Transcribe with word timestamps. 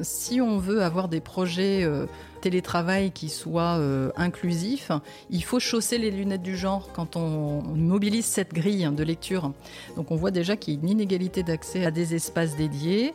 Si 0.00 0.40
on 0.40 0.58
veut 0.58 0.82
avoir 0.82 1.08
des 1.08 1.20
projets 1.20 1.84
euh, 1.84 2.06
télétravail 2.44 3.10
qui 3.10 3.30
soient 3.30 3.78
euh, 3.78 4.10
inclusifs, 4.16 4.90
il 5.30 5.42
faut 5.42 5.58
chausser 5.58 5.96
les 5.96 6.10
lunettes 6.10 6.42
du 6.42 6.58
genre 6.58 6.90
quand 6.92 7.16
on, 7.16 7.62
mobilise 7.62 8.26
cette 8.26 8.52
grille 8.52 8.86
de 8.94 9.02
lecture. 9.02 9.52
Donc 9.96 10.10
on 10.10 10.16
voit 10.16 10.30
déjà 10.30 10.54
qu'il 10.54 10.74
y 10.74 10.76
a 10.76 10.80
une 10.80 10.90
inégalité 10.90 11.42
d'accès 11.42 11.86
à 11.86 11.90
des 11.90 12.14
espaces 12.14 12.54
dédiés 12.54 13.14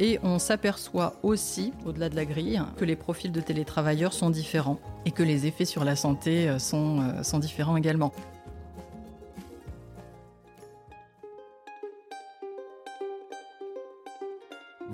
et 0.00 0.18
on 0.24 0.40
s'aperçoit 0.40 1.14
aussi, 1.22 1.72
au-delà 1.86 2.08
de 2.08 2.16
la 2.16 2.24
grille, 2.24 2.60
que 2.76 2.84
les 2.84 2.96
profils 2.96 3.30
de 3.30 3.40
télétravailleurs 3.40 4.12
sont 4.12 4.30
différents 4.30 4.80
et 5.06 5.12
que 5.12 5.22
les 5.22 5.46
effets 5.46 5.66
sur 5.66 5.84
la 5.84 5.94
santé 5.94 6.48
euh, 6.48 6.58
euh, 6.74 7.22
sont 7.22 7.38
différents 7.38 7.76
également. 7.76 8.12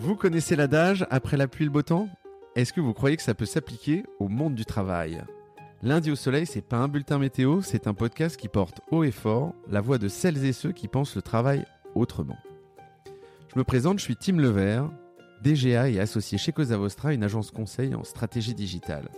Vous 0.01 0.17
connaissez 0.17 0.57
l'adage 0.57 1.07
après 1.11 1.37
la 1.37 1.47
pluie 1.47 1.67
le 1.67 1.71
beau 1.71 1.83
temps? 1.83 2.09
Est-ce 2.57 2.73
que 2.73 2.81
vous 2.81 2.95
croyez 2.95 3.19
que 3.19 3.23
ça 3.23 3.35
peut 3.35 3.45
s'appliquer 3.45 4.05
au 4.19 4.29
monde 4.29 4.55
du 4.55 4.65
travail? 4.65 5.23
Lundi 5.83 6.11
au 6.11 6.17
soleil, 6.17 6.47
c'est 6.47 6.63
pas 6.63 6.79
un 6.79 6.89
bulletin 6.89 7.19
météo, 7.19 7.61
c'est 7.61 7.87
un 7.87 7.93
podcast 7.93 8.39
qui 8.39 8.49
porte 8.49 8.81
haut 8.91 9.05
et 9.05 9.11
fort 9.11 9.55
la 9.69 9.83
voix 9.83 9.99
de 9.99 10.09
celles 10.09 10.43
et 10.43 10.55
ceux 10.55 10.73
qui 10.73 10.89
pensent 10.89 11.17
le 11.17 11.21
travail 11.21 11.67
autrement. 11.95 12.39
Je 13.53 13.59
me 13.59 13.63
présente, 13.63 13.99
je 13.99 14.05
suis 14.05 14.17
Tim 14.17 14.39
Levert, 14.39 14.91
DGA 15.43 15.91
et 15.91 16.01
associé 16.01 16.39
chez 16.39 16.53
Cosa 16.53 16.79
Vostra, 16.79 17.13
une 17.13 17.23
agence 17.23 17.51
conseil 17.51 17.95
en 17.95 18.03
stratégie 18.03 18.55
digitale. 18.55 19.11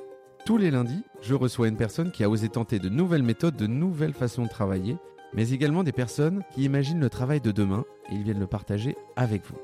Tous 0.44 0.58
les 0.58 0.72
lundis, 0.72 1.04
je 1.20 1.34
reçois 1.34 1.68
une 1.68 1.76
personne 1.76 2.10
qui 2.10 2.24
a 2.24 2.28
osé 2.28 2.48
tenter 2.48 2.80
de 2.80 2.88
nouvelles 2.88 3.22
méthodes, 3.22 3.54
de 3.54 3.68
nouvelles 3.68 4.14
façons 4.14 4.42
de 4.42 4.48
travailler, 4.48 4.96
mais 5.32 5.50
également 5.50 5.84
des 5.84 5.92
personnes 5.92 6.42
qui 6.52 6.64
imaginent 6.64 6.98
le 6.98 7.08
travail 7.08 7.40
de 7.40 7.52
demain 7.52 7.84
et 8.10 8.16
ils 8.16 8.24
viennent 8.24 8.40
le 8.40 8.48
partager 8.48 8.96
avec 9.14 9.46
vous. 9.46 9.58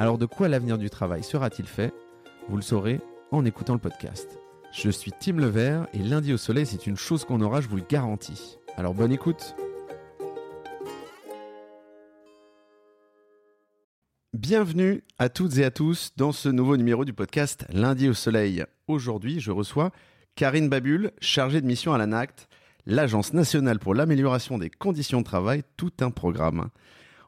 Alors 0.00 0.16
de 0.16 0.26
quoi 0.26 0.46
l'avenir 0.46 0.78
du 0.78 0.90
travail 0.90 1.24
sera-t-il 1.24 1.66
fait? 1.66 1.92
Vous 2.48 2.54
le 2.54 2.62
saurez 2.62 3.00
en 3.32 3.44
écoutant 3.44 3.72
le 3.72 3.80
podcast. 3.80 4.38
Je 4.72 4.90
suis 4.90 5.10
Tim 5.10 5.38
Levert 5.38 5.88
et 5.92 5.98
lundi 5.98 6.32
au 6.32 6.36
soleil, 6.36 6.66
c'est 6.66 6.86
une 6.86 6.96
chose 6.96 7.24
qu'on 7.24 7.40
aura, 7.40 7.60
je 7.60 7.66
vous 7.66 7.78
le 7.78 7.82
garantis. 7.82 8.58
Alors 8.76 8.94
bonne 8.94 9.10
écoute 9.10 9.56
Bienvenue 14.32 15.02
à 15.18 15.28
toutes 15.28 15.58
et 15.58 15.64
à 15.64 15.72
tous 15.72 16.12
dans 16.16 16.30
ce 16.30 16.48
nouveau 16.48 16.76
numéro 16.76 17.04
du 17.04 17.12
podcast 17.12 17.66
Lundi 17.72 18.08
au 18.08 18.14
soleil. 18.14 18.64
Aujourd'hui, 18.86 19.40
je 19.40 19.50
reçois 19.50 19.90
Karine 20.36 20.68
Babul, 20.68 21.10
chargée 21.20 21.60
de 21.60 21.66
mission 21.66 21.92
à 21.92 21.98
l'ANACT, 21.98 22.48
l'Agence 22.86 23.32
nationale 23.32 23.80
pour 23.80 23.96
l'amélioration 23.96 24.58
des 24.58 24.70
conditions 24.70 25.22
de 25.22 25.26
travail, 25.26 25.64
tout 25.76 25.92
un 26.02 26.12
programme. 26.12 26.68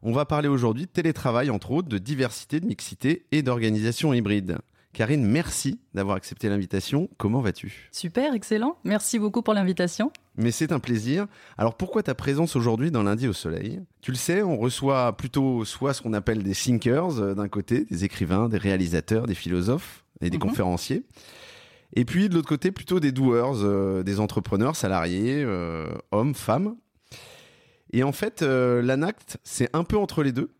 On 0.03 0.13
va 0.13 0.25
parler 0.25 0.49
aujourd'hui 0.49 0.87
de 0.87 0.91
télétravail, 0.91 1.51
entre 1.51 1.73
autres, 1.73 1.89
de 1.89 1.99
diversité, 1.99 2.61
de 2.61 2.67
mixité 2.67 3.27
et 3.33 3.43
d'organisation 3.43 4.15
hybride. 4.15 4.59
Karine, 4.93 5.25
merci 5.25 5.79
d'avoir 5.95 6.17
accepté 6.17 6.49
l'invitation. 6.49 7.09
Comment 7.17 7.41
vas-tu? 7.41 7.89
Super, 7.93 8.35
excellent. 8.35 8.77
Merci 8.83 9.19
beaucoup 9.21 9.41
pour 9.43 9.55
l'invitation. 9.55 10.11
Mais 10.37 10.51
c'est 10.51 10.73
un 10.73 10.81
plaisir. 10.81 11.27
Alors 11.59 11.77
pourquoi 11.77 12.03
ta 12.03 12.15
présence 12.15 12.57
aujourd'hui 12.57 12.91
dans 12.91 13.05
Lundi 13.05 13.29
au 13.29 13.33
Soleil? 13.33 13.81
Tu 14.01 14.11
le 14.11 14.17
sais, 14.17 14.43
on 14.43 14.57
reçoit 14.57 15.17
plutôt 15.17 15.65
soit 15.65 15.95
ce 15.95 16.03
qu'on 16.03 16.13
appelle 16.13 16.43
des 16.43 16.55
thinkers 16.55 17.21
euh, 17.21 17.35
d'un 17.35 17.49
côté, 17.49 17.85
des 17.85 18.05
écrivains, 18.05 18.49
des 18.49 18.59
réalisateurs, 18.59 19.27
des 19.27 19.35
philosophes 19.37 20.05
et 20.23 20.31
des 20.31 20.39
Mhm. 20.39 20.43
conférenciers. 20.43 21.05
Et 21.95 22.05
puis 22.05 22.29
de 22.29 22.35
l'autre 22.35 22.49
côté, 22.49 22.73
plutôt 22.73 22.99
des 23.01 23.13
doers, 23.13 23.63
euh, 23.63 24.03
des 24.03 24.19
entrepreneurs 24.19 24.75
salariés, 24.77 25.43
euh, 25.45 25.87
hommes, 26.11 26.35
femmes. 26.35 26.75
Et 27.93 28.03
en 28.03 28.13
fait, 28.13 28.43
euh, 28.43 28.83
l'ANACT, 28.83 29.39
c'est 29.43 29.69
un 29.73 29.85
peu 29.85 29.97
entre 29.97 30.23
les 30.23 30.33
deux. 30.33 30.51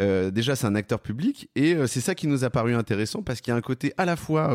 Euh, 0.00 0.30
déjà, 0.30 0.56
c'est 0.56 0.66
un 0.66 0.74
acteur 0.74 1.00
public 1.00 1.50
et 1.54 1.74
euh, 1.74 1.86
c'est 1.86 2.00
ça 2.00 2.14
qui 2.14 2.26
nous 2.26 2.42
a 2.42 2.50
paru 2.50 2.74
intéressant 2.74 3.22
parce 3.22 3.40
qu'il 3.40 3.52
y 3.52 3.54
a 3.54 3.56
un 3.56 3.60
côté 3.60 3.92
à 3.96 4.04
la 4.04 4.16
fois 4.16 4.52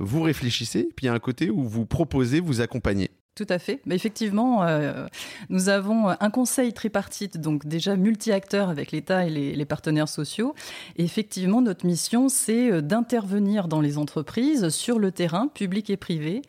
vous 0.00 0.22
réfléchissez, 0.22 0.88
puis 0.96 1.04
il 1.04 1.06
y 1.06 1.10
a 1.10 1.14
un 1.14 1.18
côté 1.18 1.50
où 1.50 1.64
vous 1.64 1.84
proposez, 1.84 2.40
vous 2.40 2.60
accompagnez. 2.60 3.10
Tout 3.34 3.46
à 3.48 3.58
fait. 3.58 3.80
Effectivement, 3.90 4.62
euh, 4.62 5.06
nous 5.48 5.70
avons 5.70 6.08
un 6.08 6.30
conseil 6.30 6.74
tripartite, 6.74 7.38
donc 7.38 7.64
déjà 7.64 7.96
multi-acteurs 7.96 8.68
avec 8.68 8.92
l'État 8.92 9.24
et 9.24 9.30
les, 9.30 9.64
partenaires 9.64 10.10
sociaux. 10.10 10.54
Effectivement, 10.96 11.62
notre 11.62 11.86
mission, 11.86 12.28
c'est 12.28 12.70
euh, 12.70 12.82
d'intervenir 12.82 13.68
dans 13.68 13.80
les 13.80 13.96
entreprises, 13.96 14.68
sur 14.68 14.98
le 14.98 15.12
terrain, 15.12 15.48
public 15.48 15.88
et 15.88 15.96
privé, 15.96 16.42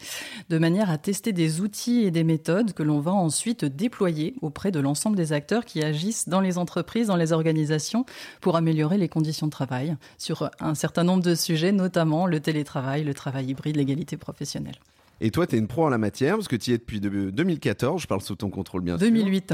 de 0.49 0.57
manière 0.57 0.89
à 0.89 0.97
tester 0.97 1.31
des 1.31 1.61
outils 1.61 2.03
et 2.03 2.11
des 2.11 2.25
méthodes 2.25 2.73
que 2.73 2.83
l'on 2.83 2.99
va 2.99 3.13
ensuite 3.13 3.63
déployer 3.63 4.35
auprès 4.41 4.71
de 4.71 4.81
l'ensemble 4.81 5.15
des 5.15 5.31
acteurs 5.31 5.63
qui 5.63 5.81
agissent 5.81 6.27
dans 6.27 6.41
les 6.41 6.57
entreprises, 6.57 7.07
dans 7.07 7.15
les 7.15 7.31
organisations, 7.31 8.05
pour 8.41 8.57
améliorer 8.57 8.97
les 8.97 9.07
conditions 9.07 9.47
de 9.47 9.51
travail 9.51 9.95
sur 10.17 10.51
un 10.59 10.75
certain 10.75 11.05
nombre 11.05 11.23
de 11.23 11.33
sujets, 11.33 11.71
notamment 11.71 12.25
le 12.25 12.41
télétravail, 12.41 13.05
le 13.05 13.13
travail 13.13 13.45
hybride, 13.45 13.77
l'égalité 13.77 14.17
professionnelle. 14.17 14.75
Et 15.25 15.31
toi, 15.31 15.47
tu 15.47 15.55
es 15.55 15.59
une 15.59 15.67
pro 15.67 15.85
en 15.85 15.89
la 15.89 15.97
matière 15.97 16.35
parce 16.35 16.49
que 16.49 16.57
tu 16.57 16.71
y 16.71 16.73
es 16.73 16.77
depuis 16.77 16.99
de- 16.99 17.29
2014. 17.29 18.01
Je 18.01 18.07
parle 18.07 18.19
sous 18.21 18.35
ton 18.35 18.49
contrôle, 18.49 18.81
bien 18.81 18.97
sûr. 18.97 19.07
2008. 19.07 19.53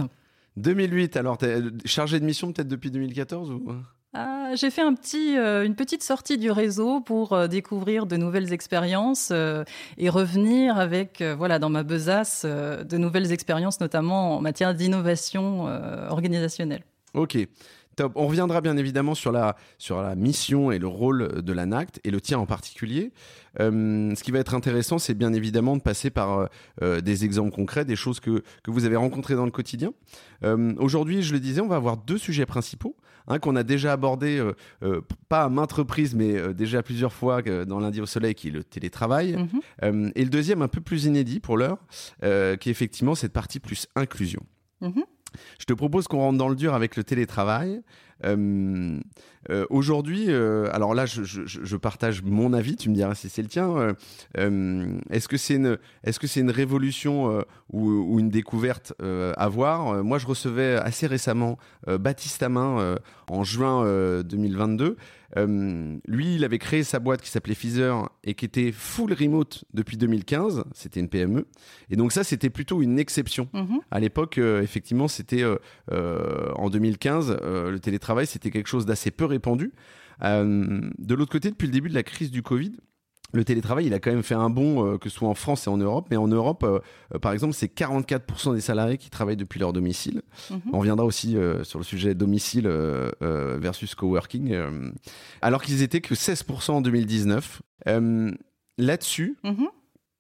2008. 0.58 1.16
Alors, 1.16 1.38
tu 1.38 1.46
es 1.46 1.62
chargé 1.86 2.20
de 2.20 2.26
mission 2.26 2.52
peut-être 2.52 2.68
depuis 2.68 2.90
2014 2.90 3.52
ou? 3.52 3.72
Ah, 4.16 4.56
j'ai 4.56 4.72
fait 4.72 4.82
un 4.82 4.96
petit, 4.96 5.38
euh, 5.38 5.64
une 5.64 5.76
petite 5.76 6.02
sortie 6.02 6.40
du 6.40 6.50
réseau 6.50 7.00
pour 7.02 7.34
euh, 7.34 7.46
découvrir 7.48 8.08
de 8.08 8.18
nouvelles 8.18 8.52
expériences 8.52 9.30
euh, 9.32 9.64
et 10.00 10.10
revenir 10.10 10.80
avec, 10.80 11.22
euh, 11.22 11.36
voilà, 11.36 11.60
dans 11.60 11.70
ma 11.70 11.84
besace, 11.84 12.42
euh, 12.46 12.84
de 12.84 12.98
nouvelles 12.98 13.32
expériences, 13.32 13.80
notamment 13.80 14.38
en 14.38 14.42
matière 14.42 14.74
d'innovation 14.74 15.68
euh, 15.68 16.10
organisationnelle. 16.10 16.82
Ok. 17.14 17.38
Top. 18.00 18.14
On 18.16 18.28
reviendra 18.28 18.62
bien 18.62 18.78
évidemment 18.78 19.14
sur 19.14 19.34
la, 19.34 19.58
sur 19.78 20.02
la 20.02 20.16
mission 20.16 20.72
et 20.72 20.80
le 20.80 20.88
rôle 20.88 21.42
de 21.42 21.52
l'ANACT 21.52 22.00
et 22.06 22.12
le 22.12 22.22
tien 22.22 22.40
en 22.40 22.46
particulier. 22.46 23.12
Euh, 23.60 24.16
ce 24.16 24.24
qui 24.24 24.32
va 24.32 24.40
être 24.40 24.56
intéressant, 24.56 25.00
c'est 25.00 25.16
bien 25.16 25.34
évidemment 25.34 25.76
de 25.76 25.82
passer 25.82 26.10
par 26.10 26.48
euh, 26.82 27.02
des 27.02 27.26
exemples 27.26 27.52
concrets, 27.52 27.84
des 27.84 27.98
choses 27.98 28.22
que, 28.22 28.42
que 28.64 28.72
vous 28.72 28.86
avez 28.86 28.96
rencontrées 28.96 29.36
dans 29.36 29.44
le 29.44 29.52
quotidien. 29.52 29.92
Euh, 30.46 30.74
Aujourd'hui, 30.78 31.24
je 31.24 31.34
le 31.34 31.42
disais, 31.42 31.60
on 31.60 31.68
va 31.68 31.76
avoir 31.76 31.98
deux 31.98 32.18
sujets 32.18 32.46
principaux, 32.46 32.96
un 33.28 33.38
qu'on 33.38 33.58
a 33.58 33.64
déjà 33.64 33.92
abordé, 33.92 34.38
euh, 34.38 34.54
euh, 34.82 35.02
pas 35.28 35.44
à 35.44 35.50
maintes 35.50 35.74
reprises, 35.74 36.16
mais 36.16 36.38
euh, 36.38 36.54
déjà 36.54 36.82
plusieurs 36.82 37.12
fois 37.12 37.42
euh, 37.48 37.66
dans 37.66 37.82
Lundi 37.82 38.00
au 38.00 38.06
Soleil, 38.06 38.34
qui 38.34 38.48
est 38.48 38.52
le 38.52 38.64
télétravail. 38.64 39.36
Mhm. 39.36 39.48
Euh, 39.84 40.12
et 40.16 40.24
le 40.24 40.30
deuxième, 40.30 40.62
un 40.62 40.70
peu 40.70 40.80
plus 40.80 41.04
inédit 41.04 41.42
pour 41.42 41.58
l'heure, 41.58 41.80
euh, 42.24 42.56
qui 42.56 42.70
est 42.70 42.72
effectivement 42.72 43.14
cette 43.14 43.34
partie 43.34 43.60
plus 43.60 43.88
inclusion. 43.98 44.44
Mhm. 44.80 45.04
Je 45.60 45.66
te 45.66 45.74
propose 45.74 46.08
qu'on 46.08 46.20
rentre 46.20 46.38
dans 46.38 46.50
le 46.50 46.56
dur 46.56 46.74
avec 46.74 46.96
le 46.96 47.04
télétravail. 47.04 47.82
Euh, 48.26 49.00
euh, 49.50 49.66
Aujourd'hui, 49.70 50.26
euh, 50.28 50.68
alors 50.74 50.94
là, 50.94 51.06
je, 51.06 51.24
je, 51.24 51.42
je 51.46 51.78
partage 51.78 52.22
mon 52.24 52.54
avis. 52.54 52.76
Tu 52.76 52.90
me 52.90 52.96
diras 52.96 53.16
si 53.16 53.30
c'est 53.30 53.42
le 53.42 53.48
tien. 53.48 53.96
Est-ce 54.36 55.28
que 55.28 55.38
c'est 55.38 55.56
une, 55.56 55.78
est-ce 56.04 56.20
que 56.20 56.28
c'est 56.28 56.42
une 56.42 56.52
révolution 56.52 57.44
ou, 57.72 57.90
ou 57.90 58.20
une 58.20 58.30
découverte 58.30 58.94
à 59.02 59.50
voir 59.50 60.04
Moi, 60.04 60.18
je 60.18 60.28
recevais 60.28 60.76
assez 60.76 61.08
récemment 61.08 61.58
Baptiste 61.88 62.44
Amin 62.44 62.98
en 63.30 63.44
juin 63.44 63.86
euh, 63.86 64.24
2022. 64.24 64.98
Euh, 65.38 65.98
lui, 66.08 66.36
il 66.36 66.44
avait 66.44 66.58
créé 66.58 66.84
sa 66.84 67.00
boîte 67.00 67.22
qui 67.22 67.30
s'appelait 67.30 67.54
Feezer 67.54 68.10
et 68.24 68.34
qui 68.34 68.46
était 68.46 68.72
full 68.72 69.14
remote 69.14 69.64
depuis 69.74 69.96
2015. 69.96 70.64
C'était 70.74 71.00
une 71.00 71.08
PME. 71.10 71.46
Et 71.92 71.96
donc 71.96 72.12
ça, 72.12 72.24
c'était 72.24 72.50
plutôt 72.50 72.82
une 72.82 72.98
exception. 72.98 73.48
Mhm. 73.54 73.80
À 73.92 74.00
l'époque, 74.00 74.40
effectivement, 74.40 75.08
c'était 75.08 75.44
en 75.92 76.70
2015, 76.70 77.38
euh, 77.42 77.70
le 77.72 77.80
télétravail, 77.80 78.09
c'était 78.26 78.52
quelque 78.52 78.68
chose 78.68 78.86
d'assez 78.86 79.12
peu 79.12 79.26
répandu. 79.26 79.72
Euh, 80.24 80.82
de 80.98 81.16
l'autre 81.16 81.32
côté, 81.32 81.50
depuis 81.50 81.68
le 81.68 81.72
début 81.74 81.90
de 81.90 81.96
la 81.96 82.04
crise 82.04 82.32
du 82.32 82.42
Covid, 82.44 82.74
le 83.32 83.44
télétravail, 83.46 83.86
il 83.86 83.94
a 83.94 84.00
quand 84.00 84.12
même 84.12 84.24
fait 84.24 84.34
un 84.36 84.50
bond, 84.50 84.84
euh, 84.94 84.98
que 84.98 85.08
ce 85.08 85.16
soit 85.18 85.28
en 85.30 85.36
France 85.36 85.68
et 85.68 85.70
en 85.70 85.78
Europe. 85.78 86.08
Mais 86.10 86.18
en 86.18 86.28
Europe, 86.28 86.64
euh, 86.64 87.20
par 87.20 87.32
exemple, 87.32 87.54
c'est 87.54 87.68
44% 87.72 88.56
des 88.56 88.62
salariés 88.62 88.98
qui 88.98 89.12
travaillent 89.12 89.38
depuis 89.38 89.60
leur 89.60 89.72
domicile. 89.72 90.24
Mhm. 90.50 90.62
On 90.74 90.80
reviendra 90.80 91.06
aussi 91.06 91.38
euh, 91.38 91.64
sur 91.64 91.78
le 91.78 91.86
sujet 91.86 92.16
domicile 92.16 92.68
versus 93.22 93.94
coworking, 93.96 94.56
alors 95.42 95.62
qu'ils 95.62 95.82
étaient 95.84 96.02
que 96.02 96.16
16% 96.16 96.72
en 96.72 96.82
2019. 96.82 97.62
Euh, 97.88 98.32
Là-dessus, 98.78 99.36
Mhm. 99.44 99.68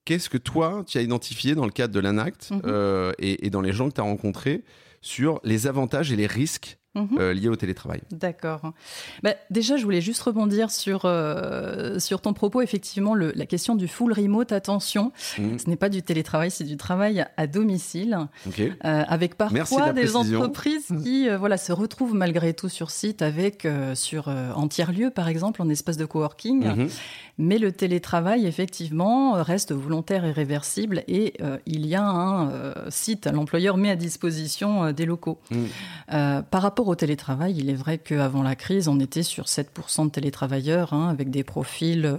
Qu'est-ce 0.05 0.29
que 0.29 0.37
toi, 0.39 0.83
tu 0.87 0.97
as 0.97 1.01
identifié 1.01 1.53
dans 1.55 1.65
le 1.65 1.71
cadre 1.71 1.93
de 1.93 1.99
l'ANACT 1.99 2.49
Mhm. 2.51 3.13
et, 3.19 3.45
et 3.45 3.49
dans 3.51 3.61
les 3.61 3.71
gens 3.73 3.89
que 3.89 3.93
tu 3.95 4.01
as 4.01 4.03
rencontrés 4.03 4.63
sur 5.01 5.39
les 5.43 5.65
avantages 5.67 6.11
et 6.11 6.15
les 6.15 6.25
risques 6.27 6.77
Mhm. 6.95 7.17
Euh, 7.19 7.33
liées 7.33 7.49
au 7.49 7.55
télétravail. 7.55 8.01
D'accord. 8.11 8.73
Bah, 9.21 9.35
déjà, 9.51 9.77
je 9.77 9.83
voulais 9.83 10.01
juste 10.01 10.23
rebondir 10.23 10.71
sur, 10.71 11.01
euh, 11.05 11.99
sur 11.99 12.19
ton 12.19 12.33
propos. 12.33 12.63
Effectivement, 12.63 13.13
le, 13.13 13.31
la 13.35 13.45
question 13.45 13.75
du 13.75 13.87
full 13.87 14.11
remote, 14.11 14.51
attention, 14.51 15.11
mhm. 15.37 15.59
ce 15.59 15.69
n'est 15.69 15.75
pas 15.75 15.89
du 15.89 16.01
télétravail, 16.01 16.49
c'est 16.49 16.63
du 16.63 16.77
travail 16.77 17.25
à 17.37 17.45
domicile, 17.45 18.17
euh, 18.59 18.69
avec 18.81 19.35
parfois 19.35 19.93
des 19.93 20.15
entreprises 20.15 20.87
qui 21.03 21.29
voilà, 21.29 21.57
se 21.57 21.71
retrouvent 21.71 22.15
malgré 22.15 22.55
tout 22.55 22.69
sur 22.69 22.89
site, 22.89 23.21
avec 23.21 23.67
sur, 23.93 24.27
en 24.27 24.67
tiers-lieu, 24.67 25.11
par 25.11 25.27
exemple, 25.27 25.61
en 25.61 25.69
espace 25.69 25.97
de 25.97 26.05
coworking. 26.05 26.89
Mais 27.37 27.57
le 27.57 27.71
télétravail, 27.71 28.47
effectivement, 28.47 29.33
reste 29.43 29.71
volontaire 29.71 30.25
et 30.25 30.31
réversible 30.31 31.03
et 31.07 31.35
il 31.65 31.85
y 31.85 31.95
a 31.95 32.03
un 32.03 32.73
site, 32.89 33.27
l'employeur 33.27 33.77
met 33.77 33.91
à 33.91 33.95
disposition 33.95 34.91
des 34.91 35.05
locaux. 35.05 35.39
Mm. 35.51 36.41
par 36.49 36.61
rapport 36.61 36.79
au 36.89 36.95
télétravail, 36.95 37.55
il 37.57 37.69
est 37.69 37.75
vrai 37.75 37.97
qu'avant 37.97 38.43
la 38.43 38.55
crise, 38.55 38.87
on 38.87 38.99
était 38.99 39.23
sur 39.23 39.45
7% 39.45 40.05
de 40.05 40.09
télétravailleurs 40.11 40.93
hein, 40.93 41.09
avec 41.09 41.29
des 41.29 41.43
profils 41.43 42.17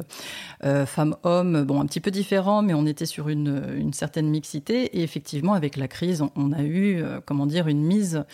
femmes-hommes, 0.63 1.65
bon, 1.65 1.81
un 1.81 1.87
petit 1.87 2.01
peu 2.01 2.11
différents, 2.11 2.63
mais 2.63 2.75
on 2.75 2.87
était 2.87 3.07
sur 3.07 3.29
une, 3.29 3.93
certaine 3.93 4.29
mixité. 4.29 4.99
Et 4.99 5.03
effectivement, 5.03 5.55
avec 5.55 5.77
la 5.77 5.89
crise, 5.89 6.23
on, 6.37 6.53
a 6.53 6.63
eu, 6.63 7.03
comment 7.25 7.47
dire, 7.47 7.69
une 7.69 7.83
mise 7.83 8.25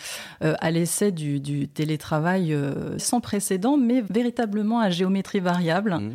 à 0.41 0.71
l'essai 0.71 1.11
du, 1.11 1.67
télétravail 1.67 2.55
sans 2.97 3.21
précédent, 3.21 3.77
mais 3.77 4.01
véritablement 4.01 4.79
à 4.79 4.89
géométrie 4.89 5.39
variable. 5.39 5.95
Mm. 5.95 6.13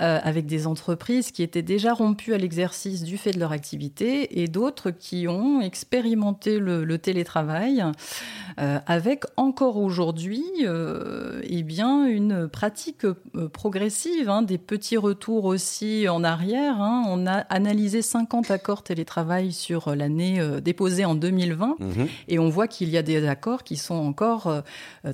Euh, 0.00 0.20
avec 0.22 0.46
des 0.46 0.68
entreprises 0.68 1.32
qui 1.32 1.42
étaient 1.42 1.62
déjà 1.62 1.92
rompues 1.92 2.32
à 2.32 2.38
l'exercice 2.38 3.02
du 3.02 3.18
fait 3.18 3.32
de 3.32 3.40
leur 3.40 3.50
activité 3.50 4.40
et 4.40 4.46
d'autres 4.46 4.92
qui 4.92 5.26
ont 5.26 5.60
expérimenté 5.60 6.60
le, 6.60 6.98
télétravail 6.98 7.84
euh, 8.60 8.78
avec 8.86 9.24
encore 9.36 9.76
aujourd'hui 9.76 10.44
euh, 10.62 11.40
eh 11.42 11.64
bien 11.64 12.06
une 12.06 12.46
pratique 12.46 13.06
progressive, 13.52 14.28
hein, 14.28 14.42
des 14.42 14.58
petits 14.58 14.96
retours 14.96 15.46
aussi 15.46 16.08
en 16.08 16.22
arrière. 16.22 16.80
Hein. 16.80 17.02
On 17.08 17.26
a 17.26 17.38
analysé 17.48 18.00
50 18.00 18.52
accords 18.52 18.84
télétravail 18.84 19.52
sur 19.52 19.96
l'année 19.96 20.40
déposée 20.62 21.06
en 21.06 21.16
2020 21.16 21.76
mhm. 21.80 22.06
et 22.28 22.38
on 22.38 22.48
voit 22.48 22.68
qu'il 22.68 22.88
y 22.90 22.98
a 22.98 23.02
des 23.02 23.26
accords 23.26 23.64
qui 23.64 23.76
sont 23.76 23.96
encore 23.96 24.62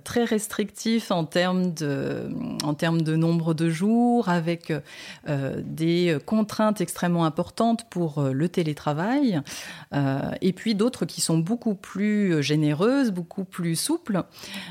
très 0.05 0.25
restrictifs 0.25 1.11
en 1.11 1.25
termes 1.25 1.73
de, 1.73 2.29
en 2.65 2.75
termes 2.75 3.01
de 3.01 3.17
nombre 3.17 3.55
de 3.55 3.71
jours, 3.71 4.29
avec 4.29 4.74
euh, 5.29 5.63
des 5.65 6.19
contraintes 6.27 6.81
extrêmement 6.81 7.25
importantes 7.25 7.87
pour 7.91 8.19
euh, 8.19 8.33
le 8.33 8.49
télétravail, 8.49 9.41
euh, 9.93 10.31
et 10.41 10.53
puis 10.53 10.75
d'autres 10.75 11.05
qui 11.05 11.21
sont 11.21 11.39
beaucoup 11.39 11.75
plus 11.75 12.43
généreuses, 12.43 13.11
beaucoup 13.11 13.45
plus 13.45 13.77
souples. 13.77 14.23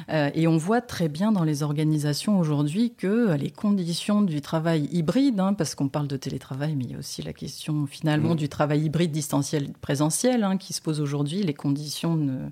et 0.10 0.48
on 0.48 0.58
voit 0.58 0.82
très 0.82 1.10
bien 1.10 1.32
dans 1.32 1.44
les 1.44 1.64
organisations 1.64 2.40
aujourd'hui 2.40 2.94
que 2.96 3.34
les 3.36 3.50
conditions 3.50 4.22
du 4.22 4.42
travail 4.42 4.88
hybride, 4.92 5.40
hein, 5.40 5.54
parce 5.54 5.76
qu'on 5.76 5.90
parle 5.90 6.08
de 6.08 6.18
télétravail, 6.18 6.76
mais 6.76 6.86
il 6.86 6.92
y 6.92 6.96
a 6.96 7.00
aussi 7.00 7.22
la 7.22 7.34
question 7.34 7.86
finalement 7.88 8.34
mmh. 8.34 8.38
du 8.38 8.50
travail 8.50 8.86
hybride 8.86 9.12
distanciel 9.12 9.72
présentiel 9.82 10.44
hein, 10.44 10.58
qui 10.58 10.74
se 10.74 10.82
pose 10.82 11.02
aujourd'hui. 11.02 11.44
Les 11.44 11.54
conditions 11.54 12.16
ne 12.16 12.50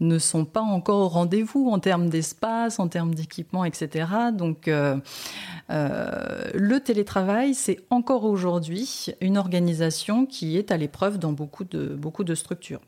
ne 0.00 0.18
sont 0.18 0.44
pas 0.44 0.60
encore 0.60 0.98
au 1.00 1.08
rendez-vous 1.08 1.68
en 1.70 1.78
termes 1.78 2.08
d'espace, 2.08 2.78
en 2.78 2.88
termes 2.88 3.14
d'équipement, 3.14 3.64
etc. 3.64 4.06
Donc, 4.32 4.68
euh, 4.68 4.96
euh, 5.70 6.50
le 6.54 6.80
télétravail, 6.80 7.54
c'est 7.54 7.80
encore 7.90 8.24
aujourd'hui 8.24 9.06
une 9.20 9.36
organisation 9.36 10.26
qui 10.26 10.56
est 10.56 10.70
à 10.70 10.76
l'épreuve 10.76 11.18
dans 11.18 11.32
beaucoup 11.32 11.64
de, 11.64 11.88
beaucoup 11.88 12.24
de 12.24 12.34
structures. 12.34 12.80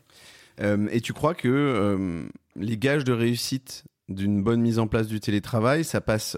Euh, 0.61 0.89
et 0.91 1.01
tu 1.01 1.13
crois 1.13 1.35
que 1.35 2.29
les 2.57 2.77
gages 2.77 3.05
de 3.05 3.13
réussite 3.13 3.85
d'une 4.09 4.43
bonne 4.43 4.61
mise 4.61 4.79
en 4.79 4.87
place 4.87 5.07
du 5.07 5.21
télétravail, 5.21 5.85
ça 5.85 6.01
passe 6.01 6.37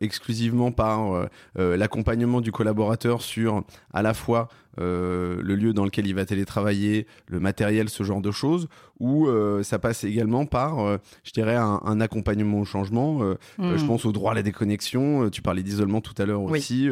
exclusivement 0.00 0.72
par 0.72 1.28
l'accompagnement 1.56 2.40
du 2.40 2.52
collaborateur 2.52 3.22
sur 3.22 3.64
à 3.92 4.02
la 4.02 4.14
fois 4.14 4.48
euh, 4.80 5.40
le 5.42 5.56
lieu 5.56 5.72
dans 5.72 5.84
lequel 5.84 6.06
il 6.06 6.14
va 6.14 6.24
télétravailler, 6.24 7.06
le 7.26 7.40
matériel, 7.40 7.88
ce 7.88 8.02
genre 8.02 8.20
de 8.20 8.30
choses, 8.30 8.68
ou 9.00 9.26
euh, 9.26 9.62
ça 9.62 9.78
passe 9.78 10.04
également 10.04 10.46
par, 10.46 10.80
euh, 10.80 10.98
je 11.24 11.32
dirais, 11.32 11.56
un, 11.56 12.00
accompagnement 12.00 12.60
au 12.60 12.64
changement. 12.64 13.20
Je 13.58 13.62
hmm. 13.62 13.86
pense 13.86 14.04
au 14.04 14.12
droit 14.12 14.32
à 14.32 14.34
la 14.34 14.42
déconnexion. 14.42 15.30
tu 15.30 15.42
parlais 15.42 15.62
d'isolement 15.62 16.00
tout 16.00 16.14
à 16.18 16.26
l'heure 16.26 16.42
aussi. 16.42 16.88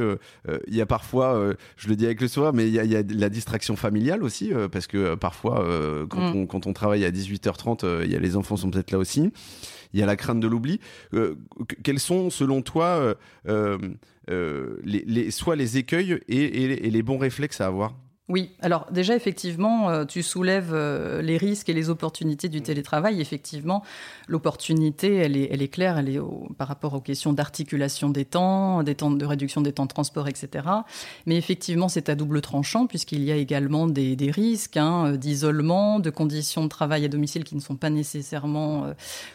Il 0.67 0.75
y 0.75 0.81
a 0.81 0.87
parfois, 0.87 1.55
je 1.77 1.89
le 1.89 1.97
dis 1.97 2.07
avec 2.07 2.21
le 2.21 2.29
soir, 2.29 2.53
mais 2.53 2.67
il 2.67 2.75
y, 2.75 2.97
a, 2.97 3.03
la 3.09 3.29
distraction 3.29 3.77
familiale 3.77 4.25
aussi, 4.25 4.53
parce 4.73 4.87
que 4.87 5.15
parfois, 5.15 5.65
quand, 6.09 6.33
hmm. 6.33 6.37
on, 6.37 6.47
quand 6.47 6.67
on 6.67 6.73
travaille 6.73 7.05
à 7.05 7.11
18h30, 7.11 8.05
il 8.05 8.11
y 8.11 8.17
a 8.17 8.19
les 8.19 8.37
enfants 8.37 8.57
sont 8.57 8.71
peut-être 8.71 8.91
là 8.91 8.99
aussi. 8.99 9.31
Il 9.97 10.01
y 10.01 10.03
a 10.03 10.07
la 10.07 10.17
crainte 10.17 10.41
de 10.41 10.47
l'oubli. 10.47 10.79
quels 11.83 11.99
sont, 11.99 12.29
selon 12.29 12.61
toi, 12.61 13.17
euh, 13.49 14.77
les, 14.85 15.31
soit 15.31 15.57
les 15.57 15.79
écueils 15.79 16.21
et, 16.29 16.91
les 16.91 17.03
bons 17.03 17.17
réflexes 17.17 17.63
à 17.63 17.67
avoir? 17.67 17.95
Oui, 18.29 18.51
alors 18.61 18.89
déjà 18.91 19.15
effectivement, 19.15 19.89
euh, 19.89 20.05
tu 20.05 20.21
soulèves 20.21 20.73
euh, 20.73 21.23
les 21.23 21.37
risques 21.37 21.69
et 21.69 21.73
les 21.73 21.91
opportunités 21.91 22.49
du 22.49 22.61
télétravail. 22.61 23.21
Effectivement, 23.21 23.85
l'opportunité, 24.27 25.15
elle 25.15 25.37
est, 25.37 25.49
elle 25.53 25.63
est 25.63 25.69
claire, 25.69 25.97
elle 25.97 26.09
est 26.09 26.19
par 26.59 26.67
rapport 26.67 26.95
aux 26.95 27.01
questions 27.01 27.33
d'articulation 27.33 28.11
des 28.11 28.25
temps, 28.25 28.83
des 28.83 28.97
temps 28.97 29.13
de 29.13 29.25
réduction 29.25 29.61
des 29.61 29.73
temps 29.73 29.85
de 29.85 29.91
transport, 29.91 30.27
etc. 30.27 30.67
Mais 31.27 31.37
effectivement, 31.37 31.89
c'est 31.89 32.09
à 32.09 32.17
double 32.17 32.41
tranchant 32.41 32.89
puisqu'il 32.89 33.23
y 33.23 33.31
a 33.31 33.37
également 33.37 33.87
des, 33.87 34.17
risques 34.35 34.77
hein, 34.77 35.13
d'isolement, 35.13 36.01
de 36.01 36.11
conditions 36.11 36.65
de 36.65 36.69
travail 36.69 37.05
à 37.05 37.09
domicile 37.09 37.45
qui 37.45 37.55
ne 37.55 37.61
sont 37.61 37.77
pas 37.77 37.91
nécessairement 37.91 38.87
euh, 38.87 38.95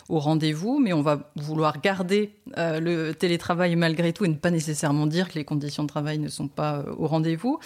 au 0.09 0.19
rendez-vous. 0.19 0.81
Mais 0.81 0.91
on 0.91 1.01
va 1.01 1.31
vouloir 1.37 1.79
garder 1.79 2.31
le 2.57 3.13
télétravail 3.13 3.77
malgré 3.77 4.11
tout 4.11 4.25
et 4.25 4.27
ne 4.27 4.33
pas 4.33 4.51
nécessairement 4.51 5.07
dire 5.07 5.29
que 5.29 5.35
les 5.35 5.45
conditions 5.45 5.83
de 5.83 5.87
travail 5.87 6.19
ne 6.19 6.27
sont 6.27 6.49
pas 6.49 6.83
au 6.97 7.07
rendez-vous. 7.07 7.59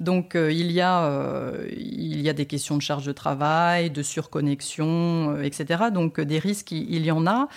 Donc 0.00 0.34
il 0.34 0.65
il 0.66 0.72
y 0.72 0.80
a, 0.80 1.04
euh, 1.04 1.68
il 1.76 2.20
y 2.20 2.28
a 2.28 2.32
des 2.32 2.46
questions 2.46 2.76
de 2.76 2.82
charge 2.82 3.06
de 3.06 3.12
travail, 3.12 3.90
de 3.90 4.02
surconnexion, 4.02 5.36
euh, 5.36 5.42
etc. 5.42 5.84
Donc 5.92 6.20
des 6.20 6.38
risques, 6.38 6.72
il 6.72 7.04
y 7.04 7.10
en 7.10 7.26
a. 7.26 7.48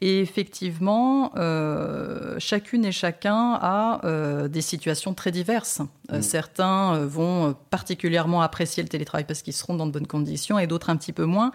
Et 0.00 0.20
effectivement, 0.20 1.32
euh, 1.36 2.36
chacune 2.38 2.84
et 2.84 2.92
chacun 2.92 3.58
a 3.60 4.00
euh, 4.04 4.46
des 4.46 4.60
situations 4.60 5.12
très 5.12 5.32
diverses. 5.32 5.82
Euh, 6.12 6.18
mm. 6.18 6.22
Certains 6.22 6.98
vont 7.04 7.56
particulièrement 7.70 8.40
apprécier 8.40 8.84
le 8.84 8.88
télétravail 8.88 9.24
parce 9.26 9.42
qu'ils 9.42 9.54
seront 9.54 9.74
dans 9.74 9.86
de 9.86 9.90
bonnes 9.90 10.06
conditions 10.06 10.56
et 10.56 10.68
d'autres 10.68 10.90
un 10.90 10.96
petit 10.96 11.12
peu 11.12 11.24
moins. 11.24 11.50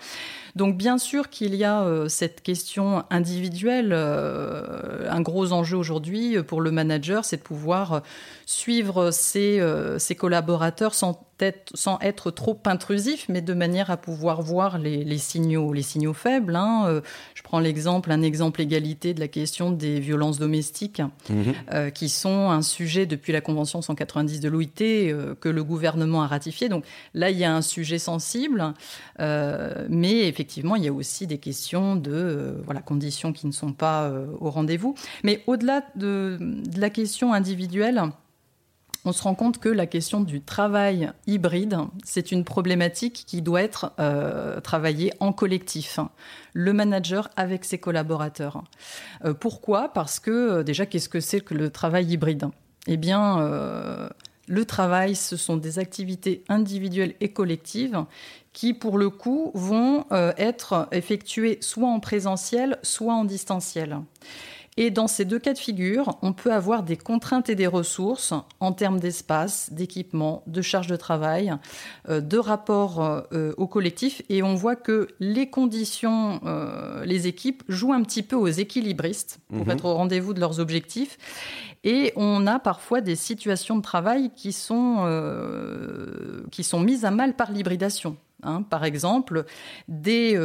Donc 0.57 0.75
bien 0.75 0.97
sûr 0.97 1.29
qu'il 1.29 1.55
y 1.55 1.63
a 1.63 1.87
cette 2.09 2.41
question 2.41 3.05
individuelle. 3.09 3.93
un 3.93 5.21
gros 5.21 5.53
enjeu 5.53 5.77
aujourd'hui 5.77 6.43
pour 6.43 6.59
le 6.59 6.69
manager, 6.69 7.23
c'est 7.23 7.37
de 7.37 7.41
pouvoir 7.41 8.03
suivre 8.45 9.11
ses, 9.11 9.61
ses 9.97 10.15
collaborateurs 10.15 10.93
sans 10.93 11.25
sans 11.73 11.99
être 11.99 12.31
trop 12.31 12.59
intrusif, 12.65 13.25
mais 13.29 13.41
de 13.41 13.53
manière 13.53 13.91
à 13.91 13.97
pouvoir 13.97 14.41
voir 14.41 14.77
les, 14.77 15.17
signaux, 15.17 15.73
les 15.73 15.81
signaux 15.81 16.13
faibles. 16.13 16.55
Hein. 16.55 16.85
Euh, 16.87 17.01
je 17.35 17.43
prends 17.43 17.59
l'exemple, 17.59 18.11
un 18.11 18.21
exemple 18.21 18.61
égalité 18.61 19.13
de 19.13 19.19
la 19.19 19.27
question 19.27 19.71
des 19.71 19.99
violences 19.99 20.39
domestiques, 20.39 21.01
mhm. 21.29 21.53
euh, 21.73 21.89
qui 21.89 22.09
sont 22.09 22.49
un 22.49 22.61
sujet 22.61 23.05
depuis 23.05 23.33
la 23.33 23.41
Convention 23.41 23.81
190 23.81 24.39
de 24.39 24.49
l'OIT 24.49 24.81
euh, 24.81 25.35
que 25.35 25.49
le 25.49 25.63
gouvernement 25.63 26.23
a 26.23 26.27
ratifié. 26.27 26.69
Donc 26.69 26.85
là, 27.13 27.29
il 27.29 27.37
y 27.37 27.43
a 27.43 27.53
un 27.53 27.61
sujet 27.61 27.99
sensible, 27.99 28.73
mais 29.19 30.27
effectivement, 30.27 30.75
il 30.75 30.83
y 30.83 30.87
a 30.87 30.93
aussi 30.93 31.27
des 31.27 31.37
questions 31.37 31.95
de 31.95 32.61
voilà 32.65 32.81
conditions 32.81 33.33
qui 33.33 33.47
ne 33.47 33.51
sont 33.51 33.73
pas 33.73 34.11
au 34.39 34.49
rendez-vous. 34.49 34.95
Mais 35.23 35.43
au-delà 35.47 35.83
de, 35.95 36.37
de 36.39 36.79
la 36.79 36.89
question 36.89 37.33
individuelle, 37.33 38.01
on 39.05 39.11
se 39.11 39.21
rend 39.23 39.35
compte 39.35 39.59
que 39.59 39.69
la 39.69 39.85
question 39.85 40.21
du 40.21 40.41
travail 40.41 41.11
hybride, 41.27 41.77
c'est 42.05 42.31
une 42.31 42.45
problématique 42.45 43.25
qui 43.27 43.41
doit 43.41 43.61
être 43.61 43.91
euh, 43.99 44.61
travaillée 44.61 45.11
en 45.19 45.33
collectif. 45.33 45.99
Le 46.53 46.71
manager 46.71 47.29
avec 47.35 47.65
ses 47.65 47.77
collaborateurs. 47.77 48.63
Euh, 49.25 49.33
pourquoi? 49.33 49.89
Parce 49.89 50.19
que 50.19 50.31
euh, 50.31 50.63
déjà, 50.63 50.85
qu'est-ce 50.85 51.09
que 51.09 51.19
c'est 51.19 51.41
que 51.41 51.53
le 51.53 51.69
travail 51.69 52.05
hybride? 52.13 52.47
Eh 52.87 52.97
bien, 52.97 54.09
le 54.47 54.65
travail, 54.65 55.15
ce 55.15 55.37
sont 55.37 55.55
des 55.55 55.79
activités 55.79 56.43
individuelles 56.49 57.15
et 57.21 57.31
collectives 57.31 58.03
qui, 58.51 58.73
pour 58.73 58.97
le 58.97 59.09
coup, 59.09 59.51
vont 59.53 60.03
être 60.11 60.89
effectuées 60.91 61.59
soit 61.61 61.87
en 61.87 62.01
présentiel, 62.01 62.77
soit 62.83 63.13
en 63.13 63.23
distanciel. 63.23 63.99
Et 64.75 64.89
dans 64.89 65.07
ces 65.07 65.25
deux 65.25 65.39
cas 65.39 65.53
de 65.53 65.59
figure, 65.59 66.17
on 66.21 66.33
peut 66.33 66.51
avoir 66.51 66.83
des 66.83 66.97
contraintes 66.97 67.49
et 67.49 67.55
des 67.55 67.67
ressources 67.67 68.33
en 68.59 68.71
termes 68.71 68.99
d'espace, 68.99 69.71
d'équipement, 69.71 70.43
de 70.47 70.61
charge 70.61 70.87
de 70.87 70.95
travail, 70.95 71.53
euh, 72.09 72.21
de 72.21 72.37
rapport 72.37 72.99
euh, 73.01 73.53
au 73.57 73.67
collectif. 73.67 74.23
Et 74.29 74.41
on 74.41 74.55
voit 74.55 74.75
que 74.75 75.09
les 75.19 75.49
conditions, 75.49 76.41
euh, 76.45 77.05
les 77.05 77.27
équipes 77.27 77.63
jouent 77.67 77.93
un 77.93 78.01
petit 78.01 78.23
peu 78.23 78.35
aux 78.35 78.47
équilibristes 78.47 79.39
pour 79.49 79.65
mhm. 79.65 79.71
être 79.71 79.85
au 79.85 79.93
rendez-vous 79.93 80.33
de 80.33 80.39
leurs 80.39 80.59
objectifs. 80.59 81.17
Et 81.83 82.13
on 82.15 82.47
a 82.47 82.59
parfois 82.59 83.01
des 83.01 83.15
situations 83.15 83.75
de 83.75 83.81
travail 83.81 84.31
qui 84.35 84.53
sont, 84.53 85.05
qui 86.49 86.63
sont 86.63 86.79
mises 86.79 87.03
à 87.03 87.11
mal 87.11 87.35
par 87.35 87.51
l'hybridation. 87.51 88.15
Hein. 88.45 88.63
par 88.63 88.85
exemple, 88.85 89.45
des, 89.87 90.39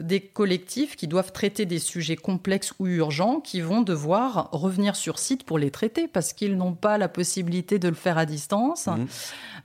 des 0.00 0.20
collectifs 0.20 0.96
qui 0.96 1.08
doivent 1.08 1.32
traiter 1.32 1.66
des 1.66 1.78
sujets 1.78 2.16
complexes 2.16 2.72
ou 2.78 2.86
urgents 2.86 3.40
qui 3.40 3.60
vont 3.60 3.82
devoir 3.82 4.50
revenir 4.52 4.96
sur 4.96 5.18
site 5.18 5.44
pour 5.44 5.58
les 5.58 5.70
traiter 5.70 6.08
parce 6.08 6.32
qu'ils 6.32 6.56
n'ont 6.56 6.74
pas 6.74 6.98
la 6.98 7.08
possibilité 7.08 7.78
de 7.78 7.88
le 7.88 7.94
faire 7.94 8.18
à 8.18 8.26
distance. 8.26 8.86
Mmh. 8.86 9.06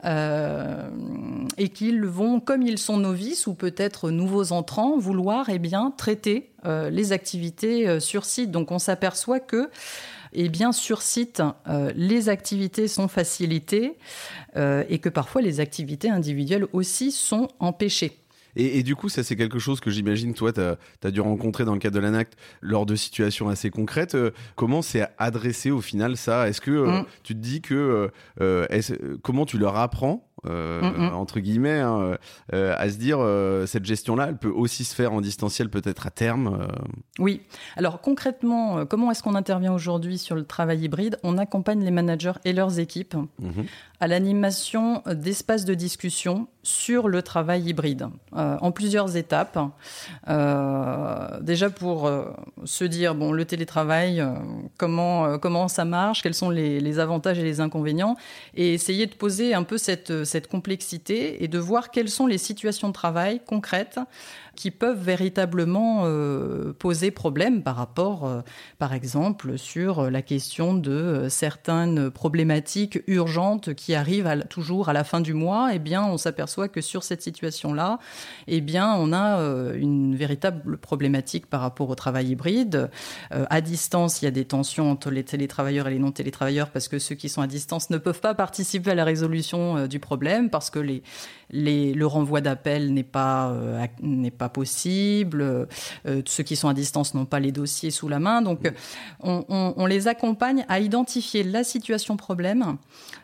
Euh, 0.05 0.89
et 1.57 1.69
qu'ils 1.69 2.05
vont, 2.05 2.39
comme 2.39 2.61
ils 2.61 2.77
sont 2.77 2.97
novices 2.97 3.47
ou 3.47 3.53
peut-être 3.53 4.11
nouveaux 4.11 4.51
entrants, 4.51 4.97
vouloir 4.97 5.49
eh 5.49 5.59
bien, 5.59 5.91
traiter 5.95 6.51
euh, 6.65 6.89
les 6.89 7.13
activités 7.13 7.87
euh, 7.87 7.99
sur 7.99 8.25
site. 8.25 8.51
Donc 8.51 8.71
on 8.71 8.79
s'aperçoit 8.79 9.39
que 9.39 9.69
eh 10.39 10.49
bien, 10.49 10.71
sur 10.71 11.01
site, 11.01 11.41
les 11.95 12.29
activités 12.29 12.87
sont 12.87 13.07
facilitées 13.07 13.97
et 14.55 14.99
que 14.99 15.09
parfois 15.09 15.41
les 15.41 15.59
activités 15.59 16.09
individuelles 16.09 16.67
aussi 16.73 17.11
sont 17.11 17.47
empêchées. 17.59 18.19
Et, 18.59 18.81
du 18.81 18.95
coup, 18.95 19.07
ça, 19.07 19.23
c'est 19.23 19.35
quelque 19.35 19.59
chose 19.59 19.79
que 19.79 19.91
j'imagine, 19.91 20.33
toi, 20.33 20.51
tu 20.51 20.61
as, 20.61 21.11
dû 21.11 21.21
rencontrer 21.21 21.63
dans 21.63 21.73
le 21.73 21.79
cadre 21.79 21.95
de 21.95 21.99
l'ANACT 21.99 22.33
lors 22.61 22.87
de 22.87 22.95
situations 22.95 23.49
assez 23.49 23.69
concrètes. 23.69 24.15
Euh, 24.15 24.31
comment 24.55 24.81
c'est 24.81 25.07
adressé 25.19 25.69
au 25.69 25.79
final 25.79 26.17
ça? 26.17 26.49
Est-ce 26.49 26.59
que 26.59 26.71
euh, 26.71 27.01
mm. 27.01 27.05
tu 27.23 27.33
te 27.35 27.39
dis 27.39 27.61
que. 27.61 28.09
Euh, 28.41 28.65
comment 29.21 29.45
tu 29.45 29.59
leur 29.59 29.77
apprends 29.77 30.27
euh, 30.45 30.81
mm, 30.81 31.09
mm. 31.09 31.15
entre 31.15 31.39
guillemets, 31.39 31.79
hein, 31.79 32.17
euh, 32.53 32.75
à 32.77 32.89
se 32.89 32.97
dire 32.97 33.17
euh, 33.19 33.65
cette 33.65 33.85
gestion-là, 33.85 34.27
elle 34.29 34.37
peut 34.37 34.51
aussi 34.51 34.83
se 34.83 34.93
faire 34.93 35.11
en 35.13 35.21
distanciel 35.21 35.69
peut-être 35.69 36.05
à 36.05 36.11
terme. 36.11 36.67
Oui. 37.17 37.41
Alors 37.75 38.01
concrètement, 38.01 38.85
comment 38.85 39.09
est-ce 39.09 39.23
qu'on 39.23 39.35
intervient 39.35 39.73
aujourd'hui 39.73 40.17
sur 40.17 40.35
le 40.35 40.45
travail 40.45 40.83
hybride? 40.83 41.17
On 41.23 41.37
accompagne 41.37 41.83
les 41.83 41.91
managers 41.91 42.33
et 42.45 42.53
leurs 42.53 42.79
équipes 42.79 43.15
mhm. 43.39 43.65
À 43.99 44.07
l'animation 44.07 45.01
d'espaces 45.05 45.65
de 45.65 45.73
discussion 45.73 46.47
sur 46.63 47.07
le 47.07 47.21
travail 47.21 47.63
hybride 47.63 48.07
en 48.33 48.71
plusieurs 48.71 49.15
étapes. 49.15 49.57
déjà 51.41 51.69
pour 51.69 52.11
se 52.65 52.83
dire 52.83 53.15
bon 53.15 53.31
le 53.31 53.45
télétravail, 53.45 54.23
comment 54.77 55.67
ça 55.67 55.85
marche, 55.85 56.21
quels 56.21 56.33
sont 56.33 56.49
les, 56.49 56.79
les, 56.79 56.99
avantages 56.99 57.39
et 57.39 57.43
les 57.43 57.61
inconvénients, 57.61 58.17
et 58.53 58.73
essayer 58.73 59.05
de 59.05 59.15
poser 59.15 59.53
un 59.53 59.63
peu 59.63 59.77
cette 59.77 60.25
cette 60.25 60.47
complexité 60.47 61.43
et 61.43 61.47
de 61.47 61.57
voir 61.57 61.89
quelles 61.89 62.09
sont 62.09 62.27
les 62.27 62.37
situations 62.37 62.89
de 62.89 62.93
travail 62.93 63.41
concrètes 63.45 63.99
qui 64.57 64.71
peuvent 64.71 64.99
véritablement 64.99 66.01
euh, 66.05 66.73
poser 66.73 67.11
problème 67.11 67.61
par 67.61 67.75
rapport, 67.75 68.25
euh, 68.25 68.41
par 68.79 68.93
exemple, 68.93 69.57
sur 69.57 70.09
la 70.09 70.23
question 70.23 70.73
de 70.73 70.91
euh, 70.91 71.29
certaines 71.29 72.09
problématiques 72.09 72.99
urgentes 73.05 73.75
qui 73.75 73.93
arrivent 73.93 74.43
toujours 74.49 74.89
à 74.89 74.93
la 74.93 75.03
fin 75.03 75.21
du 75.21 75.35
mois. 75.35 75.69
Eh 75.73 75.79
bien, 75.79 76.03
on 76.03 76.17
s'aperçoit 76.17 76.69
que 76.69 76.81
sur 76.81 77.03
cette 77.03 77.21
situation-là, 77.21 77.99
eh 78.47 78.59
bien, 78.59 78.95
on 78.95 79.13
a 79.13 79.37
une 79.75 80.15
véritable 80.15 80.77
problématique 80.77 81.45
par 81.45 81.61
rapport 81.61 81.89
au 81.89 81.95
travail 81.95 82.29
hybride. 82.29 82.89
à 83.29 83.61
distance, 83.61 84.21
il 84.21 84.25
y 84.25 84.27
a 84.27 84.31
des 84.31 84.45
tensions 84.45 84.89
entre 84.89 85.11
les 85.11 85.23
télétravailleurs 85.23 85.87
et 85.87 85.91
les 85.91 85.99
non-télétravailleurs 85.99 86.71
parce 86.71 86.87
que 86.87 86.97
ceux 86.97 87.13
qui 87.13 87.29
sont 87.29 87.41
à 87.41 87.47
distance 87.47 87.91
ne 87.91 87.99
peuvent 87.99 88.21
pas 88.21 88.33
participer 88.33 88.91
à 88.91 88.95
la 88.95 89.03
résolution 89.03 89.85
du 89.85 89.99
problème 89.99 90.49
parce 90.49 90.71
que 90.71 90.79
le 91.51 92.05
renvoi 92.05 92.41
d'appel 92.41 92.93
n'est 92.93 93.03
pas 93.03 93.53
possible. 94.49 95.41
Euh, 95.41 96.21
ceux 96.25 96.43
qui 96.43 96.55
sont 96.55 96.69
à 96.69 96.73
distance 96.73 97.13
n'ont 97.13 97.25
pas 97.25 97.39
les 97.39 97.51
dossiers 97.51 97.91
sous 97.91 98.07
la 98.07 98.19
main. 98.19 98.41
Donc, 98.41 98.71
on, 99.21 99.85
les 99.87 100.07
accompagne 100.07 100.65
à 100.67 100.79
identifier 100.79 101.43
la 101.43 101.63
situation 101.63 102.17
problème 102.17 102.77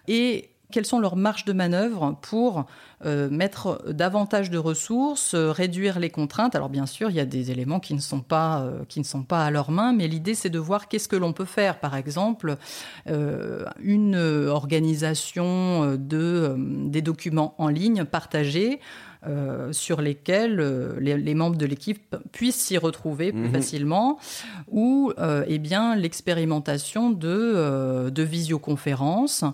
et 0.08 0.50
quelles 0.72 0.86
sont 0.86 1.00
leurs 1.00 1.18
marges 1.18 1.46
de 1.46 1.54
manœuvre 1.54 2.18
pour 2.22 2.66
euh, 3.06 3.30
mettre 3.30 3.84
davantage 3.92 4.50
de 4.50 4.58
ressources, 4.58 5.36
euh, 5.36 5.52
réduire 5.52 6.00
les 6.00 6.10
contraintes. 6.10 6.56
Alors 6.56 6.70
bien 6.70 6.88
sûr, 6.88 7.12
il 7.12 7.16
y 7.16 7.20
a 7.20 7.26
des 7.26 7.52
éléments 7.52 7.80
qui 7.80 7.94
ne 7.94 8.00
sont 8.00 8.22
pas, 8.22 8.68
qui 8.88 9.00
ne 9.00 9.06
sont 9.06 9.24
pas 9.24 9.46
à 9.46 9.52
leur 9.52 9.70
main, 9.70 9.94
mais 9.94 10.08
l'idée 10.08 10.34
c'est 10.34 10.50
de 10.50 10.58
voir 10.58 10.88
qu'est-ce 10.88 11.08
que 11.08 11.16
l'on 11.16 11.34
peut 11.34 11.46
faire. 11.46 11.80
Par 11.80 11.96
exemple, 11.96 12.58
une 13.06 14.16
organisation 14.16 15.96
de, 15.98 16.56
des 16.58 17.02
documents 17.02 17.56
en 17.58 17.68
ligne 17.68 18.06
partagés 18.06 18.80
euh, 19.26 19.72
sur 19.72 20.02
lesquels 20.02 20.60
euh, 20.60 21.00
les, 21.00 21.34
membres 21.34 21.56
de 21.56 21.66
l'équipe 21.66 22.14
puissent 22.34 22.60
s'y 22.60 22.78
retrouver 22.78 23.32
plus 23.32 23.48
mhm. 23.48 23.52
facilement, 23.54 24.20
ou 24.70 25.14
euh, 25.18 25.46
eh 25.48 25.60
bien 25.60 25.96
l'expérimentation 25.96 27.10
de, 27.10 28.10
de 28.10 28.24
visioconférences, 28.24 29.46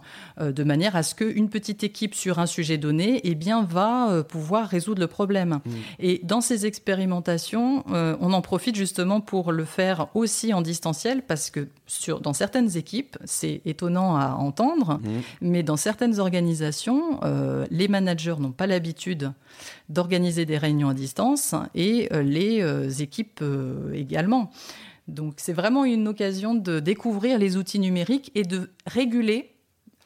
de 0.42 0.64
manière 0.64 0.96
à 0.96 1.04
ce 1.04 1.14
qu'une 1.14 1.50
petite 1.50 1.84
équipe 1.84 2.16
sur 2.16 2.40
un 2.40 2.48
sujet 2.48 2.78
donné 2.80 3.22
eh 3.24 3.36
bien, 3.36 3.62
va 3.62 4.24
pouvoir 4.24 4.68
résoudre 4.68 5.02
le 5.02 5.08
problème. 5.08 5.60
Mhm. 5.64 5.74
Et 6.00 6.22
dans 6.24 6.42
ces 6.42 6.66
expérimentations, 6.66 7.84
on 7.90 8.34
en 8.34 8.42
profite 8.42 8.76
justement 8.76 9.22
pour 9.22 9.52
le 9.52 9.66
faire 9.66 10.08
aussi 10.16 10.54
en 10.54 10.62
distanciel, 10.62 11.22
parce 11.22 11.52
que 11.52 11.68
sur, 11.86 12.22
dans 12.22 12.34
certaines 12.34 12.76
équipes, 12.76 13.18
c'est 13.26 13.62
étonnant 13.66 14.16
à 14.18 14.34
entendre, 14.34 15.00
mhm. 15.04 15.22
mais 15.42 15.64
dans 15.64 15.78
certaines 15.78 16.20
organisations, 16.20 17.20
les 17.70 17.88
managers 17.88 18.36
n'ont 18.40 18.52
pas 18.52 18.68
l'habitude 18.68 19.32
d'organiser 19.90 20.46
des 20.46 20.58
réunions 20.58 20.90
à 20.90 20.94
distance 20.94 21.56
et 21.76 22.10
euh, 22.14 22.22
les 22.22 22.62
euh, 22.62 22.90
équipes 22.90 23.40
euh, 23.42 23.92
également. 23.94 24.52
Donc 25.08 25.36
c'est 25.38 25.54
vraiment 25.54 25.86
une 25.86 26.08
occasion 26.08 26.54
de 26.54 26.80
découvrir 26.80 27.40
les 27.40 27.58
outils 27.58 27.80
numériques 27.80 28.32
et 28.36 28.44
de 28.44 28.70
réguler 28.86 29.56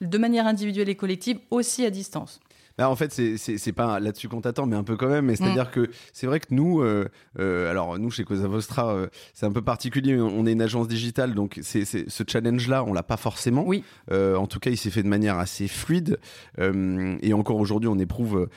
de 0.02 0.18
manière 0.18 0.48
individuelle 0.48 0.90
et 0.90 0.96
collective 0.96 1.40
aussi 1.52 1.86
à 1.86 1.90
distance. 1.90 2.40
Bah, 2.78 2.90
en 2.90 2.96
fait, 2.96 3.12
c'est 3.38 3.72
pas 3.72 4.00
là-dessus 4.00 4.28
qu'on 4.30 4.42
t'attend, 4.42 4.66
mais 4.66 4.76
un 4.76 4.84
peu 4.84 4.98
quand 4.98 5.10
même. 5.10 5.34
C'est-à-dire 5.36 5.68
mm. 5.68 5.72
que 5.72 5.90
c'est 6.12 6.26
vrai 6.26 6.40
que 6.40 6.48
nous, 6.52 6.82
euh, 6.82 7.08
euh, 7.40 7.70
alors 7.70 8.00
nous 8.00 8.10
chez 8.10 8.24
Cosa 8.24 8.48
Vostra, 8.48 8.96
euh, 8.96 9.08
c'est 9.34 9.46
un 9.46 9.52
peu 9.52 9.62
particulier. 9.62 10.20
On 10.20 10.46
est 10.46 10.54
une 10.54 10.62
agence 10.62 10.88
digitale, 10.88 11.36
donc 11.36 11.60
c'est 11.62 11.86
ce 11.86 12.24
challenge-là, 12.28 12.84
on 12.84 12.94
l'a 12.94 13.04
pas 13.04 13.18
forcément. 13.18 13.64
Oui. 13.66 13.84
en 14.12 14.48
tout 14.48 14.60
cas, 14.60 14.72
il 14.72 14.78
s'est 14.78 14.90
fait 14.90 15.04
de 15.04 15.08
manière 15.08 15.38
assez 15.38 15.68
fluide. 15.68 16.18
et 16.60 17.34
encore 17.34 17.58
aujourd'hui, 17.58 17.90
on 17.90 18.00
éprouve 18.00 18.50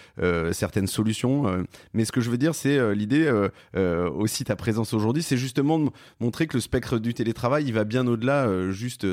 certaines 0.52 0.87
solutions. 0.87 1.64
mais 1.92 2.04
ce 2.04 2.12
que 2.12 2.20
je 2.20 2.30
veux 2.30 2.38
dire, 2.38 2.54
c'est 2.54 2.94
l'idée 2.94 3.30
aussi 3.75 4.44
ta 4.44 4.56
présence 4.56 4.94
aujourd'hui, 4.94 5.23
c'est 5.23 5.37
justement 5.37 5.78
de 5.78 5.90
montrer 6.20 6.46
que 6.46 6.56
le 6.56 6.61
spectre 6.61 6.99
du 6.99 7.12
télétravail, 7.14 7.64
il 7.66 7.73
va 7.73 7.85
bien 7.85 8.06
au-delà 8.06 8.70
juste 8.70 9.06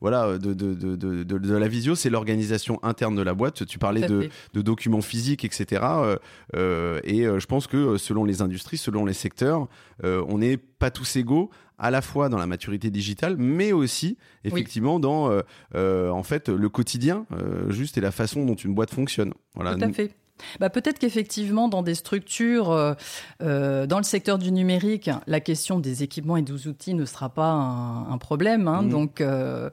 voilà 0.00 0.38
de, 0.38 0.52
de, 0.52 0.74
de, 0.74 1.22
de, 1.22 1.56
la 1.56 1.68
visio. 1.68 1.94
C'est 1.94 2.10
l'organisation 2.10 2.82
interne 2.82 3.14
de 3.14 3.22
la 3.22 3.34
boîte. 3.34 3.66
Tu 3.66 3.78
parlais 3.78 4.06
de 4.06 4.15
de, 4.54 4.62
documents 4.62 5.00
physiques, 5.00 5.44
etc. 5.44 5.82
Euh, 5.84 6.16
euh, 6.54 7.00
et 7.04 7.26
euh, 7.26 7.38
je 7.38 7.46
pense 7.46 7.66
que 7.66 7.96
selon 7.96 8.24
les 8.24 8.42
industries, 8.42 8.78
selon 8.78 9.04
les 9.04 9.12
secteurs, 9.12 9.68
on 10.02 10.38
n'est 10.38 10.56
pas 10.56 10.90
tous 10.90 11.16
égaux 11.16 11.50
à 11.78 11.90
la 11.90 12.00
fois 12.00 12.28
dans 12.28 12.38
la 12.38 12.46
maturité 12.46 12.90
digitale, 12.90 13.36
mais 13.36 13.72
aussi 13.72 14.16
effectivement 14.44 15.00
dans 15.00 15.30
en 15.74 16.22
fait 16.22 16.48
le 16.48 16.68
quotidien, 16.68 17.26
juste 17.68 17.98
et 17.98 18.00
la 18.00 18.12
façon 18.12 18.44
dont 18.44 18.54
une 18.54 18.74
boîte 18.74 18.92
fonctionne. 18.92 19.32
Voilà. 19.54 19.74
Tout 19.74 19.84
à 19.84 19.92
fait. 19.92 20.14
Bah, 20.60 20.70
peut-être 20.70 20.98
qu'effectivement, 20.98 21.68
dans 21.68 21.82
des 21.82 21.94
structures, 21.94 22.70
euh, 22.70 22.94
euh, 23.42 23.86
dans 23.86 23.98
le 23.98 24.04
secteur 24.04 24.38
du 24.38 24.52
numérique, 24.52 25.10
la 25.26 25.40
question 25.40 25.78
des 25.78 26.02
équipements 26.02 26.36
et 26.36 26.42
des 26.42 26.66
outils 26.66 26.94
ne 26.94 27.04
sera 27.04 27.28
pas 27.28 27.50
un, 27.50 28.18
problème. 28.18 28.66
Hein. 28.66 28.82
Mmh. 28.82 28.88
Donc, 28.88 29.20
euh, 29.20 29.70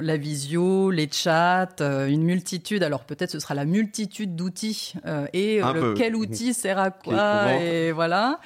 la 0.00 0.16
visio, 0.16 0.90
les 0.90 1.08
chats, 1.10 1.68
une 1.80 2.22
multitude. 2.22 2.82
Alors, 2.82 3.04
peut-être 3.04 3.30
ce 3.30 3.38
sera 3.38 3.54
la 3.54 3.64
multitude 3.64 4.34
d'outils 4.34 4.94
et 5.32 5.60
quel 5.96 6.16
outil 6.16 6.54
sert 6.54 6.78
à 6.78 6.90
quoi. 7.04 7.52
Et 7.60 7.92
voilà. 7.92 8.40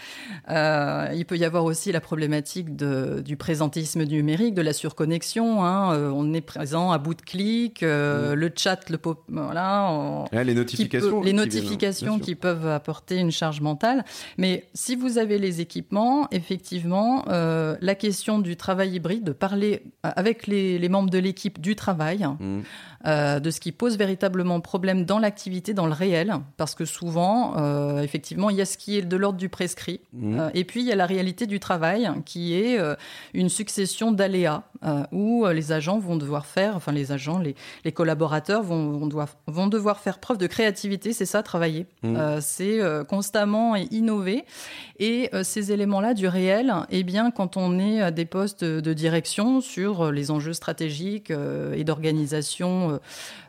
il 0.49 1.25
peut 1.27 1.37
y 1.37 1.45
avoir 1.45 1.65
aussi 1.65 1.93
la 1.93 2.01
problématique 2.01 2.77
de, 2.77 3.23
du 3.25 3.37
présentisme 3.37 4.03
numérique, 4.03 4.55
de 4.55 4.63
la 4.63 4.73
surconnexion. 4.73 5.65
Hein. 5.65 6.13
on 6.13 6.33
est 6.35 6.41
présent 6.41 6.91
à 6.91 6.99
bout 6.99 7.15
de 7.15 7.23
clic, 7.23 7.83
mmh. 7.83 7.87
le 7.87 8.53
chat, 8.55 8.91
le 8.91 8.99
pop, 8.99 9.23
voilà. 9.29 10.25
les 10.33 10.55
notifications 10.55 10.92
les 10.93 11.33
notifications 11.33 12.19
qui 12.19 12.35
peuvent 12.35 12.67
apporter 12.67 13.19
une 13.19 13.31
charge 13.31 13.61
mentale. 13.61 14.05
Mais 14.39 14.65
si 14.75 14.97
vous 14.97 15.19
avez 15.19 15.39
les 15.39 15.61
équipements, 15.61 16.29
effectivement, 16.31 17.25
euh, 17.29 17.77
la 17.81 17.95
question 17.95 18.39
du 18.39 18.57
travail 18.57 18.95
hybride, 18.95 19.25
de 19.25 19.33
parler 19.33 19.83
avec 20.03 20.47
les, 20.47 20.89
membres 20.89 21.11
de 21.11 21.19
l'équipe 21.19 21.61
du 21.61 21.75
travail, 21.77 22.27
mmh. 22.27 22.61
euh, 23.07 23.41
de 23.41 23.51
ce 23.51 23.61
qui 23.61 23.73
pose 23.73 23.97
véritablement 23.97 24.61
problème 24.61 25.05
dans 25.05 25.19
l'activité, 25.19 25.75
dans 25.75 25.87
le 25.87 25.93
réel, 25.93 26.35
parce 26.57 26.75
que 26.75 26.85
souvent, 26.85 27.55
euh, 27.57 28.03
effectivement, 28.03 28.51
il 28.51 28.57
y 28.57 28.61
a 28.61 28.67
ce 28.67 28.77
qui 28.77 28.99
est 28.99 29.03
de 29.03 29.17
l'ordre 29.17 29.39
du 29.39 29.49
prescrit, 29.49 30.01
mmh. 30.13 30.51
et 30.55 30.65
puis 30.65 30.81
il 30.81 30.87
y 30.87 30.93
a 30.93 30.97
la 30.97 31.07
réalité 31.07 31.47
du 31.47 31.61
travail, 31.61 32.11
qui 32.25 32.55
est 32.55 32.79
une 33.35 33.49
succession 33.49 34.13
d'aléas, 34.13 34.65
où 35.13 35.47
les 35.47 35.73
agents 35.73 35.99
vont 35.99 36.17
devoir 36.17 36.47
faire, 36.47 36.77
enfin 36.77 36.93
les 36.93 37.13
agents, 37.13 37.39
les, 37.39 37.93
collaborateurs 37.93 38.63
vont, 38.63 39.09
vont 39.47 39.67
devoir 39.67 40.01
faire 40.01 40.19
preuve 40.19 40.39
de 40.39 40.47
créativité 40.47 40.82
c'est 41.13 41.27
ça, 41.27 41.43
travailler. 41.43 41.87
Mmh. 42.03 42.17
Euh, 42.17 42.39
c'est 42.41 42.81
euh, 42.81 43.05
constamment 43.05 43.77
et 43.77 43.87
innover. 43.91 44.45
Et 44.99 45.31
euh, 45.35 45.43
ces 45.43 45.73
éléments-là 45.73 46.15
du 46.15 46.27
réel, 46.27 46.73
eh 46.91 47.03
bien, 47.03 47.31
quand 47.31 47.57
on 47.57 47.79
est 47.79 48.01
à 48.01 48.11
des 48.11 48.25
postes 48.25 48.65
de 48.65 48.93
direction 48.93 49.61
sur 49.61 50.13
les 50.13 50.31
enjeux 50.31 50.53
stratégiques 50.53 51.31
et 51.31 51.85
d'organisation, 51.85 53.01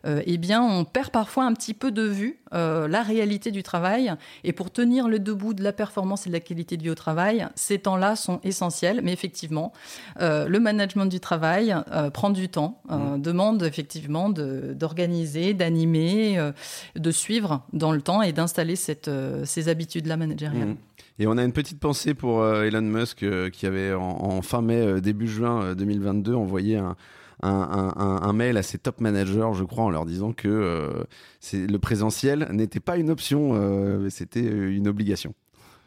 eh 0.06 0.38
bien, 0.38 0.62
on 0.62 0.84
perd 0.86 1.10
parfois 1.12 1.46
un 1.46 1.54
petit 1.54 1.74
peu 1.74 1.92
de 1.92 2.04
vue 2.04 2.40
la 2.54 3.04
réalité 3.04 3.52
du 3.52 3.64
travail. 3.64 4.14
Et 4.44 4.54
pour 4.54 4.72
tenir 4.72 5.08
le 5.08 5.20
debout 5.20 5.54
de 5.54 5.64
la 5.64 5.74
performance 5.74 6.26
et 6.26 6.30
de 6.30 6.34
la 6.34 6.40
qualité 6.40 6.78
de 6.78 6.84
vie 6.84 6.90
au 6.90 6.96
travail, 6.96 7.48
ces 7.56 7.80
temps-là 7.80 8.16
sont 8.16 8.40
essentiels. 8.44 9.02
Mais 9.04 9.14
effectivement, 9.14 9.74
le 10.20 10.58
management 10.58 11.06
du 11.06 11.20
travail 11.20 11.76
prend 12.14 12.30
du 12.30 12.50
temps, 12.50 12.82
mmh. 12.90 13.22
demande 13.22 13.64
effectivement 13.64 14.30
d'organiser, 14.30 15.54
d'animer, 15.54 16.52
de 16.96 17.12
suivre 17.12 17.64
dans 17.74 17.92
le 17.92 18.02
temps 18.02 18.22
et 18.22 18.34
d'installer 18.34 18.76
ces 18.76 19.70
habitudes-là 19.70 20.18
managériales. 20.18 20.70
Mmh. 20.70 20.78
Et 21.20 21.28
on 21.28 21.38
a 21.38 21.44
une 21.44 21.54
petite 21.54 21.80
pensée 21.80 22.14
pour 22.14 22.42
euh, 22.42 22.64
Elon 22.64 22.82
Musk 22.82 23.24
euh, 23.24 23.50
qui 23.50 23.68
avait 23.68 23.94
en, 23.94 24.42
fin 24.42 24.62
mai, 24.62 24.82
euh, 24.82 25.00
début 25.00 25.28
juin 25.28 25.76
2022 25.76 26.34
envoyé 26.34 26.78
un, 26.78 26.96
un, 27.44 28.34
mail 28.34 28.58
à 28.58 28.64
ses 28.64 28.78
top 28.78 29.02
managers, 29.02 29.52
je 29.54 29.64
crois, 29.64 29.84
en 29.84 29.90
leur 29.90 30.06
disant 30.06 30.34
que 30.34 31.06
le 31.54 31.78
présentiel 31.78 32.48
n'était 32.52 32.80
pas 32.80 32.98
une 32.98 33.10
option, 33.10 34.10
c'était 34.10 34.44
une 34.44 34.88
obligation. 34.88 35.34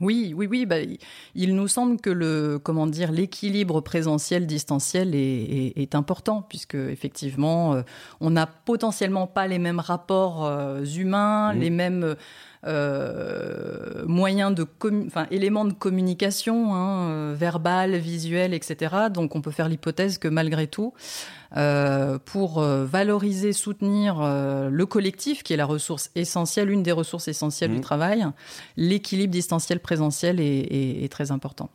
Oui, 0.01 0.35
oui, 0.37 0.47
oui. 0.47 0.67
Bah, 0.67 0.77
il 1.35 1.57
nous 1.57 1.69
semble 1.69 1.99
que 1.99 2.11
le 2.11 2.61
comment 2.63 2.87
dire 2.87 3.11
l'équilibre 3.11 3.81
présentiel 3.81 4.47
distanciel 4.47 5.15
est, 5.15 5.95
important 5.95 6.43
puisque 6.43 6.75
effectivement 6.75 7.83
on 8.21 8.31
n'a 8.31 8.47
potentiellement 8.47 9.27
pas 9.27 9.47
les 9.47 9.59
mêmes 9.59 9.81
rapports 9.81 10.51
humains, 10.97 11.55
mmh. 11.55 11.59
les 11.59 11.71
mêmes 11.71 12.17
euh, 12.67 14.05
moyens 14.07 14.53
de 14.53 14.67
enfin 15.07 15.27
éléments 15.31 15.65
de 15.65 15.73
communication, 15.73 16.75
hein, 16.75 17.11
euh, 17.11 17.35
verbal, 17.39 17.95
visuel, 17.97 18.55
etc. 18.55 18.95
Donc 19.13 19.37
on 19.37 19.41
peut 19.41 19.53
faire 19.53 19.69
l'hypothèse 19.69 20.19
que 20.19 20.27
malgré 20.27 20.67
tout, 20.67 20.93
euh, 21.57 22.19
pour 22.25 22.61
valoriser, 22.61 23.53
soutenir 23.53 24.21
le 24.21 24.85
collectif, 24.87 25.43
qui 25.43 25.53
est 25.53 25.57
la 25.57 25.67
ressource 25.67 26.11
essentielle, 26.17 26.71
une 26.71 26.83
des 26.83 26.93
ressources 26.93 27.29
essentielles 27.29 27.71
du 27.71 27.79
mmh. 27.79 27.83
travail, 27.83 28.27
l'équilibre 28.77 29.33
distanciel 29.33 29.79
présentiel 29.81 30.41
est, 30.41 31.11
très 31.11 31.31
important. 31.31 31.71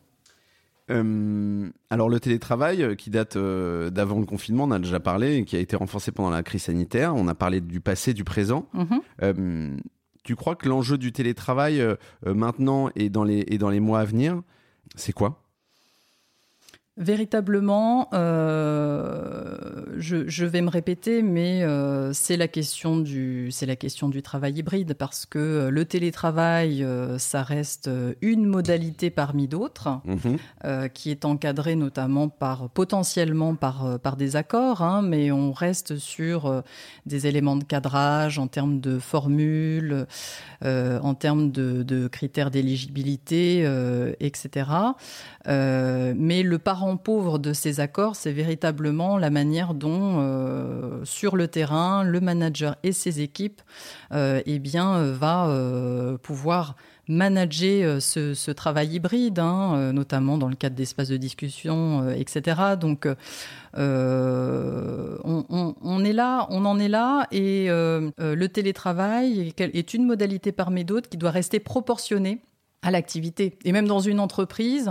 alors 0.89 2.09
le 2.09 2.19
télétravail 2.19 2.97
qui 2.97 3.09
date 3.09 3.37
d'avant 3.37 4.19
le 4.19 4.25
confinement, 4.25 4.65
on 4.65 4.71
a 4.71 4.79
déjà 4.79 4.99
parlé, 4.99 5.37
et 5.37 5.45
qui 5.45 5.55
a 5.55 5.59
été 5.59 5.77
renforcé 5.77 6.11
pendant 6.11 6.31
la 6.31 6.43
crise 6.43 6.63
sanitaire. 6.63 7.15
On 7.15 7.29
a 7.29 7.35
parlé 7.35 7.61
du 7.61 7.79
passé, 7.79 8.13
du 8.13 8.25
présent. 8.25 8.67
Mmh. 8.73 9.77
Tu 10.23 10.35
crois 10.35 10.55
que 10.55 10.69
l'enjeu 10.69 10.97
du 10.97 11.11
télétravail 11.11 11.81
euh, 11.81 11.95
euh, 12.25 12.33
maintenant 12.33 12.89
et 12.95 13.09
dans, 13.09 13.23
les, 13.23 13.43
et 13.47 13.57
dans 13.57 13.69
les 13.69 13.79
mois 13.79 13.99
à 13.99 14.05
venir, 14.05 14.41
c'est 14.95 15.13
quoi? 15.13 15.40
Véritablement, 17.01 18.09
euh, 18.13 19.55
je, 19.97 20.45
vais 20.45 20.61
me 20.61 20.69
répéter, 20.69 21.23
mais 21.23 21.63
euh, 21.63 22.13
c'est 22.13 22.37
la 22.37 22.47
question 22.47 22.97
du 22.97 23.49
c'est 23.49 23.65
la 23.65 23.75
question 23.75 24.07
du 24.07 24.21
travail 24.21 24.59
hybride 24.59 24.93
parce 24.93 25.25
que 25.25 25.39
euh, 25.39 25.69
le 25.71 25.83
télétravail, 25.85 26.85
ça 27.17 27.41
reste 27.41 27.89
une 28.21 28.45
modalité 28.45 29.09
parmi 29.09 29.47
d'autres, 29.47 29.99
mhm. 30.05 30.89
qui 30.89 31.09
est 31.09 31.25
encadrée 31.25 31.75
notamment 31.75 32.29
par 32.29 32.69
potentiellement 32.69 33.55
par 33.55 33.99
par 33.99 34.15
des 34.15 34.35
accords, 34.35 34.83
hein, 34.83 35.01
mais 35.01 35.31
on 35.31 35.53
reste 35.53 35.97
sur 35.97 36.61
des 37.07 37.25
éléments 37.25 37.55
de 37.55 37.63
cadrage 37.63 38.37
en 38.37 38.45
termes 38.45 38.79
de 38.79 38.99
formules, 38.99 40.05
en 40.63 41.15
termes 41.15 41.51
de, 41.51 41.81
de 41.81 42.07
critères 42.07 42.51
d'éligibilité, 42.51 43.67
etc. 44.19 44.69
mais 45.47 46.43
le 46.43 46.59
pauvre 46.97 47.39
de 47.39 47.53
ces 47.53 47.79
accords, 47.79 48.15
c'est 48.15 48.31
véritablement 48.31 49.17
la 49.17 49.29
manière 49.29 49.73
dont, 49.73 50.17
euh, 50.19 51.03
sur 51.03 51.35
le 51.35 51.47
terrain, 51.47 52.03
le 52.03 52.19
manager 52.19 52.75
et 52.83 52.91
ses 52.91 53.21
équipes 53.21 53.61
euh, 54.13 54.41
eh 54.45 54.59
bien, 54.59 54.95
euh, 54.95 55.13
va 55.13 55.49
pouvoir 56.21 56.75
manager 57.07 58.01
ce, 58.01 58.51
travail 58.51 58.95
hybride, 58.95 59.39
hein, 59.39 59.91
notamment 59.93 60.37
dans 60.37 60.47
le 60.49 60.55
cadre 60.55 60.75
d'espaces 60.75 61.09
de 61.09 61.17
discussion, 61.17 62.09
etc. 62.11 62.75
Donc, 62.79 63.07
on, 63.75 63.81
est 66.05 66.13
là, 66.13 66.47
on 66.49 66.65
en 66.65 66.79
est 66.79 66.87
là, 66.87 67.27
et 67.31 67.67
le 67.69 68.45
télétravail 68.47 69.53
est 69.57 69.93
une 69.93 70.05
modalité 70.05 70.51
parmi 70.51 70.85
d'autres 70.85 71.09
qui 71.09 71.17
doit 71.17 71.31
rester 71.31 71.59
proportionnée 71.59 72.41
à 72.83 72.89
l'activité. 72.89 73.53
Et 73.63 73.71
même 73.71 73.87
dans 73.87 73.99
une 73.99 74.19
entreprise, 74.19 74.89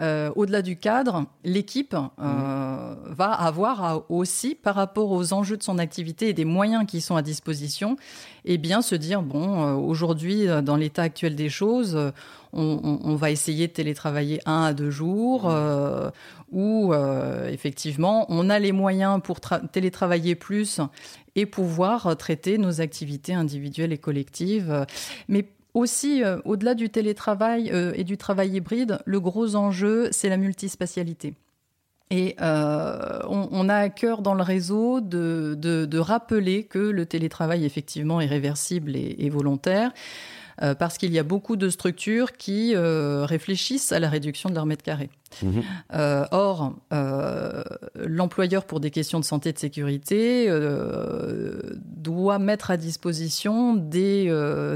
euh, 0.00 0.30
au-delà 0.36 0.62
du 0.62 0.78
cadre, 0.78 1.26
l'équipe 1.44 1.94
euh, 1.94 2.94
mmh. 2.94 3.12
va 3.12 3.26
avoir 3.26 4.04
aussi, 4.10 4.54
par 4.54 4.74
rapport 4.74 5.10
aux 5.10 5.34
enjeux 5.34 5.58
de 5.58 5.62
son 5.62 5.78
activité 5.78 6.30
et 6.30 6.32
des 6.32 6.46
moyens 6.46 6.86
qui 6.86 7.02
sont 7.02 7.14
à 7.14 7.20
disposition, 7.20 7.96
eh 8.46 8.56
bien 8.56 8.80
se 8.80 8.94
dire, 8.94 9.20
bon, 9.20 9.62
euh, 9.62 9.74
aujourd'hui, 9.74 10.46
dans 10.62 10.76
l'état 10.76 11.02
actuel 11.02 11.36
des 11.36 11.50
choses, 11.50 11.98
on, 12.54 13.16
va 13.16 13.30
essayer 13.30 13.66
de 13.66 13.72
télétravailler 13.72 14.40
un 14.46 14.62
à 14.62 14.72
deux 14.72 14.90
jours, 14.90 15.50
mmh. 15.50 16.12
où 16.52 16.94
effectivement, 17.48 18.24
on 18.30 18.48
a 18.48 18.58
les 18.58 18.72
moyens 18.72 19.20
pour 19.22 19.40
télétravailler 19.40 20.36
plus 20.36 20.80
et 21.34 21.44
pouvoir 21.44 22.16
traiter 22.16 22.56
nos 22.56 22.80
activités 22.80 23.34
individuelles 23.34 23.92
et 23.92 23.98
collectives. 23.98 24.86
Mais 25.28 25.44
aussi, 25.76 26.24
euh, 26.24 26.38
au-delà 26.46 26.74
du 26.74 26.88
télétravail 26.88 27.70
euh, 27.70 27.92
et 27.94 28.02
du 28.02 28.16
travail 28.16 28.56
hybride, 28.56 28.98
le 29.04 29.20
gros 29.20 29.56
enjeu, 29.56 30.08
c'est 30.10 30.30
la 30.30 30.38
multispatialité. 30.38 31.34
Et 32.10 32.34
euh, 32.40 33.20
on, 33.28 33.68
a 33.68 33.74
à 33.74 33.88
cœur 33.88 34.22
dans 34.22 34.34
le 34.34 34.42
réseau 34.42 35.00
de, 35.00 35.98
rappeler 35.98 36.64
que 36.64 36.78
le 36.78 37.04
télétravail 37.04 37.64
effectivement 37.64 38.20
est 38.20 38.26
réversible 38.26 38.94
et 38.96 39.28
volontaire. 39.28 39.92
Euh, 40.62 40.74
parce 40.74 40.96
qu'il 40.96 41.12
y 41.12 41.18
a 41.18 41.22
beaucoup 41.22 41.56
de 41.56 41.68
structures 41.68 42.32
qui 42.32 42.74
réfléchissent 42.76 43.92
à 43.92 43.98
la 43.98 44.08
réduction 44.08 44.48
de 44.48 44.54
leur 44.54 44.66
mètre 44.66 44.84
carré. 44.84 45.10
Mhm. 45.42 45.62
Euh, 45.94 46.24
or, 46.30 46.74
l'employeur, 47.96 48.64
pour 48.64 48.80
des 48.80 48.90
questions 48.90 49.20
de 49.20 49.24
santé 49.24 49.50
et 49.50 49.52
de 49.52 49.58
sécurité, 49.58 50.48
doit 51.84 52.38
mettre 52.38 52.70
à 52.70 52.76
disposition 52.76 53.74
des, 53.74 54.32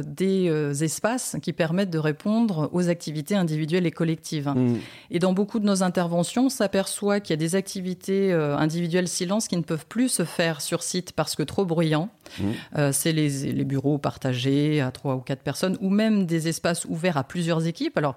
des 0.07 0.85
espaces 0.85 1.37
qui 1.43 1.53
permettent 1.53 1.91
de 1.91 1.99
répondre 1.99 2.69
aux 2.73 2.89
activités 2.89 3.37
individuelles 3.37 3.87
et 3.87 3.91
collectives. 3.91 4.53
Mhm. 4.55 4.79
Et 5.11 5.19
dans 5.19 5.33
beaucoup 5.33 5.59
de 5.59 5.67
nos 5.67 5.83
interventions, 5.83 6.47
on 6.47 6.51
s'aperçoit 6.51 7.21
qu'il 7.21 7.31
y 7.31 7.35
a 7.35 7.37
des 7.37 7.55
activités 7.55 8.33
individuelles 8.33 9.09
silence 9.09 9.49
qui 9.49 9.57
ne 9.57 9.63
peuvent 9.63 9.87
plus 9.87 10.09
se 10.09 10.25
faire 10.25 10.61
sur 10.61 10.83
site 10.83 11.13
parce 11.13 11.37
que 11.37 11.43
trop 11.43 11.65
bruyants. 11.65 12.11
Mhm. 12.39 12.93
C'est 12.93 13.13
les, 13.13 13.53
les 13.53 13.65
bureaux 13.65 13.99
partagés 13.99 14.81
à 14.81 14.91
trois 14.91 15.17
ou 15.17 15.21
quatre 15.21 15.43
personnes 15.43 15.77
ou 15.81 15.91
même 15.91 16.27
des 16.27 16.49
espaces 16.49 16.85
ouverts 16.85 17.17
à 17.17 17.25
plusieurs 17.25 17.67
équipes. 17.67 17.97
Alors, 17.97 18.17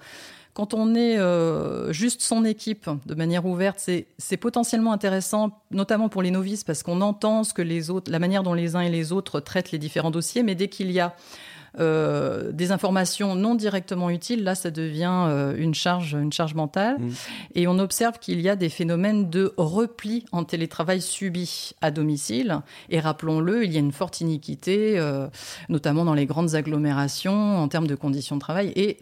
quand 0.54 0.76
on 0.76 0.94
est 0.94 1.18
euh, 1.18 1.92
juste 1.92 2.22
son 2.22 2.46
équipe 2.46 2.90
de 3.06 3.16
manière 3.16 3.46
ouverte, 3.46 3.80
c'est 4.18 4.38
potentiellement 4.38 4.94
intéressant, 4.94 5.64
notamment 5.72 6.10
pour 6.10 6.22
les 6.22 6.30
novices, 6.30 6.64
parce 6.64 6.84
qu'on 6.84 7.02
entend 7.02 7.44
ce 7.44 7.54
que 7.54 7.64
les 7.64 7.90
autres, 7.90 8.12
la 8.12 8.20
manière 8.20 8.44
dont 8.44 8.54
les 8.54 8.76
uns 8.76 8.82
et 8.82 8.90
les 8.90 9.12
autres 9.12 9.40
traitent 9.40 9.72
les 9.72 9.80
différents 9.80 10.12
dossiers. 10.12 10.44
Mais 10.44 10.54
dès 10.54 10.68
qu'il 10.68 10.92
y 10.92 11.00
a 11.00 11.16
euh, 11.80 12.52
des 12.52 12.72
informations 12.72 13.36
non 13.36 13.56
directement 13.56 14.10
utiles, 14.10 14.44
là, 14.44 14.56
ça 14.56 14.72
devient 14.72 15.26
euh, 15.28 15.56
une 15.58 15.74
charge, 15.74 16.14
une 16.14 16.32
charge 16.32 16.54
mentale. 16.54 17.00
Mmh. 17.00 17.10
Et 17.56 17.68
on 17.68 17.80
observe 17.80 18.20
qu'il 18.20 18.42
y 18.42 18.50
a 18.50 18.56
des 18.56 18.70
phénomènes 18.70 19.30
de 19.30 19.54
repli 19.58 20.26
en 20.32 20.44
télétravail 20.44 21.02
subi 21.02 21.72
à 21.82 21.92
domicile. 21.92 22.60
Et 22.90 23.00
rappelons-le, 23.00 23.66
il 23.66 23.72
y 23.74 23.78
a 23.78 23.80
une 23.80 23.92
forte 23.92 24.22
iniquité, 24.22 25.00
euh, 25.00 25.28
notamment 25.70 26.06
dans 26.06 26.14
les 26.14 26.26
grandes 26.26 26.56
agglomérations, 26.56 27.58
en 27.58 27.68
termes 27.68 27.88
de 27.88 27.96
conditions 27.96 28.36
de 28.36 28.42
travail. 28.42 28.72
Et 28.76 28.98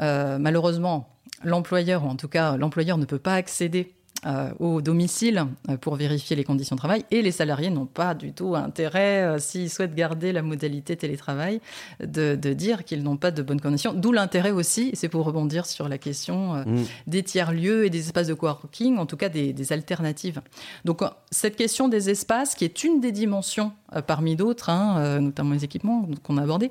malheureusement, 0.00 1.08
l'employeur, 1.42 2.04
ou 2.04 2.08
en 2.08 2.14
tout 2.16 2.28
cas 2.28 2.56
l'employeur, 2.56 2.98
ne 2.98 3.04
peut 3.04 3.18
pas 3.18 3.34
accéder 3.34 3.97
euh, 4.26 4.50
au 4.58 4.80
domicile 4.82 5.46
euh, 5.68 5.76
pour 5.76 5.94
vérifier 5.94 6.34
les 6.34 6.42
conditions 6.42 6.74
de 6.74 6.80
travail 6.80 7.04
et 7.12 7.22
les 7.22 7.30
salariés 7.30 7.70
n'ont 7.70 7.86
pas 7.86 8.14
du 8.14 8.32
tout 8.32 8.56
intérêt, 8.56 9.22
euh, 9.22 9.38
s'ils 9.38 9.70
souhaitent 9.70 9.94
garder 9.94 10.32
la 10.32 10.42
modalité 10.42 10.96
télétravail, 10.96 11.60
de, 12.00 12.34
dire 12.34 12.82
qu'ils 12.82 13.04
n'ont 13.04 13.16
pas 13.16 13.30
de 13.30 13.42
bonnes 13.42 13.60
conditions. 13.60 13.92
D'où 13.92 14.10
l'intérêt 14.10 14.50
aussi, 14.50 14.90
c'est 14.94 15.08
pour 15.08 15.24
rebondir 15.24 15.66
sur 15.66 15.88
la 15.88 15.98
question 15.98 16.54
mm. 16.54 16.84
des 17.06 17.22
tiers-lieux 17.22 17.84
et 17.84 17.90
des 17.90 18.00
espaces 18.00 18.26
de 18.26 18.34
coworking, 18.34 18.98
en 18.98 19.06
tout 19.06 19.16
cas 19.16 19.28
des, 19.28 19.72
alternatives. 19.72 20.40
Donc 20.84 21.02
cette 21.30 21.54
question 21.54 21.86
des 21.86 22.10
espaces, 22.10 22.56
qui 22.56 22.64
est 22.64 22.82
une 22.82 23.00
des 23.00 23.12
dimensions 23.12 23.72
parmi 24.06 24.34
d'autres, 24.34 24.70
hein, 24.70 25.20
notamment 25.20 25.52
les 25.52 25.64
équipements 25.64 26.08
qu'on 26.22 26.38
a 26.38 26.42
abordés, 26.42 26.70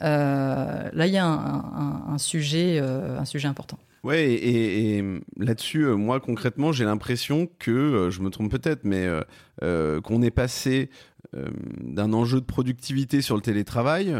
là 0.00 1.06
il 1.06 1.12
y 1.12 1.18
a 1.18 1.26
un, 1.26 2.18
sujet, 2.18 2.78
un 2.78 3.24
sujet 3.24 3.48
important. 3.48 3.78
Ouais, 4.04 4.32
et, 4.32 5.02
là-dessus, 5.36 5.82
euh, 5.84 5.96
moi 5.96 6.20
concrètement, 6.20 6.72
j'ai 6.72 6.84
l'impression 6.84 7.48
que, 7.58 7.70
euh, 7.70 8.10
je 8.10 8.20
me 8.22 8.30
trompe 8.30 8.50
peut-être, 8.50 8.84
mais 8.84 9.08
euh, 9.62 10.00
qu'on 10.00 10.22
est 10.22 10.30
passé 10.30 10.90
d'un 11.80 12.12
enjeu 12.14 12.40
de 12.40 12.46
productivité 12.46 13.20
sur 13.20 13.34
le 13.34 13.42
télétravail 13.42 14.14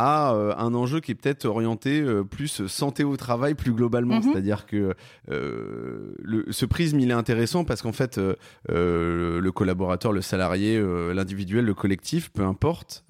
à 0.00 0.30
un 0.58 0.74
enjeu 0.74 1.00
qui 1.00 1.10
est 1.10 1.14
peut-être 1.16 1.44
orienté 1.44 2.04
plus 2.30 2.66
santé 2.68 3.02
au 3.02 3.16
travail 3.16 3.54
plus 3.54 3.72
globalement. 3.72 4.16
Mhm. 4.16 4.22
C'est-à-dire 4.22 4.64
que 4.64 4.94
le, 5.26 6.44
ce 6.50 6.66
prisme, 6.66 7.00
il 7.00 7.10
est 7.10 7.14
intéressant 7.14 7.64
parce 7.64 7.82
qu'en 7.82 7.92
fait, 7.92 8.20
le 8.68 9.50
collaborateur, 9.50 10.12
le 10.12 10.22
salarié, 10.22 10.80
l'individuel, 11.12 11.64
le 11.64 11.74
collectif, 11.74 12.30
peu 12.30 12.44
importe, 12.44 13.04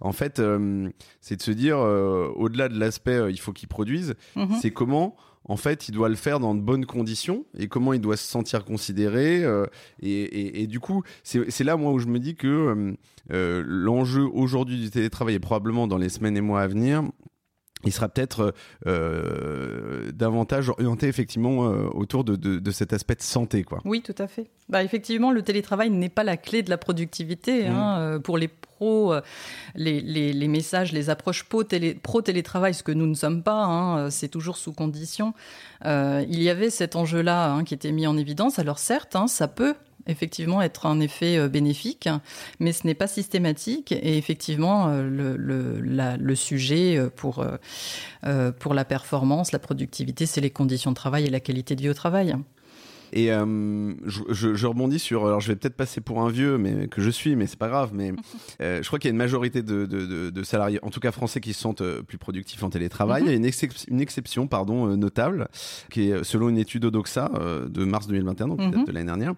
en 0.00 0.12
fait, 0.12 0.42
c'est 1.22 1.36
de 1.36 1.42
se 1.42 1.50
dire, 1.52 1.78
au-delà 1.78 2.68
de 2.68 2.78
l'aspect, 2.78 3.30
il 3.30 3.40
faut 3.40 3.52
qu'il 3.52 3.68
produise, 3.68 4.14
mhm. 4.36 4.56
c'est 4.60 4.70
comment 4.70 5.16
en 5.44 5.56
fait, 5.56 5.88
il 5.88 5.92
doit 5.92 6.08
le 6.08 6.16
faire 6.16 6.38
dans 6.38 6.54
de 6.54 6.60
bonnes 6.60 6.86
conditions 6.86 7.44
et 7.58 7.66
comment 7.66 7.92
il 7.92 8.00
doit 8.00 8.16
se 8.16 8.26
sentir 8.26 8.64
considéré. 8.64 9.42
Euh, 9.42 9.66
et, 10.02 10.66
du 10.66 10.80
coup, 10.80 11.02
c'est 11.22 11.64
là, 11.64 11.76
moi, 11.76 11.92
où 11.92 11.98
je 11.98 12.06
me 12.06 12.18
dis 12.18 12.34
que 12.34 12.46
euh, 12.46 12.92
euh, 13.32 13.62
l'enjeu 13.66 14.22
aujourd'hui 14.22 14.78
du 14.78 14.90
télétravail 14.90 15.34
est 15.34 15.40
probablement 15.40 15.86
dans 15.86 15.98
les 15.98 16.08
semaines 16.08 16.36
et 16.36 16.40
mois 16.40 16.60
à 16.60 16.66
venir, 16.66 17.02
il 17.84 17.92
sera 17.92 18.08
peut-être 18.08 18.54
euh, 18.86 20.10
davantage 20.12 20.68
orienté 20.68 21.08
effectivement 21.08 21.64
euh, 21.64 21.88
autour 21.92 22.24
de, 22.24 22.36
de, 22.36 22.70
cet 22.70 22.92
aspect 22.92 23.14
de 23.14 23.22
santé. 23.22 23.64
Quoi. 23.64 23.80
Oui, 23.84 24.02
tout 24.02 24.14
à 24.18 24.26
fait. 24.26 24.48
Bah, 24.68 24.84
effectivement, 24.84 25.30
le 25.30 25.42
télétravail 25.42 25.90
n'est 25.90 26.10
pas 26.10 26.24
la 26.24 26.36
clé 26.36 26.62
de 26.62 26.70
la 26.70 26.78
productivité. 26.78 27.66
Hein. 27.66 27.98
Euh, 27.98 28.18
pour 28.18 28.38
les 28.38 28.48
pros, 28.48 29.14
les, 29.74 30.00
les, 30.00 30.32
les, 30.32 30.48
messages, 30.48 30.92
les 30.92 31.10
approches 31.10 31.44
pro-télétravail, 31.44 32.74
ce 32.74 32.82
que 32.82 32.92
nous 32.92 33.06
ne 33.06 33.14
sommes 33.14 33.42
pas, 33.42 33.64
hein, 33.64 34.10
c'est 34.10 34.28
toujours 34.28 34.56
sous 34.56 34.72
condition. 34.72 35.34
il 35.84 36.42
y 36.42 36.50
avait 36.50 36.70
cet 36.70 36.96
enjeu-là 36.96 37.52
hein, 37.52 37.64
qui 37.64 37.74
était 37.74 37.92
mis 37.92 38.06
en 38.06 38.16
évidence. 38.16 38.58
Alors 38.58 38.78
certes, 38.78 39.16
ça 39.26 39.48
peut 39.48 39.74
effectivement 40.06 40.62
être 40.62 40.86
un 40.86 41.00
effet 41.00 41.38
euh, 41.38 41.48
bénéfique, 41.48 42.08
mais 42.58 42.72
ce 42.72 42.86
n'est 42.86 42.94
pas 42.94 43.06
systématique. 43.06 43.92
Et 43.92 44.18
effectivement, 44.18 44.88
euh, 44.88 45.02
le, 45.06 46.34
sujet 46.34 46.96
euh, 46.96 47.10
pour, 47.10 47.44
pour 48.58 48.74
la 48.74 48.84
performance, 48.84 49.52
la 49.52 49.58
productivité, 49.58 50.26
c'est 50.26 50.40
les 50.40 50.50
conditions 50.50 50.90
de 50.90 50.96
travail 50.96 51.26
et 51.26 51.30
la 51.30 51.40
qualité 51.40 51.76
de 51.76 51.82
vie 51.82 51.90
au 51.90 51.94
travail. 51.94 52.34
Et 53.12 53.32
euh, 53.32 53.92
je, 54.06 54.54
je, 54.54 54.66
rebondis 54.66 54.98
sur. 54.98 55.26
Alors, 55.26 55.40
je 55.40 55.48
vais 55.48 55.56
peut-être 55.56 55.76
passer 55.76 56.00
pour 56.00 56.20
un 56.20 56.30
vieux, 56.30 56.58
mais 56.58 56.88
que 56.88 57.00
je 57.00 57.10
suis, 57.10 57.36
mais 57.36 57.46
c'est 57.46 57.58
pas 57.58 57.68
grave. 57.68 57.90
Mais 57.92 58.12
euh, 58.60 58.82
je 58.82 58.86
crois 58.86 58.98
qu'il 58.98 59.08
y 59.08 59.10
a 59.10 59.12
une 59.12 59.18
majorité 59.18 59.62
de, 59.62 59.86
de, 59.86 60.30
de, 60.30 60.42
salariés, 60.42 60.78
en 60.82 60.90
tout 60.90 61.00
cas 61.00 61.12
français, 61.12 61.40
qui 61.40 61.52
se 61.52 61.60
sentent 61.60 61.80
euh, 61.80 62.02
plus 62.02 62.18
productifs 62.18 62.62
en 62.62 62.70
télétravail. 62.70 63.22
Mhm. 63.22 63.28
Il 63.28 63.30
y 63.32 63.34
a 63.34 63.36
une, 63.36 63.72
une 63.88 64.00
exception, 64.00 64.46
pardon, 64.46 64.96
notable, 64.96 65.48
qui 65.90 66.10
est 66.10 66.24
selon 66.24 66.48
une 66.48 66.58
étude 66.58 66.84
Odoxa 66.84 67.30
de 67.68 67.84
mars 67.84 68.06
2021, 68.06 68.48
donc 68.48 68.58
peut-être 68.58 68.76
mhm. 68.76 68.84
de 68.84 68.92
l'année 68.92 69.06
dernière, 69.06 69.34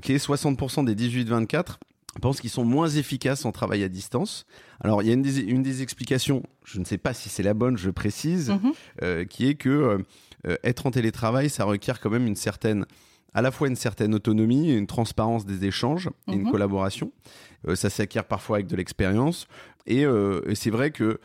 qui 0.00 0.12
est 0.12 0.24
60% 0.24 0.84
des 0.84 0.94
18-24 0.94 1.76
pensent 2.20 2.42
qu'ils 2.42 2.50
sont 2.50 2.64
moins 2.64 2.88
efficaces 2.88 3.46
en 3.46 3.52
travail 3.52 3.82
à 3.82 3.88
distance. 3.88 4.44
Alors, 4.80 5.02
il 5.02 5.08
y 5.08 5.10
a 5.10 5.14
une 5.14 5.22
des, 5.22 5.40
une 5.40 5.62
des 5.62 5.80
explications, 5.80 6.42
je 6.62 6.78
ne 6.78 6.84
sais 6.84 6.98
pas 6.98 7.14
si 7.14 7.30
c'est 7.30 7.42
la 7.42 7.54
bonne, 7.54 7.78
je 7.78 7.88
précise, 7.88 8.50
mhm. 8.50 9.26
qui 9.26 9.48
est 9.48 9.54
que 9.54 10.04
euh, 10.46 10.56
être 10.64 10.86
en 10.86 10.90
télétravail, 10.90 11.50
ça 11.50 11.64
requiert 11.64 12.00
quand 12.00 12.10
même 12.10 12.26
une 12.26 12.36
certaine 12.36 12.86
à 13.34 13.40
la 13.40 13.50
fois 13.50 13.66
une 13.66 13.76
certaine 13.76 14.14
autonomie, 14.14 14.74
une 14.74 14.86
transparence 14.86 15.46
des 15.46 15.64
échanges 15.64 16.10
et 16.28 16.34
une 16.34 16.42
mhm. 16.42 16.50
collaboration. 16.50 17.12
Euh, 17.66 17.74
ça 17.74 17.88
s'acquiert 17.88 18.26
parfois 18.26 18.58
avec 18.58 18.66
de 18.66 18.76
l'expérience. 18.76 19.46
Et, 19.86 20.04
euh, 20.04 20.42
c'est 20.54 20.68
vrai 20.68 20.90
que 20.90 21.18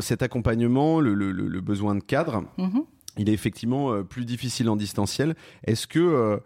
cet 0.00 0.22
accompagnement, 0.22 1.00
le, 1.00 1.60
besoin 1.60 1.94
de 1.94 2.02
cadre, 2.02 2.44
mhm. 2.58 2.82
il 3.18 3.28
est 3.28 3.32
effectivement 3.32 4.02
plus 4.02 4.24
difficile 4.24 4.68
en 4.68 4.74
distanciel. 4.74 5.36
Est-ce 5.64 5.86
que, 5.86 6.40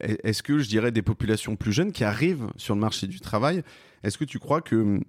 est-ce 0.00 0.42
que 0.42 0.58
je 0.58 0.68
dirais 0.68 0.90
des 0.90 1.02
populations 1.02 1.54
plus 1.54 1.72
jeunes 1.72 1.92
qui 1.92 2.02
arrivent 2.02 2.48
sur 2.56 2.74
le 2.74 2.80
marché 2.80 3.06
du 3.06 3.20
travail, 3.20 3.62
est-ce 4.02 4.18
que 4.18 4.24
tu 4.24 4.40
crois 4.40 4.62
que 4.62 5.00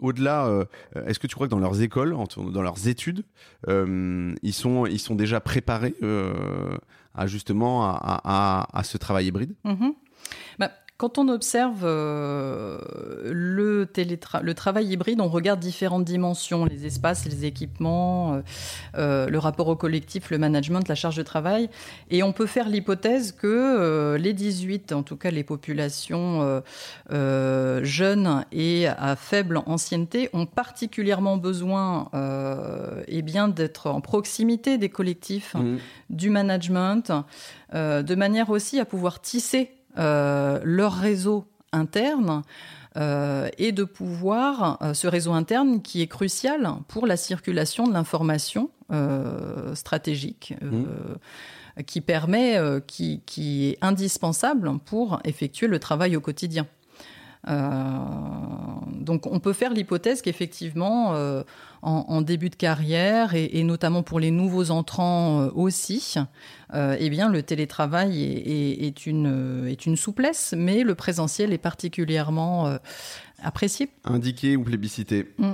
au-delà, 0.00 0.46
euh, 0.46 0.64
est-ce 1.06 1.18
que 1.18 1.26
tu 1.26 1.34
crois 1.34 1.46
que 1.46 1.50
dans 1.50 1.58
leurs 1.58 1.80
écoles, 1.82 2.16
dans 2.36 2.62
leurs 2.62 2.88
études, 2.88 3.24
euh, 3.68 4.34
ils, 4.42 4.52
sont, 4.52 4.86
ils 4.86 4.98
sont 4.98 5.14
déjà 5.14 5.40
préparés 5.40 5.94
euh, 6.02 6.76
à 7.14 7.26
justement 7.26 7.84
à, 7.84 8.82
ce 8.84 8.98
travail 8.98 9.26
hybride? 9.26 9.54
Mm-hmm. 9.64 9.92
bah, 10.58 10.70
quand 11.00 11.16
on 11.16 11.28
observe 11.28 11.80
euh, 11.84 12.78
le, 13.24 13.88
le 14.42 14.54
travail 14.54 14.88
hybride, 14.88 15.22
on 15.22 15.28
regarde 15.28 15.58
différentes 15.58 16.04
dimensions, 16.04 16.66
les 16.66 16.84
espaces, 16.84 17.24
les 17.24 17.46
équipements, 17.46 18.34
euh, 18.34 18.40
euh, 18.98 19.26
le 19.30 19.38
rapport 19.38 19.68
au 19.68 19.76
collectif, 19.76 20.30
le 20.30 20.36
management, 20.36 20.86
la 20.88 20.94
charge 20.94 21.16
de 21.16 21.22
travail. 21.22 21.70
Et 22.10 22.22
on 22.22 22.34
peut 22.34 22.44
faire 22.44 22.68
l'hypothèse 22.68 23.32
que 23.32 24.16
les 24.20 24.34
18, 24.34 24.92
en 24.92 25.02
tout 25.02 25.16
cas 25.16 25.30
les 25.30 25.42
populations 25.42 26.62
jeunes 27.08 28.44
et 28.52 28.86
à 28.86 29.16
faible 29.16 29.62
ancienneté, 29.64 30.28
ont 30.34 30.44
particulièrement 30.44 31.38
besoin 31.38 32.10
eh 33.08 33.22
bien 33.22 33.48
d'être 33.48 33.86
en 33.86 34.02
proximité 34.02 34.76
des 34.76 34.90
collectifs, 34.90 35.54
mmh. 35.54 35.78
du 36.10 36.28
management, 36.28 37.10
de 37.72 38.14
manière 38.14 38.50
aussi 38.50 38.78
à 38.78 38.84
pouvoir 38.84 39.22
tisser 39.22 39.79
leur 39.96 40.92
réseau 40.94 41.46
interne 41.72 42.42
euh, 42.96 43.48
et 43.58 43.70
de 43.70 43.84
pouvoir, 43.84 44.78
euh, 44.82 44.94
ce 44.94 45.06
réseau 45.06 45.32
interne 45.32 45.80
qui 45.80 46.02
est 46.02 46.08
crucial 46.08 46.68
pour 46.88 47.06
la 47.06 47.16
circulation 47.16 47.86
de 47.86 47.92
l'information 47.92 48.70
stratégique. 49.74 50.54
Mmh. 50.60 51.82
qui 51.86 52.00
permet, 52.00 52.58
qui, 52.88 53.22
qui, 53.24 53.68
est 53.68 53.78
indispensable 53.82 54.80
pour 54.84 55.20
effectuer 55.22 55.68
le 55.68 55.78
travail 55.78 56.16
au 56.16 56.20
quotidien. 56.20 56.66
Donc 57.46 59.26
on 59.26 59.40
peut 59.40 59.52
faire 59.52 59.72
l'hypothèse 59.72 60.22
qu'effectivement, 60.22 61.14
en, 61.82 62.22
début 62.22 62.50
de 62.50 62.56
carrière 62.56 63.34
et, 63.34 63.62
notamment 63.62 64.02
pour 64.02 64.20
les 64.20 64.30
nouveaux 64.30 64.70
entrants 64.70 65.42
euh, 65.42 65.50
aussi, 65.54 66.16
euh, 66.74 66.96
eh 66.98 67.10
bien 67.10 67.30
le 67.30 67.42
télétravail 67.42 68.22
est, 68.22 69.06
une, 69.06 69.66
est 69.66 69.86
une 69.86 69.96
souplesse, 69.96 70.54
mais 70.56 70.82
le 70.82 70.94
présentiel 70.94 71.52
est 71.52 71.58
particulièrement 71.58 72.66
euh, 72.66 72.76
apprécié. 73.42 73.88
Indiqué 74.04 74.56
ou 74.56 74.64
plébiscité. 74.64 75.32
Mm. 75.38 75.52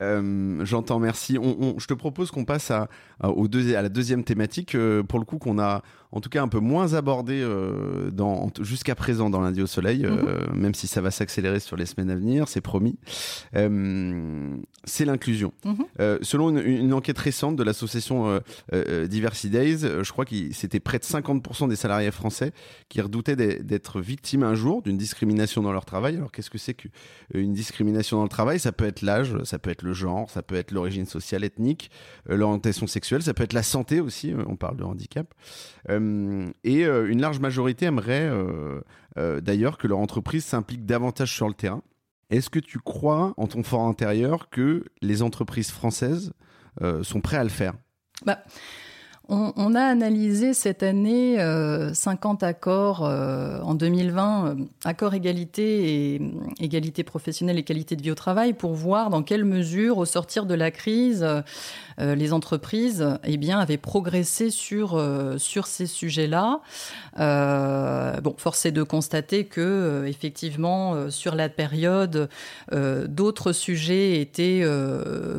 Euh, 0.00 0.64
j'entends, 0.64 1.00
merci. 1.00 1.38
On, 1.38 1.76
je 1.78 1.86
te 1.86 1.94
propose 1.94 2.30
qu'on 2.30 2.44
passe 2.44 2.70
à, 2.70 2.88
à, 3.20 3.30
au 3.30 3.46
à 3.46 3.82
la 3.82 3.88
deuxième 3.88 4.22
thématique, 4.22 4.74
euh, 4.74 5.02
pour 5.02 5.18
le 5.18 5.24
coup 5.24 5.38
qu'on 5.38 5.58
a 5.58 5.82
en 6.12 6.20
tout 6.20 6.28
cas 6.28 6.42
un 6.42 6.48
peu 6.48 6.58
moins 6.58 6.94
abordé 6.94 7.40
euh, 7.42 8.10
jusqu'à 8.60 8.94
présent 8.94 9.30
dans 9.30 9.40
lundi 9.40 9.62
au 9.62 9.66
soleil, 9.66 10.06
mhm. 10.06 10.54
même 10.54 10.74
si 10.74 10.86
ça 10.86 11.00
va 11.00 11.10
s'accélérer 11.10 11.60
sur 11.60 11.76
les 11.76 11.86
semaines 11.86 12.10
à 12.10 12.16
venir, 12.16 12.48
c'est 12.48 12.60
promis. 12.60 12.98
c'est 13.52 15.04
l'inclusion. 15.04 15.52
Mhm. 15.64 16.18
selon 16.22 16.56
une, 16.58 16.92
enquête 16.92 17.18
récente 17.18 17.56
de 17.56 17.62
l'association 17.62 18.40
Diversity 18.72 19.50
Days, 19.50 19.78
je 19.78 20.12
crois 20.12 20.24
que 20.24 20.34
c'était 20.52 20.80
près 20.80 20.98
de 20.98 21.04
50% 21.04 21.68
des 21.68 21.76
salariés 21.76 22.10
français 22.10 22.52
qui 22.88 23.00
redoutaient 23.00 23.36
d'être 23.36 24.00
victimes 24.00 24.42
un 24.42 24.54
jour 24.54 24.82
d'une 24.82 24.96
discrimination 24.96 25.62
dans 25.62 25.72
leur 25.72 25.84
travail. 25.84 26.16
Alors 26.16 26.32
qu'est-ce 26.32 26.50
que 26.50 26.58
c'est 26.58 26.74
qu'une 26.74 27.52
discrimination 27.52 28.16
dans 28.18 28.22
le 28.22 28.28
travail? 28.28 28.58
Ça 28.58 28.72
peut 28.72 28.86
être 28.86 29.02
l'âge, 29.02 29.34
ça 29.44 29.58
peut 29.58 29.70
être 29.70 29.82
le 29.82 29.92
genre, 29.92 30.30
ça 30.30 30.42
peut 30.42 30.56
être 30.56 30.72
l'origine 30.72 31.06
sociale, 31.06 31.44
ethnique, 31.44 31.90
euh, 32.30 32.36
l'orientation 32.36 32.86
sexuelle, 32.86 33.22
ça 33.22 33.34
peut 33.34 33.44
être 33.44 33.52
la 33.52 33.62
santé 33.62 34.00
aussi, 34.00 34.32
euh, 34.32 34.42
on 34.46 34.56
parle 34.56 34.76
de 34.76 34.84
handicap. 34.84 35.34
Euh, 35.90 35.97
et 36.64 36.84
une 36.84 37.20
large 37.20 37.40
majorité 37.40 37.86
aimerait 37.86 38.30
d'ailleurs 39.16 39.78
que 39.78 39.86
leur 39.86 39.98
entreprise 39.98 40.44
s'implique 40.44 40.86
davantage 40.86 41.34
sur 41.34 41.48
le 41.48 41.54
terrain. 41.54 41.82
Est-ce 42.30 42.50
que 42.50 42.58
tu 42.58 42.78
crois, 42.78 43.34
en 43.36 43.46
ton 43.46 43.62
fort 43.62 43.86
intérieur, 43.86 44.50
que 44.50 44.84
les 45.00 45.22
entreprises 45.22 45.70
françaises 45.70 46.32
sont 47.02 47.20
prêtes 47.20 47.40
à 47.40 47.44
le 47.44 47.50
faire? 47.50 47.74
Bah, 48.26 48.42
on, 49.30 49.74
a 49.74 49.82
analysé 49.82 50.54
cette 50.54 50.82
année 50.82 51.36
50 51.92 52.42
euh, 52.42 52.46
accords 52.46 53.04
euh, 53.04 53.60
en 53.60 53.74
2020, 53.74 54.46
euh, 54.46 54.54
accords 54.84 55.12
égalité 55.12 56.14
et 56.14 56.20
égalité 56.60 57.02
professionnelle 57.02 57.58
et 57.58 57.62
qualité 57.62 57.94
de 57.94 58.02
vie 58.02 58.10
au 58.10 58.14
travail, 58.14 58.54
pour 58.54 58.72
voir 58.72 59.10
dans 59.10 59.22
quelle 59.22 59.44
mesure, 59.44 59.98
au 59.98 60.06
sortir 60.06 60.46
de 60.46 60.54
la 60.54 60.70
crise, 60.70 61.26
les 61.98 62.32
entreprises 62.32 63.18
eh 63.24 63.36
bien, 63.36 63.58
avaient 63.58 63.76
progressé 63.76 64.50
sur, 64.50 65.04
sur 65.36 65.66
ces 65.66 65.86
sujets-là. 65.86 66.60
bon, 67.16 68.34
force 68.38 68.66
est 68.66 68.72
de 68.72 68.84
constater 68.84 69.46
que, 69.46 70.04
effectivement, 70.06 71.10
sur 71.10 71.34
la 71.34 71.48
période, 71.48 72.28
d'autres 72.72 73.52
sujets 73.52 74.20
étaient 74.20 74.64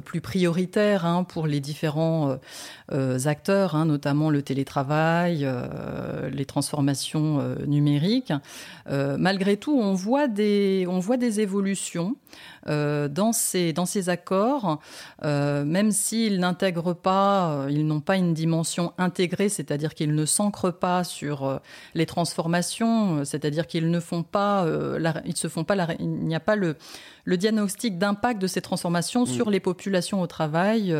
plus 0.04 0.19
prioritaires 0.19 1.06
hein, 1.06 1.23
pour 1.23 1.47
les 1.47 1.62
différents 1.62 2.38
acteurs 3.25 3.75
hein, 3.75 3.86
notamment 3.86 4.30
le 4.30 4.41
télétravail, 4.41 5.47
les 6.32 6.45
transformations 6.45 7.56
numériques. 7.67 8.34
malgré 8.88 9.58
tout, 9.58 9.78
on 9.80 9.93
voit 9.93 10.28
des, 10.28 10.86
on 10.89 10.99
voit 10.99 11.17
des 11.17 11.39
évolutions. 11.39 12.15
Euh, 12.67 13.08
dans, 13.08 13.32
ces, 13.32 13.73
dans 13.73 13.86
ces 13.86 14.10
accords, 14.10 14.80
euh, 15.23 15.63
même 15.63 15.91
s'ils 15.91 16.39
n'intègrent 16.39 16.93
pas, 16.93 17.52
euh, 17.52 17.67
ils 17.71 17.88
n'ont 17.88 18.02
pas 18.02 18.17
une 18.17 18.34
dimension 18.34 18.93
intégrée, 18.97 19.49
c'est-à-dire 19.49 19.95
qu'ils 19.95 20.13
ne 20.13 20.25
s'ancrent 20.25 20.73
pas 20.78 21.04
sur 21.04 21.60
les 21.95 22.06
transformations, 22.06 23.23
c'est-à-dire 23.23 23.65
qu'ils 23.65 23.89
ne 23.89 23.99
font 23.99 24.23
pas, 24.23 24.65
ils 25.25 25.38
se 25.38 25.47
font 25.47 25.63
pas, 25.63 25.75
il 25.99 26.10
n'y 26.10 26.36
a 26.36 26.39
pas 26.39 26.56
le, 26.56 26.75
le 27.23 27.38
diagnostic 27.38 27.97
d'impact 27.97 28.41
de 28.41 28.47
ces 28.47 28.62
transformations 28.62 29.23
mm. 29.23 29.28
sur 29.28 29.49
les 29.49 29.60
populations 29.60 30.21
au 30.21 30.28
travail, 30.28 30.95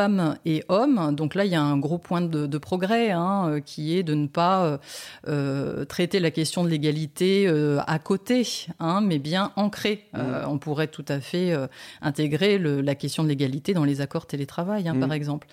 femmes 0.00 0.36
et 0.44 0.64
hommes. 0.68 1.14
Donc 1.14 1.34
là, 1.34 1.44
il 1.44 1.52
y 1.52 1.54
a 1.54 1.62
un 1.62 1.78
gros 1.78 1.98
point 1.98 2.20
de, 2.20 2.58
progrès 2.58 3.10
hein, 3.10 3.60
qui 3.64 3.96
est 3.96 4.02
de 4.02 4.14
ne 4.14 4.26
pas 4.26 4.78
traiter 5.88 6.20
la 6.20 6.30
question 6.30 6.64
de 6.64 6.68
l'égalité 6.68 7.48
à 7.86 7.98
côté, 7.98 8.46
hein, 8.78 9.00
mais 9.00 9.18
bien 9.18 9.52
en 9.56 9.70
euh, 9.86 10.44
mm. 10.44 10.48
on 10.48 10.58
pourrait 10.58 10.88
tout 10.88 11.04
à 11.08 11.20
fait 11.20 11.52
euh, 11.52 11.66
intégrer 12.02 12.58
la 12.58 12.94
question 12.94 13.22
de 13.22 13.28
l'égalité 13.28 13.74
dans 13.74 13.84
les 13.84 14.00
accords 14.00 14.26
télétravail, 14.26 14.88
hein, 14.88 14.96
par 14.98 15.08
mm. 15.08 15.12
exemple. 15.12 15.46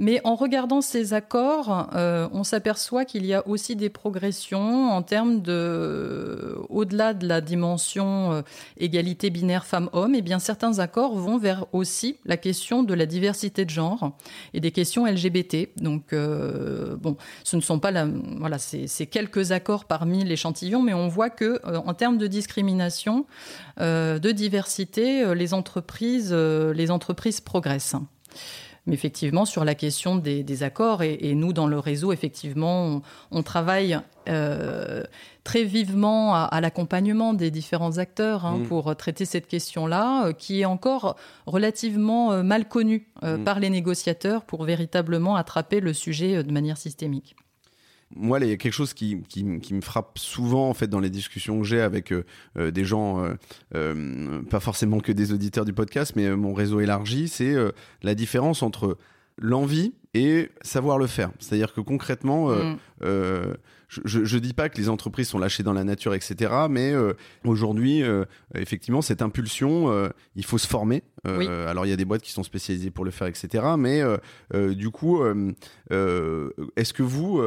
Mais 0.00 0.20
en 0.22 0.36
regardant 0.36 0.80
ces 0.80 1.12
accords, 1.12 1.88
euh, 1.94 2.28
on 2.32 2.44
s'aperçoit 2.44 3.04
qu'il 3.04 3.26
y 3.26 3.34
a 3.34 3.46
aussi 3.48 3.74
des 3.74 3.88
progressions 3.88 4.90
en 4.90 5.02
termes 5.02 5.42
de, 5.42 6.56
au-delà 6.68 7.14
de 7.14 7.26
la 7.26 7.40
dimension 7.40 8.32
euh, 8.32 8.42
égalité 8.76 9.28
binaire 9.30 9.66
femmes-hommes, 9.66 10.14
et 10.14 10.18
eh 10.18 10.22
bien 10.22 10.38
certains 10.38 10.78
accords 10.78 11.16
vont 11.16 11.36
vers 11.36 11.66
aussi 11.72 12.16
la 12.26 12.36
question 12.36 12.84
de 12.84 12.94
la 12.94 13.06
diversité 13.06 13.64
de 13.64 13.70
genre 13.70 14.12
et 14.54 14.60
des 14.60 14.70
questions 14.70 15.04
LGBT. 15.04 15.68
Donc 15.82 16.12
euh, 16.12 16.94
bon, 16.96 17.16
ce 17.42 17.56
ne 17.56 17.60
sont 17.60 17.80
pas 17.80 17.90
la, 17.90 18.06
voilà, 18.38 18.58
c'est 18.58 19.06
quelques 19.06 19.50
accords 19.50 19.84
parmi 19.84 20.22
l'échantillon, 20.22 20.80
mais 20.80 20.94
on 20.94 21.08
voit 21.08 21.30
que 21.30 21.60
en 21.66 21.94
termes 21.94 22.18
de 22.18 22.28
discrimination, 22.28 23.26
de 23.78 24.30
diversité, 24.30 25.34
les 25.34 25.54
entreprises, 25.54 26.32
les 26.32 26.90
entreprises 26.90 27.40
progressent. 27.40 27.96
Mais 28.88 28.94
effectivement, 28.94 29.44
sur 29.44 29.66
la 29.66 29.74
question 29.74 30.16
des, 30.16 30.62
accords, 30.62 31.02
et, 31.02 31.34
nous, 31.34 31.52
dans 31.52 31.66
le 31.66 31.78
réseau, 31.78 32.10
effectivement, 32.10 33.02
on, 33.30 33.42
travaille 33.42 34.00
euh, 34.30 35.04
très 35.44 35.62
vivement 35.62 36.34
à, 36.34 36.60
l'accompagnement 36.62 37.34
des 37.34 37.50
différents 37.50 37.98
acteurs 37.98 38.46
hein, 38.46 38.58
mm. 38.58 38.66
pour 38.66 38.96
traiter 38.96 39.26
cette 39.26 39.46
question-là, 39.46 40.26
euh, 40.28 40.32
qui 40.32 40.62
est 40.62 40.64
encore 40.64 41.16
relativement 41.46 42.32
euh, 42.32 42.42
mal 42.42 42.66
connue 42.66 43.06
mm. 43.22 43.44
par 43.44 43.60
les 43.60 43.68
négociateurs 43.68 44.44
pour 44.44 44.64
véritablement 44.64 45.36
attraper 45.36 45.80
le 45.80 45.92
sujet 45.92 46.42
de 46.42 46.50
manière 46.50 46.78
systémique 46.78 47.36
moi, 48.16 48.38
il 48.40 48.48
y 48.48 48.52
a 48.52 48.56
quelque 48.56 48.72
chose 48.72 48.94
qui, 48.94 49.22
me 49.44 49.80
frappe 49.80 50.18
souvent 50.18 50.68
en 50.68 50.74
fait 50.74 50.88
dans 50.88 51.00
les 51.00 51.10
discussions 51.10 51.60
que 51.60 51.66
j'ai 51.66 51.80
avec 51.80 52.12
euh, 52.12 52.24
euh, 52.56 52.70
des 52.70 52.84
gens, 52.84 53.24
euh, 53.74 54.42
pas 54.50 54.60
forcément 54.60 55.00
que 55.00 55.12
des 55.12 55.32
auditeurs 55.32 55.64
du 55.64 55.72
podcast, 55.72 56.14
mais 56.16 56.34
mon 56.34 56.54
réseau 56.54 56.80
élargi, 56.80 57.28
c'est 57.28 57.54
la 58.02 58.14
différence 58.14 58.62
entre 58.62 58.96
l'envie 59.38 59.94
et 60.14 60.50
savoir 60.62 60.98
le 60.98 61.06
faire. 61.06 61.30
C'est-à-dire 61.38 61.72
que 61.72 61.80
concrètement, 61.80 62.48
mm 62.48 62.76
je, 63.88 64.24
je 64.24 64.38
dis 64.38 64.52
pas 64.52 64.68
que 64.68 64.76
les 64.76 64.88
entreprises 64.88 65.28
sont 65.28 65.38
lâchées 65.38 65.62
dans 65.62 65.72
la 65.72 65.84
nature, 65.84 66.14
etc. 66.14 66.52
Mais 66.68 66.92
euh, 66.92 67.14
aujourd'hui, 67.44 68.02
euh, 68.02 68.24
effectivement, 68.54 69.00
cette 69.00 69.22
impulsion, 69.22 69.90
euh, 69.90 70.08
il 70.36 70.44
faut 70.44 70.58
se 70.58 70.66
former. 70.66 71.02
Alors 71.24 71.84
il 71.84 71.90
y 71.90 71.92
a 71.92 71.96
des 71.96 72.06
boîtes 72.06 72.22
qui 72.22 72.30
sont 72.30 72.42
spécialisées 72.42 72.90
pour 72.90 73.04
le 73.04 73.10
faire, 73.10 73.26
etc. 73.26 73.62
Mais 73.76 74.02
du 74.74 74.88
coup, 74.88 75.22
est-ce 75.90 76.92
que 76.94 77.02
vous, 77.02 77.42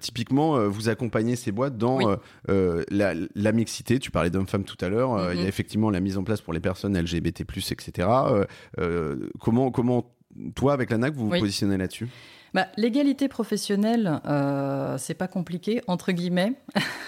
typiquement, 0.00 0.66
vous 0.66 0.88
accompagnez 0.88 1.36
ces 1.36 1.52
boîtes 1.52 1.78
dans 1.78 2.18
la, 2.48 3.14
la, 3.34 3.52
mixité? 3.52 4.00
Tu 4.00 4.10
parlais 4.10 4.30
d'hommes-femmes 4.30 4.64
tout 4.64 4.78
à 4.80 4.88
l'heure. 4.88 5.32
Il 5.32 5.38
y 5.38 5.42
a 5.42 5.44
mm-hmm. 5.44 5.48
effectivement 5.48 5.90
la 5.90 6.00
mise 6.00 6.18
en 6.18 6.24
place 6.24 6.40
pour 6.40 6.52
les 6.52 6.58
personnes 6.58 6.98
LGBT+, 6.98 7.42
etc. 7.42 8.08
comment, 9.38 9.70
comment 9.70 10.15
toi, 10.54 10.72
avec 10.72 10.90
la 10.90 10.98
NAC, 10.98 11.14
vous 11.14 11.28
vous 11.28 11.38
positionnez 11.38 11.76
là-dessus 11.76 12.08
bah, 12.54 12.68
L'égalité 12.76 13.28
professionnelle, 13.28 14.20
euh, 14.26 14.96
c'est 14.98 15.14
pas 15.14 15.28
compliqué, 15.28 15.82
entre 15.86 16.12
guillemets. 16.12 16.54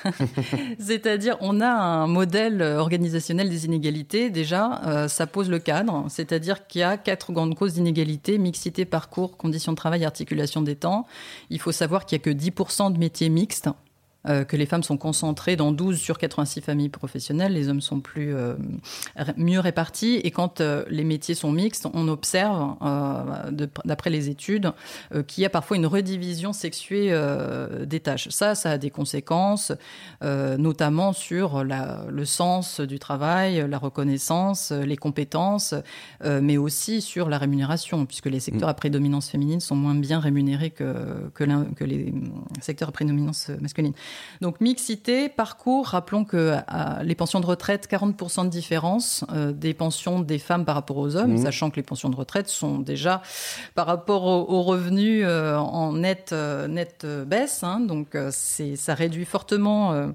c'est-à-dire, 0.78 1.36
on 1.40 1.60
a 1.60 1.70
un 1.70 2.06
modèle 2.06 2.62
organisationnel 2.62 3.48
des 3.48 3.64
inégalités. 3.64 4.30
Déjà, 4.30 4.82
euh, 4.86 5.08
ça 5.08 5.26
pose 5.26 5.48
le 5.48 5.58
cadre. 5.58 6.06
C'est-à-dire 6.08 6.66
qu'il 6.66 6.80
y 6.80 6.84
a 6.84 6.96
quatre 6.96 7.32
grandes 7.32 7.54
causes 7.54 7.74
d'inégalité 7.74 8.38
mixité, 8.38 8.84
parcours, 8.84 9.36
conditions 9.36 9.72
de 9.72 9.76
travail, 9.76 10.04
articulation 10.04 10.62
des 10.62 10.76
temps. 10.76 11.06
Il 11.50 11.60
faut 11.60 11.72
savoir 11.72 12.06
qu'il 12.06 12.18
y 12.18 12.20
a 12.20 12.24
que 12.24 12.30
10% 12.30 12.92
de 12.92 12.98
métiers 12.98 13.28
mixtes. 13.28 13.68
Euh, 14.26 14.44
que 14.44 14.56
les 14.56 14.66
femmes 14.66 14.82
sont 14.82 14.96
concentrées 14.96 15.54
dans 15.54 15.70
12 15.70 15.96
sur 15.96 16.18
86 16.18 16.60
familles 16.60 16.88
professionnelles, 16.88 17.52
les 17.52 17.68
hommes 17.68 17.80
sont 17.80 18.00
plus 18.00 18.34
euh, 18.34 18.54
mieux 19.36 19.60
répartis. 19.60 20.16
Et 20.24 20.32
quand 20.32 20.60
euh, 20.60 20.84
les 20.88 21.04
métiers 21.04 21.36
sont 21.36 21.52
mixtes, 21.52 21.86
on 21.94 22.08
observe, 22.08 22.76
d'après 23.84 24.10
les 24.10 24.28
études, 24.28 24.72
qu'il 25.26 25.42
y 25.42 25.46
a 25.46 25.50
parfois 25.50 25.76
une 25.76 25.86
redivision 25.86 26.52
sexuée 26.52 27.14
des 27.84 28.00
tâches. 28.00 28.28
Ça, 28.30 28.54
ça 28.54 28.72
a 28.72 28.78
des 28.78 28.90
conséquences, 28.90 29.72
notamment 30.22 31.12
sur 31.12 31.64
le 31.64 32.24
sens 32.24 32.80
du 32.80 32.98
travail, 32.98 33.64
la 33.68 33.78
reconnaissance, 33.78 34.72
les 34.72 34.96
compétences, 34.96 35.74
mais 36.24 36.56
aussi 36.56 37.00
sur 37.00 37.28
la 37.28 37.38
rémunération, 37.38 38.06
puisque 38.06 38.26
les 38.26 38.40
secteurs 38.40 38.68
à 38.68 38.74
prédominance 38.74 39.28
féminine 39.28 39.60
sont 39.60 39.76
moins 39.76 39.94
bien 39.94 40.20
rémunérés 40.20 40.70
que, 40.70 41.30
que 41.34 41.84
les 41.84 42.12
secteurs 42.60 42.88
à 42.88 42.92
prédominance 42.92 43.50
masculine. 43.60 43.94
Donc 44.40 44.60
mixité, 44.60 45.28
parcours, 45.28 45.86
rappelons 45.86 46.24
que 46.24 46.56
les 47.02 47.14
pensions 47.14 47.40
de 47.40 47.46
retraite, 47.46 47.88
40% 47.90 48.44
de 48.44 48.50
différence 48.50 49.24
euh, 49.32 49.52
des 49.52 49.74
pensions 49.74 50.20
des 50.20 50.38
femmes 50.38 50.64
par 50.64 50.74
rapport 50.74 50.96
aux 50.96 51.16
hommes, 51.16 51.34
mmh. 51.34 51.44
sachant 51.44 51.70
que 51.70 51.76
les 51.76 51.82
pensions 51.82 52.08
de 52.08 52.16
retraite 52.16 52.48
sont 52.48 52.78
déjà 52.78 53.22
par 53.74 53.86
rapport 53.86 54.24
aux, 54.24 54.62
revenus 54.62 55.24
euh, 55.26 55.56
en 55.56 55.92
net, 55.92 56.30
euh, 56.32 56.68
net 56.68 57.06
baisse, 57.26 57.62
hein. 57.64 57.80
donc 57.80 58.16
ça 58.30 58.94
réduit 58.94 59.24
fortement 59.24 60.12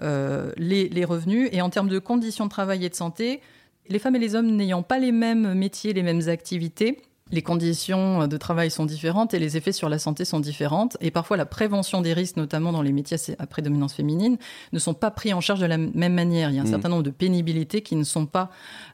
les, 0.00 0.88
les 0.88 1.04
revenus. 1.04 1.48
Et 1.52 1.60
en 1.60 1.70
termes 1.70 1.88
de 1.88 1.98
conditions 1.98 2.46
de 2.46 2.50
travail 2.50 2.84
et 2.84 2.88
de 2.88 2.94
santé, 2.94 3.40
les 3.88 3.98
femmes 3.98 4.16
et 4.16 4.18
les 4.18 4.34
hommes 4.34 4.50
n'ayant 4.54 4.82
pas 4.82 4.98
les 4.98 5.12
mêmes 5.12 5.54
métiers, 5.54 5.92
les 5.92 6.02
mêmes 6.02 6.28
activités, 6.28 7.02
les 7.30 7.42
conditions 7.42 8.26
de 8.26 8.36
travail 8.36 8.70
sont 8.70 8.86
différentes 8.86 9.34
et 9.34 9.38
les 9.38 9.56
effets 9.56 9.72
sur 9.72 9.88
la 9.88 9.98
santé 9.98 10.24
sont 10.24 10.40
différentes. 10.40 10.96
Et 11.00 11.10
parfois, 11.10 11.36
la 11.36 11.46
prévention 11.46 12.00
des 12.00 12.12
risques, 12.12 12.36
notamment 12.36 12.72
dans 12.72 12.82
les 12.82 12.92
métiers 12.92 13.18
à 13.38 13.46
prédominance 13.46 13.94
féminine, 13.94 14.38
ne 14.72 14.78
sont 14.78 14.94
pas 14.94 15.10
pris 15.10 15.32
en 15.32 15.40
charge 15.40 15.60
de 15.60 15.66
la 15.66 15.78
même 15.78 16.14
manière. 16.14 16.50
Il 16.50 16.56
y 16.56 16.58
a 16.58 16.62
un 16.62 16.64
mm. 16.64 16.68
certain 16.68 16.88
nombre 16.88 17.02
de 17.02 17.10
pénibilités 17.10 17.82
qui 17.82 17.96
ne 17.96 18.04
sont 18.04 18.26
pas 18.26 18.50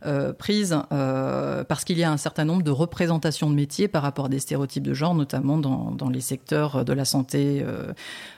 euh, 0.06 0.32
prises 0.32 0.76
euh, 0.92 1.64
parce 1.64 1.84
qu'il 1.84 1.98
y 1.98 2.04
a 2.04 2.10
un 2.10 2.16
certain 2.16 2.44
nombre 2.44 2.62
de 2.62 2.70
représentations 2.70 3.48
de 3.50 3.54
métiers 3.54 3.88
par 3.88 4.02
rapport 4.02 4.26
à 4.26 4.28
des 4.28 4.40
stéréotypes 4.40 4.82
de 4.82 4.94
genre, 4.94 5.14
notamment 5.14 5.58
dans, 5.58 5.90
dans 5.90 6.08
les 6.08 6.20
secteurs 6.20 6.84
de 6.84 6.92
la 6.92 7.04
santé, 7.04 7.62
euh, 7.62 7.92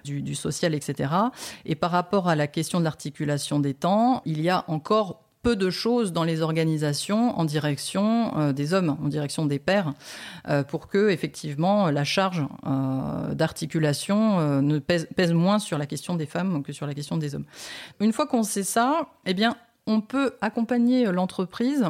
du, 0.05 0.23
du 0.23 0.35
social, 0.35 0.75
etc. 0.75 1.11
Et 1.65 1.75
par 1.75 1.91
rapport 1.91 2.29
à 2.29 2.37
la 2.37 2.47
question 2.47 2.79
de 2.79 2.85
l'articulation 2.85 3.61
des 3.61 3.75
temps, 3.75 4.23
il 4.25 4.41
y 4.41 4.49
a 4.49 4.65
encore 4.69 5.26
de 5.55 5.71
choses 5.71 6.13
dans 6.13 6.25
les 6.25 6.43
organisations 6.43 7.39
en 7.39 7.45
direction 7.45 8.37
euh, 8.37 8.53
des 8.53 8.75
hommes, 8.75 8.97
en 9.03 9.09
direction 9.09 9.47
des 9.47 9.59
pères, 9.59 9.95
euh, 10.49 10.63
pour 10.63 10.89
que 10.89 11.11
effectivement 11.11 11.91
la 11.91 12.05
charge 12.05 12.45
euh, 12.67 13.35
d'articulation 13.35 14.61
ne 14.63 14.79
pèse, 14.79 15.07
pèse, 15.15 15.33
moins 15.33 15.59
sur 15.59 15.79
la 15.79 15.87
question 15.87 16.15
des 16.15 16.27
femmes 16.27 16.63
que 16.63 16.73
sur 16.73 16.87
la 16.87 16.95
question 16.95 17.17
des 17.17 17.35
hommes. 17.35 17.45
Une 18.01 18.13
fois 18.13 18.27
qu'on 18.27 18.43
sait 18.43 18.63
ça, 18.63 19.09
eh 19.25 19.35
bien, 19.35 19.57
on 19.87 20.01
peut 20.01 20.35
accompagner 20.41 21.07
l'entreprise 21.07 21.85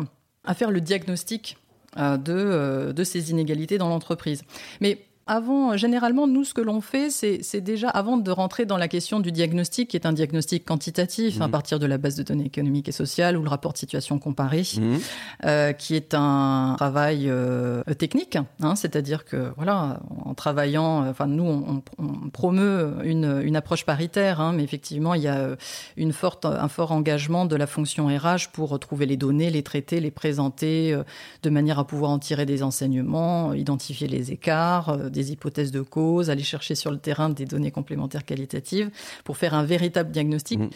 à 0.44 0.54
faire 0.54 0.70
le 0.70 0.80
diagnostic 0.80 1.56
de, 1.96 2.92
de 2.92 3.04
ces 3.04 3.30
inégalités 3.30 3.78
dans 3.78 3.88
l'entreprise. 3.88 4.42
Mais 4.80 5.06
avant, 5.28 5.76
généralement, 5.76 6.28
nous, 6.28 6.44
ce 6.44 6.54
que 6.54 6.60
l'on 6.60 6.80
fait, 6.80 7.10
c'est 7.10 7.60
déjà, 7.60 7.88
avant 7.88 8.16
de 8.16 8.30
rentrer 8.30 8.64
dans 8.64 8.76
la 8.76 8.86
question 8.86 9.18
du 9.18 9.32
diagnostic, 9.32 9.90
qui 9.90 9.96
est 9.96 10.06
un 10.06 10.12
diagnostic 10.12 10.64
quantitatif 10.64 11.40
à 11.40 11.46
mhm. 11.46 11.50
partir 11.50 11.78
de 11.80 11.86
la 11.86 11.98
base 11.98 12.14
de 12.14 12.22
données 12.22 12.46
économiques 12.46 12.88
et 12.88 12.92
sociales 12.92 13.36
ou 13.36 13.42
le 13.42 13.48
rapport 13.48 13.72
de 13.72 13.78
situation 13.78 14.20
comparé, 14.20 14.62
mhm. 14.76 14.98
euh, 15.44 15.72
qui 15.72 15.96
est 15.96 16.14
un 16.14 16.74
travail 16.76 17.24
euh, 17.28 17.82
technique, 17.98 18.38
hein, 18.62 18.76
c'est-à-dire 18.76 19.24
que, 19.24 19.52
voilà, 19.56 19.98
en 20.24 20.34
travaillant, 20.34 21.02
euh, 21.02 21.10
enfin, 21.10 21.26
nous, 21.26 21.42
on, 21.42 21.82
on 21.98 22.30
promeut 22.30 22.94
une, 23.02 23.40
une, 23.42 23.56
approche 23.56 23.84
paritaire, 23.84 24.40
hein, 24.40 24.52
mais 24.52 24.62
effectivement, 24.62 25.14
il 25.14 25.22
y 25.22 25.28
a 25.28 25.56
une 25.96 26.12
forte, 26.12 26.44
un 26.44 26.68
fort 26.68 26.92
engagement 26.92 27.46
de 27.46 27.56
la 27.56 27.66
fonction 27.66 28.06
RH 28.06 28.52
pour 28.52 28.68
retrouver 28.68 29.06
les 29.06 29.16
données, 29.16 29.50
les 29.50 29.64
traiter, 29.64 29.98
les 29.98 30.12
présenter 30.12 30.96
de 31.42 31.50
manière 31.50 31.80
à 31.80 31.86
pouvoir 31.86 32.12
en 32.12 32.20
tirer 32.20 32.46
des 32.46 32.62
enseignements, 32.62 33.54
identifier 33.54 34.06
les 34.06 34.30
écarts, 34.30 34.96
des 35.16 35.32
hypothèses 35.32 35.72
de 35.72 35.80
cause, 35.80 36.30
aller 36.30 36.42
chercher 36.42 36.74
sur 36.74 36.90
le 36.90 36.98
terrain 36.98 37.28
des 37.28 37.44
données 37.44 37.70
complémentaires 37.70 38.24
qualitatives 38.24 38.90
pour 39.24 39.36
faire 39.36 39.54
un 39.54 39.64
véritable 39.64 40.10
diagnostic. 40.10 40.58
Mmh. 40.58 40.70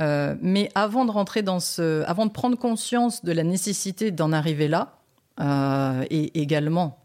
Euh, 0.00 0.34
mais 0.40 0.70
avant 0.74 1.04
de 1.04 1.10
rentrer 1.10 1.42
dans 1.42 1.60
ce, 1.60 2.02
avant 2.04 2.26
de 2.26 2.32
prendre 2.32 2.56
conscience 2.56 3.24
de 3.24 3.32
la 3.32 3.44
nécessité 3.44 4.10
d'en 4.10 4.32
arriver 4.32 4.68
là, 4.68 4.98
euh, 5.40 6.04
et 6.10 6.40
également 6.40 7.00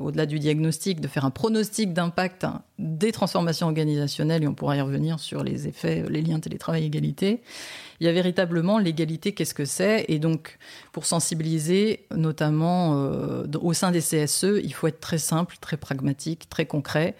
au-delà 0.00 0.26
du 0.26 0.38
diagnostic, 0.38 1.00
de 1.00 1.08
faire 1.08 1.24
un 1.24 1.30
pronostic 1.30 1.92
d'impact 1.92 2.46
des 2.78 3.10
transformations 3.10 3.66
organisationnelles, 3.66 4.44
et 4.44 4.46
on 4.46 4.54
pourra 4.54 4.76
y 4.76 4.80
revenir 4.80 5.18
sur 5.18 5.42
les 5.42 5.66
effets, 5.66 6.04
les 6.08 6.22
liens 6.22 6.38
télétravail-égalité. 6.38 7.42
Il 8.00 8.06
y 8.06 8.10
a 8.10 8.12
véritablement 8.12 8.78
l'égalité, 8.78 9.32
qu'est-ce 9.32 9.54
que 9.54 9.64
c'est? 9.64 10.04
Et 10.08 10.18
donc, 10.18 10.58
pour 10.92 11.06
sensibiliser, 11.06 12.06
notamment 12.14 12.94
euh, 12.96 13.44
au 13.60 13.72
sein 13.72 13.90
des 13.90 14.00
CSE, 14.00 14.60
il 14.62 14.72
faut 14.72 14.86
être 14.86 15.00
très 15.00 15.18
simple, 15.18 15.56
très 15.60 15.76
pragmatique, 15.76 16.48
très 16.48 16.66
concret. 16.66 17.14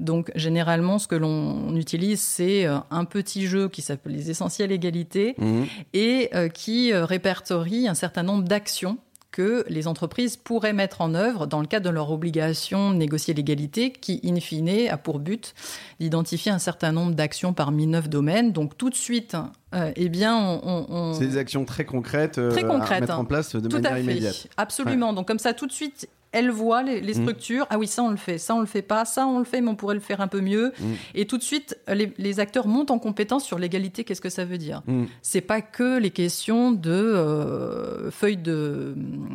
Donc, 0.00 0.30
généralement, 0.34 0.98
ce 0.98 1.06
que 1.08 1.14
l'on 1.14 1.76
utilise, 1.76 2.20
c'est 2.20 2.66
euh, 2.66 2.78
un 2.90 3.04
petit 3.04 3.46
jeu 3.46 3.68
qui 3.68 3.82
s'appelle 3.82 4.12
les 4.12 4.30
essentiels 4.30 4.72
égalités 4.72 5.34
mmh. 5.38 5.62
et 5.94 6.30
euh, 6.34 6.48
qui 6.48 6.92
répertorie 6.94 7.88
un 7.88 7.94
certain 7.94 8.22
nombre 8.22 8.44
d'actions 8.44 8.98
que 9.32 9.64
les 9.68 9.88
entreprises 9.88 10.36
pourraient 10.36 10.74
mettre 10.74 11.00
en 11.00 11.14
œuvre 11.14 11.46
dans 11.46 11.60
le 11.60 11.66
cadre 11.66 11.86
de 11.86 11.90
leur 11.90 12.10
obligation 12.10 12.92
de 12.92 12.96
négocier 12.96 13.34
l'égalité, 13.34 13.90
qui, 13.90 14.20
in 14.24 14.38
fine, 14.38 14.88
a 14.88 14.96
pour 14.96 15.18
but 15.18 15.54
d'identifier 15.98 16.52
un 16.52 16.58
certain 16.58 16.92
nombre 16.92 17.14
d'actions 17.14 17.52
parmi 17.52 17.86
neuf 17.86 18.08
domaines. 18.08 18.52
Donc, 18.52 18.76
tout 18.76 18.90
de 18.90 18.94
suite, 18.94 19.36
euh, 19.74 19.90
eh 19.96 20.08
bien, 20.08 20.36
on, 20.36 21.14
c'est 21.14 21.26
des 21.26 21.38
actions 21.38 21.64
très 21.64 21.84
concrètes, 21.84 22.38
euh, 22.38 22.50
très 22.50 22.62
concrètes 22.62 22.98
à 22.98 23.00
mettre 23.00 23.18
en 23.18 23.24
place 23.24 23.56
de 23.56 23.68
manière 23.68 23.98
immédiate. 23.98 24.46
Absolument. 24.56 25.12
Donc, 25.12 25.26
comme 25.26 25.38
ça, 25.38 25.54
tout 25.54 25.66
de 25.66 25.72
suite, 25.72 26.08
elle 26.32 26.50
voit 26.50 26.82
les, 26.82 27.00
mmh. 27.00 27.14
structures. 27.14 27.66
Ah 27.70 27.78
oui, 27.78 27.86
ça 27.86 28.02
on 28.02 28.10
le 28.10 28.16
fait, 28.16 28.38
ça 28.38 28.54
on 28.54 28.60
le 28.60 28.66
fait 28.66 28.82
pas, 28.82 29.04
ça 29.04 29.26
on 29.26 29.38
le 29.38 29.44
fait, 29.44 29.60
mais 29.60 29.68
on 29.68 29.76
pourrait 29.76 29.94
le 29.94 30.00
faire 30.00 30.20
un 30.20 30.28
peu 30.28 30.40
mieux. 30.40 30.72
Mmh. 30.78 30.84
Et 31.14 31.26
tout 31.26 31.38
de 31.38 31.42
suite, 31.42 31.78
les, 31.88 32.40
acteurs 32.40 32.66
montent 32.66 32.90
en 32.90 32.98
compétence 32.98 33.44
sur 33.44 33.58
l'égalité. 33.58 34.04
Qu'est-ce 34.04 34.22
que 34.22 34.30
ça 34.30 34.44
veut 34.44 34.58
dire? 34.58 34.82
Mmh. 34.86 35.04
C'est 35.20 35.42
pas 35.42 35.60
que 35.60 35.98
les 35.98 36.10
questions 36.10 36.72
de 36.72 36.90
euh, 36.90 38.10
feuilles 38.10 38.38
de, 38.38 38.94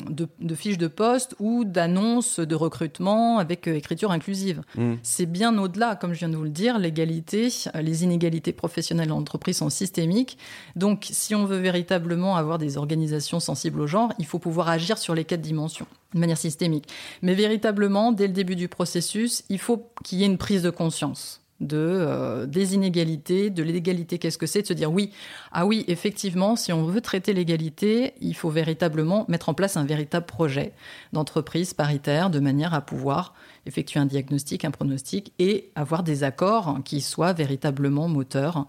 de, 0.10 0.56
fiches 0.56 0.80
de 0.80 0.88
poste 0.88 1.36
ou 1.40 1.64
d'annonces 1.64 2.40
de 2.40 2.56
recrutement 2.56 3.38
avec 3.38 3.68
euh, 3.68 3.76
écriture 3.76 4.12
inclusive. 4.12 4.62
C'est 5.04 5.26
bien 5.26 5.58
au-delà, 5.58 5.96
comme 5.96 6.14
je 6.14 6.20
viens 6.20 6.30
de 6.30 6.36
vous 6.36 6.44
le 6.44 6.50
dire. 6.50 6.80
L'égalité, 6.80 7.50
les 7.80 8.04
inégalités 8.04 8.54
professionnelles 8.54 9.12
en 9.12 9.18
entreprise 9.18 9.58
sont 9.58 9.70
systémiques. 9.70 10.38
Donc, 10.76 11.08
si 11.12 11.36
on 11.36 11.46
veut 11.46 11.58
véritablement 11.58 12.36
avoir 12.36 12.58
des 12.58 12.78
organisations 12.78 13.40
sensibles 13.40 13.82
au 13.82 13.88
genre, 13.88 14.14
il 14.20 14.26
faut 14.26 14.40
pouvoir 14.40 14.70
agir 14.70 14.98
sur 14.98 15.14
les 15.14 15.26
quatre 15.26 15.42
dimensions 15.42 15.88
de 16.14 16.20
manière 16.20 16.38
systémique. 16.38 16.88
Mais 17.22 17.34
véritablement, 17.34 18.12
dès 18.12 18.28
le 18.28 18.34
début 18.34 18.56
du 18.56 18.68
processus, 18.68 19.44
il 19.50 19.60
faut 19.60 19.90
qu'il 20.04 20.20
y 20.20 20.24
ait 20.24 20.28
une 20.28 20.38
prise 20.38 20.64
de 20.64 20.70
conscience 20.70 21.42
de 21.60 21.78
euh, 21.78 22.46
des 22.46 22.76
inégalités, 22.76 23.50
de 23.50 23.64
l'égalité, 23.64 24.20
qu'est-ce 24.20 24.38
que 24.38 24.46
c'est, 24.46 24.62
de 24.62 24.68
se 24.68 24.74
dire 24.74 24.92
oui, 24.92 25.12
ah 25.52 25.66
oui, 25.66 25.86
effectivement, 25.88 26.56
si 26.56 26.72
on 26.72 26.84
veut 26.84 27.02
traiter 27.02 27.34
l'égalité, 27.34 28.14
il 28.22 28.36
faut 28.36 28.50
véritablement 28.50 29.26
mettre 29.28 29.50
en 29.50 29.54
place 29.54 29.78
un 29.78 29.86
véritable 29.86 30.26
projet 30.26 30.74
d'entreprise 31.14 31.74
paritaire 31.74 32.30
de 32.30 32.40
manière 32.40 32.74
à 32.74 32.82
pouvoir 32.82 33.34
effectuer 33.66 34.00
un 34.00 34.06
diagnostic, 34.06 34.66
un 34.66 34.72
pronostic 34.72 35.34
et 35.40 35.72
avoir 35.76 36.04
des 36.04 36.24
accords 36.24 36.78
qui 36.86 37.02
soient 37.02 37.34
véritablement 37.34 38.08
moteurs 38.08 38.68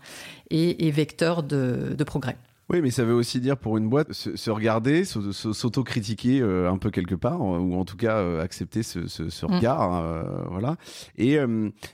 et, 0.50 0.90
vecteurs 0.90 1.42
de 1.42 2.04
progrès. 2.04 2.36
Oui, 2.70 2.82
mais 2.82 2.90
ça 2.90 3.04
veut 3.04 3.14
aussi 3.14 3.40
dire 3.40 3.56
pour 3.56 3.78
une 3.78 3.88
boîte 3.88 4.12
se, 4.12 4.50
regarder, 4.50 5.04
s'auto-critiquer 5.04 6.40
euh, 6.40 6.70
un 6.70 6.76
peu 6.76 6.90
quelque 6.90 7.14
part, 7.14 7.40
euh, 7.40 7.58
ou 7.58 7.74
en 7.76 7.86
tout 7.86 7.96
cas 7.96 8.18
euh, 8.18 8.42
accepter 8.42 8.82
ce, 8.82 8.98
mm. 8.98 9.54
regard, 9.54 9.80
hein, 9.80 10.46
voilà. 10.50 10.76
Et, 11.16 11.38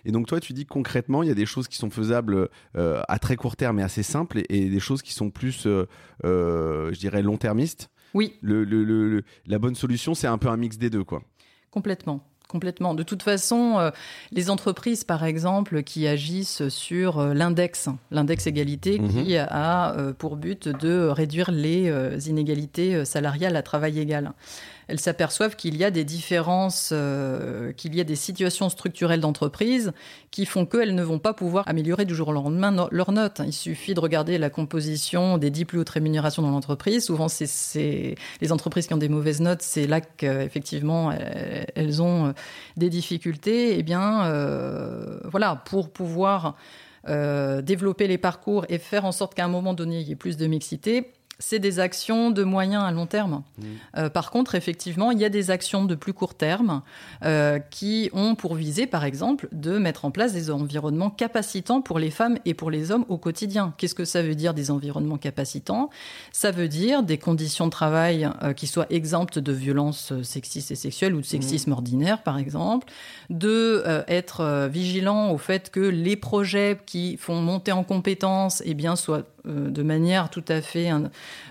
donc 0.07 0.27
toi, 0.27 0.41
tu 0.41 0.53
dis 0.53 0.67
concrètement, 0.67 1.23
il 1.23 1.29
y 1.29 1.33
a 1.33 1.37
des 1.37 1.47
choses 1.47 1.69
qui 1.69 1.77
sont 1.77 1.91
faisables 1.91 2.49
à 2.75 3.19
très 3.19 3.37
court 3.37 3.57
terme 3.57 3.79
et 3.79 3.83
assez 3.83 4.03
simples, 4.03 4.43
et, 4.49 4.69
des 4.69 4.81
choses 4.81 5.03
qui 5.03 5.13
sont 5.13 5.31
plus, 5.31 5.63
je 5.65 6.99
dirais, 6.99 7.23
long-termistes. 7.23 7.91
Oui. 8.13 8.35
la 8.43 9.59
bonne 9.59 9.75
solution, 9.75 10.15
c'est 10.15 10.27
un 10.27 10.39
peu 10.39 10.49
un 10.49 10.57
mix 10.57 10.79
des 10.79 10.91
deux, 10.91 11.05
quoi. 11.05 11.23
Complètement. 11.71 12.25
Complètement. 12.55 12.95
De 12.95 13.03
toute 13.03 13.25
façon, 13.25 13.81
euh, 13.81 13.90
les 14.31 14.49
entreprises, 14.49 15.03
par 15.03 15.25
exemple, 15.25 15.83
qui 15.83 16.07
agissent 16.07 16.69
sur 16.69 17.19
euh, 17.19 17.35
l'index, 17.35 17.88
l'index 18.12 18.47
égalité, 18.47 19.01
mhm. 19.01 19.25
qui 19.25 19.37
a 19.37 19.93
euh, 19.97 20.12
pour 20.12 20.37
but 20.37 20.69
de 20.69 21.09
réduire 21.09 21.51
les 21.51 21.90
inégalités 22.29 23.05
salariales 23.05 23.57
à 23.57 23.62
travail 23.62 23.99
égal 23.99 24.35
elles 24.88 25.01
s'aperçoivent 25.01 25.57
qu'il 25.57 25.77
y 25.77 25.85
a 25.85 25.90
des 25.90 26.05
différences, 26.05 26.90
euh, 26.92 27.73
qu'il 27.73 27.94
y 27.94 28.01
a 28.01 28.05
des 28.05 28.16
situations 28.16 28.68
structurelles 28.68 29.20
d'entreprise 29.20 29.92
qui 30.31 30.47
font 30.47 30.66
qu'elles 30.66 30.94
ne 30.94 31.03
vont 31.03 31.18
pas 31.18 31.35
pouvoir 31.35 31.68
améliorer 31.68 32.05
du 32.05 32.14
jour 32.14 32.29
au 32.29 32.33
lendemain 32.33 32.88
leurs 32.90 33.12
notes. 33.12 33.40
Il 33.44 33.53
suffit 33.53 33.94
de 33.94 34.01
regarder 34.01 34.38
la 34.38 34.51
composition 34.51 35.38
des 35.38 35.51
dix 35.51 35.64
plus 35.64 35.79
hautes 35.79 35.90
rémunérations 35.90 36.42
dans 36.42 36.51
l'entreprise. 36.51 37.05
Souvent, 37.07 37.29
c'est 37.29 38.14
les 38.40 38.53
entreprises 38.53 38.87
qui 38.87 38.94
ont 38.94 38.99
des 38.99 39.09
mauvaises 39.09 39.40
notes, 39.40 39.62
c'est 39.62 39.87
là 39.87 40.01
qu'effectivement 40.01 41.12
elles 41.75 42.03
ont 42.03 42.27
euh, 42.27 42.33
des 42.77 42.90
difficultés. 42.90 43.79
Eh 43.79 43.83
bien, 43.83 44.27
euh, 44.27 45.18
voilà, 45.25 45.57
pour 45.57 45.90
pouvoir 45.90 46.57
développer 47.07 48.09
les 48.09 48.16
parcours 48.16 48.64
et 48.70 48.79
faire 48.79 49.05
en 49.05 49.12
sorte 49.12 49.35
qu'à 49.35 49.44
un 49.44 49.49
moment 49.49 49.75
donné, 49.75 50.01
il 50.01 50.09
y 50.09 50.12
ait 50.12 50.16
plus 50.16 50.38
de 50.38 50.47
mixité, 50.47 51.12
c'est 51.38 51.59
des 51.59 51.81
actions 51.81 52.31
de 52.31 52.44
moyen 52.44 52.83
à 52.83 52.92
long 52.92 53.07
terme. 53.07 53.42
Mmh. 53.59 53.64
Euh, 53.97 54.09
par 54.09 54.31
contre, 54.31 54.55
effectivement, 54.55 55.11
il 55.11 55.18
y 55.18 55.25
a 55.25 55.29
des 55.29 55.51
actions 55.51 55.85
de 55.85 55.94
plus 55.94 56.12
court 56.12 56.35
terme 56.35 56.83
euh, 57.25 57.59
qui 57.59 58.11
ont 58.12 58.35
pour 58.35 58.55
visée, 58.55 58.87
par 58.87 59.05
exemple, 59.05 59.49
de 59.53 59.79
mettre 59.79 60.05
en 60.05 60.11
place 60.11 60.33
des 60.33 60.51
environnements 60.51 61.11
capacitants 61.11 61.81
pour 61.81 61.99
les 61.99 62.11
femmes 62.11 62.38
et 62.44 62.55
pour 62.55 62.70
les 62.70 62.90
hommes 62.90 63.05
au 63.09 63.18
quotidien. 63.18 63.75
Qu'est-ce 63.79 63.94
que 63.94 64.05
ça 64.05 64.23
veut 64.23 64.35
dire 64.35 64.55
des 64.55 64.70
environnements 64.70 65.18
capacitants? 65.18 65.90
Ça 66.33 66.51
veut 66.51 66.68
dire 66.68 67.03
des 67.03 67.18
conditions 67.18 67.66
de 67.66 67.70
travail 67.70 68.29
euh, 68.42 68.53
qui 68.53 68.66
soient 68.66 68.87
exemptes 68.90 69.38
de 69.38 69.53
violences 69.53 70.12
sexistes 70.23 70.70
et 70.70 70.77
sexuelles 70.77 71.14
ou 71.14 71.20
de 71.20 71.27
sexisme 71.27 71.70
mmh. 71.70 71.75
ordinaire, 71.75 72.23
par 72.23 72.38
exemple, 72.38 72.87
de 73.31 73.83
être 74.09 74.68
vigilant 74.70 75.31
au 75.31 75.38
fait 75.38 75.70
que 75.70 75.81
les 75.81 76.16
projets 76.16 76.79
qui 76.87 77.16
font 77.16 77.40
monter 77.40 77.73
en 77.73 77.85
compétences 77.85 78.62
eh 78.64 78.75
bien, 78.75 78.97
soient 78.97 79.25
de 79.46 79.83
manière 79.83 80.30
tout 80.30 80.44
à 80.48 80.62
fait 80.62 80.90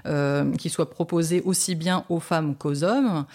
euh, 0.05 0.51
qui 0.57 0.69
soit 0.69 0.89
proposée 0.89 1.41
aussi 1.45 1.75
bien 1.75 2.05
aux 2.09 2.19
femmes 2.19 2.55
qu'aux 2.55 2.83
hommes, 2.83 3.25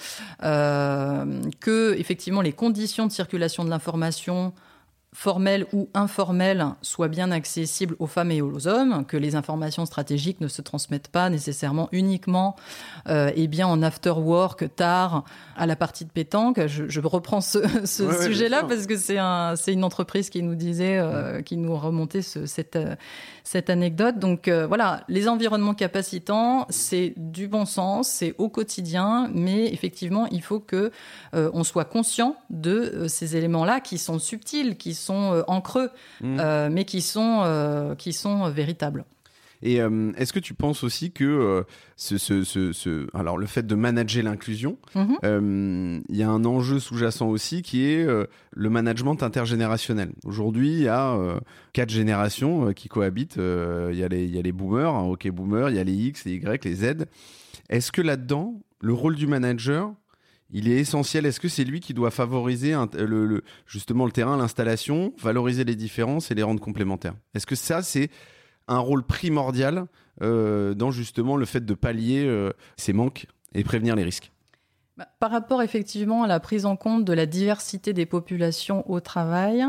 euh, 0.42 1.42
que 1.60 1.94
effectivement 1.98 2.40
les 2.40 2.52
conditions 2.52 3.06
de 3.06 3.12
circulation 3.12 3.64
de 3.64 3.70
l'information 3.70 4.52
formelle 5.18 5.66
ou 5.72 5.88
informelle 5.94 6.64
soit 6.80 7.08
bien 7.08 7.32
accessible 7.32 7.96
aux 7.98 8.06
femmes 8.06 8.30
et 8.30 8.40
aux 8.40 8.68
hommes, 8.68 9.04
que 9.04 9.16
les 9.16 9.34
informations 9.34 9.84
stratégiques 9.84 10.40
ne 10.40 10.46
se 10.46 10.62
transmettent 10.62 11.08
pas 11.08 11.28
nécessairement 11.28 11.88
uniquement 11.90 12.54
euh, 13.08 13.32
et 13.34 13.48
bien 13.48 13.66
en 13.66 13.82
after 13.82 14.12
work 14.12 14.76
tard 14.76 15.24
à 15.56 15.66
la 15.66 15.74
partie 15.74 16.04
de 16.04 16.10
pétanque. 16.10 16.64
Je, 16.68 17.00
reprends 17.00 17.40
ce, 17.40 17.58
sujet-là 17.84 18.62
parce 18.62 18.86
que 18.86 18.96
c'est 18.96 19.18
un, 19.18 19.56
une 19.66 19.82
entreprise 19.82 20.30
qui 20.30 20.40
nous 20.40 20.54
disait, 20.54 20.98
euh, 20.98 21.42
qui 21.42 21.56
nous 21.56 21.76
remontait 21.76 22.22
cette, 22.22 22.76
euh, 22.76 22.94
cette 23.42 23.70
anecdote. 23.70 24.20
Donc 24.20 24.46
euh, 24.46 24.68
voilà, 24.68 25.02
les 25.08 25.26
environnements 25.26 25.74
capacitants, 25.74 26.64
c'est 26.70 27.12
du 27.16 27.48
bon 27.48 27.64
sens, 27.64 28.08
c'est 28.08 28.36
au 28.38 28.48
quotidien, 28.48 29.28
mais 29.34 29.66
effectivement, 29.72 30.28
il 30.30 30.42
faut 30.42 30.60
que 30.60 30.92
on 31.32 31.64
soit 31.64 31.84
conscient 31.84 32.36
de 32.50 33.06
ces 33.08 33.36
éléments-là 33.36 33.80
qui 33.80 33.98
sont 33.98 34.18
subtils, 34.18 34.76
qui 34.76 34.94
sont 34.94 35.07
euh, 35.14 35.42
en 35.46 35.60
creux, 35.60 35.90
mmh. 36.20 36.36
euh, 36.40 36.68
mais 36.70 36.84
qui 36.84 37.00
sont, 37.00 37.42
euh, 37.44 37.94
qui 37.94 38.12
sont 38.12 38.48
véritables. 38.50 39.04
Et 39.60 39.78
est-ce 40.16 40.32
que 40.32 40.38
tu 40.38 40.54
penses 40.54 40.84
aussi 40.84 41.10
que 41.10 41.64
ce, 41.96 42.16
ce, 42.16 42.44
ce, 42.44 43.08
alors 43.12 43.36
le 43.36 43.46
fait 43.46 43.66
de 43.66 43.74
manager 43.74 44.22
l'inclusion, 44.22 44.78
mmh. 44.94 46.02
il 46.08 46.16
y 46.16 46.22
a 46.22 46.30
un 46.30 46.44
enjeu 46.44 46.78
sous-jacent 46.78 47.26
aussi 47.26 47.62
qui 47.62 47.84
est 47.84 48.06
le 48.06 48.70
management 48.70 49.20
intergénérationnel. 49.20 50.12
Aujourd'hui, 50.24 50.74
il 50.74 50.82
y 50.82 50.88
a 50.88 51.18
quatre 51.72 51.90
générations 51.90 52.72
qui 52.72 52.86
cohabitent. 52.86 53.34
Il 53.34 53.98
y, 53.98 54.04
a 54.04 54.08
les, 54.08 54.26
il 54.26 54.36
y 54.36 54.38
a 54.38 54.42
les 54.42 54.52
boomers, 54.52 54.94
hein, 54.94 55.02
ok 55.02 55.28
boomers, 55.30 55.70
il 55.70 55.76
y 55.76 55.80
a 55.80 55.84
les 55.84 55.92
X, 55.92 56.24
les 56.24 56.34
Y, 56.34 56.64
les 56.64 56.74
Z. 56.74 57.06
Est-ce 57.68 57.90
que 57.90 58.00
là-dedans, 58.00 58.60
le 58.80 58.92
rôle 58.92 59.16
du 59.16 59.26
manager, 59.26 59.92
il 60.50 60.68
est 60.68 60.78
essentiel. 60.78 61.26
Est-ce 61.26 61.40
que 61.40 61.48
c'est 61.48 61.64
lui 61.64 61.80
qui 61.80 61.94
doit 61.94 62.10
favoriser 62.10 62.74
le, 62.94 63.42
justement 63.66 64.06
le 64.06 64.12
terrain, 64.12 64.36
l'installation, 64.36 65.12
valoriser 65.20 65.64
les 65.64 65.76
différences 65.76 66.30
et 66.30 66.34
les 66.34 66.42
rendre 66.42 66.60
complémentaires? 66.60 67.14
Est-ce 67.34 67.46
que 67.46 67.56
ça, 67.56 67.82
c'est 67.82 68.10
un 68.66 68.78
rôle 68.78 69.04
primordial 69.04 69.86
euh, 70.22 70.74
dans 70.74 70.90
justement 70.90 71.36
le 71.36 71.46
fait 71.46 71.64
de 71.64 71.74
pallier 71.74 72.24
euh, 72.26 72.52
ces 72.76 72.92
manques 72.92 73.26
et 73.54 73.64
prévenir 73.64 73.96
les 73.96 74.04
risques? 74.04 74.32
Par 75.18 75.30
rapport 75.30 75.62
effectivement 75.62 76.22
à 76.22 76.26
la 76.26 76.40
prise 76.40 76.66
en 76.66 76.76
compte 76.76 77.04
de 77.04 77.12
la 77.12 77.26
diversité 77.26 77.92
des 77.92 78.06
populations 78.06 78.88
au 78.90 79.00
travail, 79.00 79.64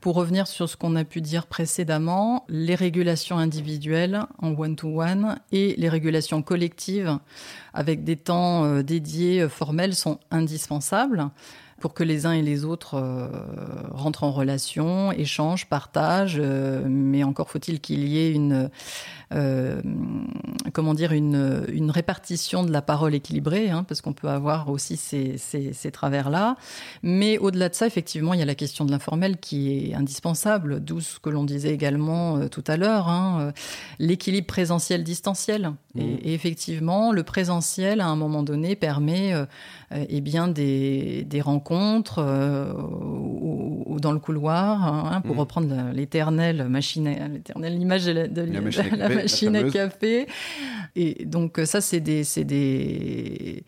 pour 0.00 0.14
revenir 0.14 0.46
sur 0.46 0.68
ce 0.68 0.76
qu'on 0.76 0.96
a 0.96 1.04
pu 1.04 1.20
dire 1.20 1.46
précédemment, 1.46 2.44
les 2.48 2.74
régulations 2.74 3.38
individuelles 3.38 4.22
en 4.40 4.52
one-to-one 4.52 5.38
et 5.52 5.74
les 5.76 5.88
régulations 5.88 6.42
collectives 6.42 7.18
avec 7.72 8.04
des 8.04 8.16
temps 8.16 8.64
euh, 8.64 8.82
dédiés 8.82 9.42
euh, 9.42 9.48
formels 9.48 9.94
sont 9.94 10.20
indispensables 10.30 11.30
pour 11.84 11.92
que 11.92 12.02
les 12.02 12.24
uns 12.24 12.32
et 12.32 12.40
les 12.40 12.64
autres 12.64 12.94
euh, 12.94 13.28
rentrent 13.90 14.24
en 14.24 14.32
relation, 14.32 15.12
échangent, 15.12 15.66
partagent. 15.66 16.40
Euh, 16.40 16.82
mais 16.88 17.24
encore 17.24 17.50
faut-il 17.50 17.78
qu'il 17.78 18.08
y 18.08 18.20
ait 18.20 18.32
une, 18.32 18.70
euh, 19.34 19.82
comment 20.72 20.94
dire, 20.94 21.12
une, 21.12 21.66
une, 21.70 21.90
répartition 21.90 22.64
de 22.64 22.72
la 22.72 22.80
parole 22.80 23.14
équilibrée, 23.14 23.68
hein, 23.68 23.84
parce 23.86 24.00
qu'on 24.00 24.14
peut 24.14 24.30
avoir 24.30 24.70
aussi 24.70 24.96
ces, 24.96 25.36
ces, 25.36 25.74
ces 25.74 25.90
travers-là. 25.90 26.56
Mais 27.02 27.36
au-delà 27.36 27.68
de 27.68 27.74
ça, 27.74 27.86
effectivement, 27.86 28.32
il 28.32 28.40
y 28.40 28.42
a 28.42 28.46
la 28.46 28.54
question 28.54 28.86
de 28.86 28.90
l'informel 28.90 29.36
qui 29.36 29.90
est 29.90 29.94
indispensable, 29.94 30.80
d'où 30.82 31.02
ce 31.02 31.20
que 31.20 31.28
l'on 31.28 31.44
disait 31.44 31.74
également 31.74 32.48
tout 32.48 32.64
à 32.66 32.78
l'heure, 32.78 33.10
hein, 33.10 33.52
l'équilibre 33.98 34.46
présentiel-distanciel. 34.46 35.72
Et, 35.96 36.02
mmh. 36.02 36.18
et, 36.22 36.32
effectivement, 36.32 37.12
le 37.12 37.24
présentiel, 37.24 38.00
à 38.00 38.06
un 38.06 38.16
moment 38.16 38.42
donné, 38.42 38.74
permet 38.74 39.34
eh 40.08 40.20
bien 40.20 40.48
des, 40.48 41.24
des 41.24 41.40
rencontres 41.40 42.20
ou, 42.20 43.84
ou, 43.86 44.00
dans 44.00 44.12
le 44.12 44.18
couloir, 44.18 44.82
hein, 44.84 45.20
pour 45.20 45.36
mmh. 45.36 45.38
reprendre 45.38 45.92
l'éternelle 45.92 46.68
machine, 46.68 47.08
l'éternelle 47.32 47.80
image 47.80 48.04
de 48.06 48.12
la, 48.12 48.28
de 48.28 48.42
la 48.42 48.60
machine, 48.60 48.96
la 48.96 49.08
machine 49.08 49.56
à 49.56 49.62
café. 49.70 50.26
Et 50.96 51.24
donc 51.24 51.60
ça, 51.64 51.80
c'est 51.80 52.00
des, 52.00 52.24
des, 52.44 53.64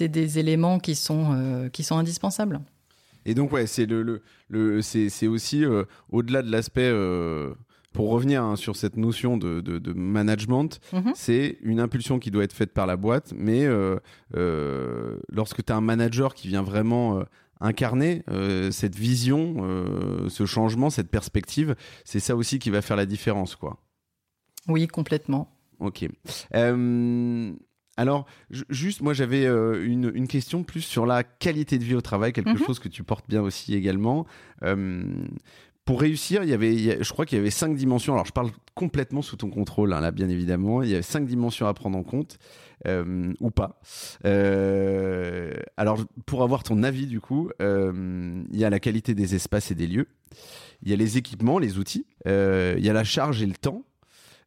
des 0.00 0.38
éléments 0.38 0.78
qui 0.78 0.94
sont, 0.94 1.32
euh, 1.32 1.68
qui 1.68 1.82
sont 1.82 1.96
indispensables. 1.96 2.60
Et 3.24 3.34
donc 3.34 3.52
ouais, 3.52 3.66
c'est 3.66 3.86
le, 3.86 4.22
le, 4.48 4.82
c'est 4.82 5.26
aussi 5.26 5.64
euh, 5.64 5.84
au-delà 6.10 6.42
de 6.42 6.50
l'aspect. 6.50 6.90
Euh, 6.92 7.54
pour 7.92 8.10
revenir 8.10 8.42
hein, 8.42 8.56
sur 8.56 8.76
cette 8.76 8.96
notion 8.96 9.36
de, 9.36 9.60
de, 9.60 9.78
de 9.78 9.92
management, 9.92 10.80
mm-hmm. 10.92 11.12
c'est 11.14 11.58
une 11.62 11.80
impulsion 11.80 12.18
qui 12.18 12.30
doit 12.30 12.44
être 12.44 12.52
faite 12.52 12.72
par 12.72 12.86
la 12.86 12.96
boîte, 12.96 13.32
mais 13.36 13.66
lorsque 14.34 15.64
tu 15.64 15.72
as 15.72 15.76
un 15.76 15.80
manager 15.80 16.34
qui 16.34 16.48
vient 16.48 16.62
vraiment 16.62 17.22
incarner 17.60 18.22
cette 18.70 18.94
vision, 18.94 19.56
ce 20.28 20.46
changement, 20.46 20.90
cette 20.90 21.10
perspective, 21.10 21.74
c'est 22.04 22.20
ça 22.20 22.36
aussi 22.36 22.58
qui 22.58 22.70
va 22.70 22.82
faire 22.82 22.96
la 22.96 23.06
différence, 23.06 23.56
quoi. 23.56 23.78
Oui, 24.68 24.86
complètement. 24.86 25.48
Ok. 25.80 26.06
Euh, 26.54 27.52
alors, 27.96 28.26
juste, 28.68 29.00
moi, 29.00 29.12
j'avais 29.12 29.44
euh, 29.46 29.84
une, 29.84 30.28
question 30.28 30.62
plus 30.62 30.82
sur 30.82 31.06
la 31.06 31.24
qualité 31.24 31.78
de 31.78 31.84
vie 31.84 31.94
au 31.94 32.00
travail, 32.00 32.32
quelque 32.32 32.50
mhm. 32.50 32.66
chose 32.66 32.78
que 32.78 32.88
tu 32.88 33.02
portes 33.02 33.28
bien 33.28 33.42
aussi 33.42 33.74
également. 33.74 34.26
Euh, 35.88 35.92
pour 35.92 36.00
réussir, 36.00 36.42
il 36.42 36.50
y 36.50 36.52
avait, 36.52 37.02
je 37.02 37.12
crois 37.12 37.26
qu'il 37.26 37.38
y 37.38 37.40
avait 37.40 37.50
cinq 37.50 37.74
dimensions. 37.74 38.14
Alors, 38.14 38.26
je 38.26 38.32
parle 38.32 38.50
complètement 38.74 39.22
sous 39.22 39.36
ton 39.36 39.50
contrôle, 39.50 39.92
hein, 39.92 40.00
là, 40.00 40.10
bien 40.10 40.28
évidemment. 40.28 40.82
Il 40.82 40.90
y 40.90 40.94
a 40.94 41.02
cinq 41.02 41.26
dimensions 41.26 41.66
à 41.66 41.74
prendre 41.74 41.98
en 41.98 42.02
compte, 42.02 42.38
ou 42.86 43.50
pas. 43.50 43.80
alors, 45.76 46.04
pour 46.26 46.42
avoir 46.42 46.62
ton 46.62 46.82
avis, 46.82 47.06
du 47.06 47.20
coup, 47.20 47.50
il 47.60 48.46
y 48.58 48.64
a 48.64 48.70
la 48.70 48.80
qualité 48.80 49.14
des 49.14 49.34
espaces 49.34 49.70
et 49.70 49.74
des 49.74 49.86
lieux. 49.86 50.08
Il 50.82 50.90
y 50.90 50.92
a 50.92 50.96
les 50.96 51.18
équipements, 51.18 51.58
les 51.58 51.78
outils. 51.78 52.06
il 52.26 52.84
y 52.84 52.90
a 52.90 52.92
la 52.92 53.04
charge 53.04 53.42
et 53.42 53.46
le 53.46 53.54
temps. 53.54 53.84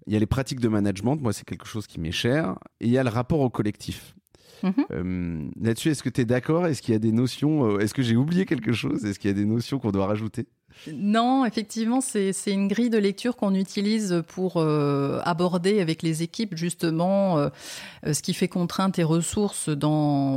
Il 0.07 0.13
y 0.13 0.15
a 0.15 0.19
les 0.19 0.25
pratiques 0.25 0.59
de 0.59 0.67
management, 0.67 1.15
moi 1.17 1.31
c'est 1.31 1.45
quelque 1.45 1.67
chose 1.67 1.85
qui 1.85 1.99
m'est 1.99 2.11
cher, 2.11 2.57
et 2.79 2.87
il 2.87 2.91
y 2.91 2.97
a 2.97 3.03
le 3.03 3.09
rapport 3.09 3.39
au 3.39 3.51
collectif. 3.51 4.15
Mhm. 4.63 4.85
Euh, 4.91 5.49
là-dessus, 5.59 5.89
est-ce 5.89 6.03
que 6.03 6.09
tu 6.09 6.21
es 6.21 6.25
d'accord? 6.25 6.67
Est-ce 6.67 6.81
qu'il 6.81 6.93
y 6.93 6.95
a 6.95 6.99
des 6.99 7.11
notions 7.11 7.65
euh, 7.65 7.79
Est-ce 7.79 7.93
que 7.93 8.01
j'ai 8.01 8.15
oublié 8.15 8.45
quelque 8.45 8.73
chose? 8.73 9.05
Est-ce 9.05 9.19
qu'il 9.19 9.29
y 9.29 9.33
a 9.33 9.35
des 9.35 9.45
notions 9.45 9.79
qu'on 9.79 9.91
doit 9.91 10.07
rajouter? 10.07 10.47
Non, 10.93 11.45
effectivement, 11.45 12.01
c'est 12.01 12.33
une 12.47 12.67
grille 12.67 12.89
de 12.89 12.97
lecture 12.97 13.35
qu'on 13.35 13.53
utilise 13.53 14.23
pour 14.27 14.57
euh, 14.57 15.19
aborder 15.23 15.79
avec 15.79 16.01
les 16.01 16.23
équipes 16.23 16.55
justement 16.55 17.37
euh, 17.37 17.49
euh, 18.05 18.13
ce 18.13 18.21
qui 18.21 18.33
fait 18.33 18.47
contrainte 18.47 18.97
et 18.97 19.03
ressources 19.03 19.69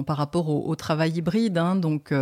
par 0.07 0.17
rapport 0.17 0.49
au, 0.49 0.75
travail 0.77 1.13
hybride. 1.13 1.59
Hein, 1.59 1.77
donc, 1.77 2.13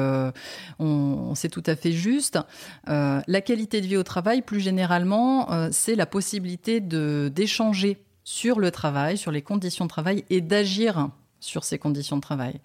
on, 0.78 1.34
c'est 1.34 1.48
tout 1.48 1.62
à 1.66 1.74
fait 1.76 1.92
juste. 1.92 2.38
la 2.86 3.40
qualité 3.40 3.80
de 3.80 3.86
vie 3.86 3.96
au 3.96 4.02
travail, 4.02 4.42
plus 4.42 4.60
généralement, 4.60 5.48
c'est 5.70 5.94
la 5.94 6.06
possibilité 6.06 6.80
d'échanger 6.80 7.98
sur 8.24 8.60
le 8.60 8.70
travail, 8.70 9.16
sur 9.18 9.32
les 9.32 9.42
conditions 9.42 9.86
de 9.86 9.90
travail 9.90 10.24
et 10.30 10.40
d'agir 10.40 11.08
sur 11.42 11.64
ces 11.64 11.78
conditions 11.78 12.16
de 12.16 12.22
travail. 12.22 12.60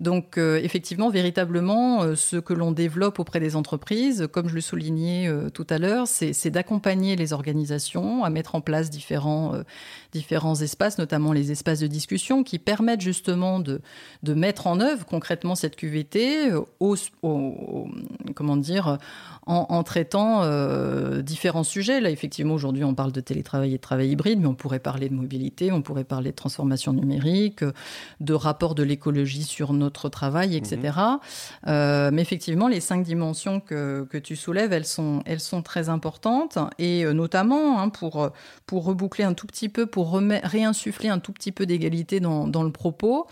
Donc 0.00 0.36
euh, 0.36 0.60
effectivement, 0.62 1.08
véritablement, 1.08 2.02
euh, 2.02 2.14
ce 2.14 2.36
que 2.36 2.52
l'on 2.52 2.72
développe 2.72 3.18
auprès 3.18 3.40
des 3.40 3.56
entreprises, 3.56 4.28
comme 4.30 4.48
je 4.48 4.54
le 4.54 4.60
soulignais 4.60 5.28
euh, 5.28 5.48
tout 5.48 5.66
à 5.70 5.78
l'heure, 5.78 6.06
c'est 6.06 6.50
d'accompagner 6.50 7.16
les 7.16 7.32
organisations 7.32 8.24
à 8.24 8.30
mettre 8.30 8.54
en 8.54 8.60
place 8.60 8.90
différents, 8.90 9.54
espaces, 10.60 10.98
notamment 10.98 11.32
les 11.32 11.50
espaces 11.50 11.80
de 11.80 11.86
discussion, 11.86 12.44
qui 12.44 12.58
permettent 12.58 13.00
justement 13.00 13.60
de, 13.60 13.80
mettre 14.22 14.66
en 14.66 14.80
œuvre 14.80 15.06
concrètement 15.06 15.54
cette 15.54 15.74
QVT 15.74 16.50
comment 18.34 18.56
dire, 18.56 18.98
en, 19.46 19.66
en 19.68 19.82
traitant 19.82 20.42
différents 21.22 21.64
sujets. 21.64 22.00
Là, 22.00 22.10
effectivement, 22.10 22.54
aujourd'hui, 22.54 22.84
on 22.84 22.94
parle 22.94 23.12
de 23.12 23.20
télétravail 23.20 23.74
et 23.74 23.76
de 23.76 23.82
travail 23.82 24.10
hybride, 24.10 24.40
mais 24.40 24.46
on 24.46 24.54
pourrait 24.54 24.78
parler 24.78 25.08
de 25.08 25.14
mobilité, 25.14 25.72
on 25.72 25.82
pourrait 25.82 26.04
parler 26.04 26.30
de 26.30 26.36
transformation 26.36 26.92
numérique, 26.92 27.64
de 28.20 28.34
rapport 28.34 28.74
de 28.74 28.82
l'écologie 28.82 29.44
sur 29.44 29.72
notre 29.72 30.08
travail, 30.08 30.56
etc. 30.56 30.78
Mhm. 30.82 31.18
Euh, 31.68 32.10
mais 32.12 32.22
effectivement, 32.22 32.68
les 32.68 32.80
cinq 32.80 33.04
dimensions 33.04 33.60
que, 33.60 34.06
que, 34.10 34.18
tu 34.18 34.36
soulèves, 34.36 34.72
elles 34.72 34.86
sont, 34.86 35.22
elles 35.24 35.40
sont 35.40 35.62
très 35.62 35.88
importantes 35.88 36.58
et 36.78 37.04
euh, 37.04 37.12
notamment 37.12 37.80
hein, 37.80 37.88
pour, 37.88 38.30
pour 38.66 38.84
reboucler 38.84 39.24
un 39.24 39.34
tout 39.34 39.46
petit 39.46 39.68
peu, 39.68 39.86
pour 39.86 40.12
réinsuffler 40.14 41.08
un 41.08 41.18
tout 41.18 41.32
petit 41.32 41.52
peu 41.52 41.66
d'égalité 41.66 42.20
dans, 42.20 42.46
dans, 42.46 42.62
le 42.62 42.72
propos. 42.72 43.26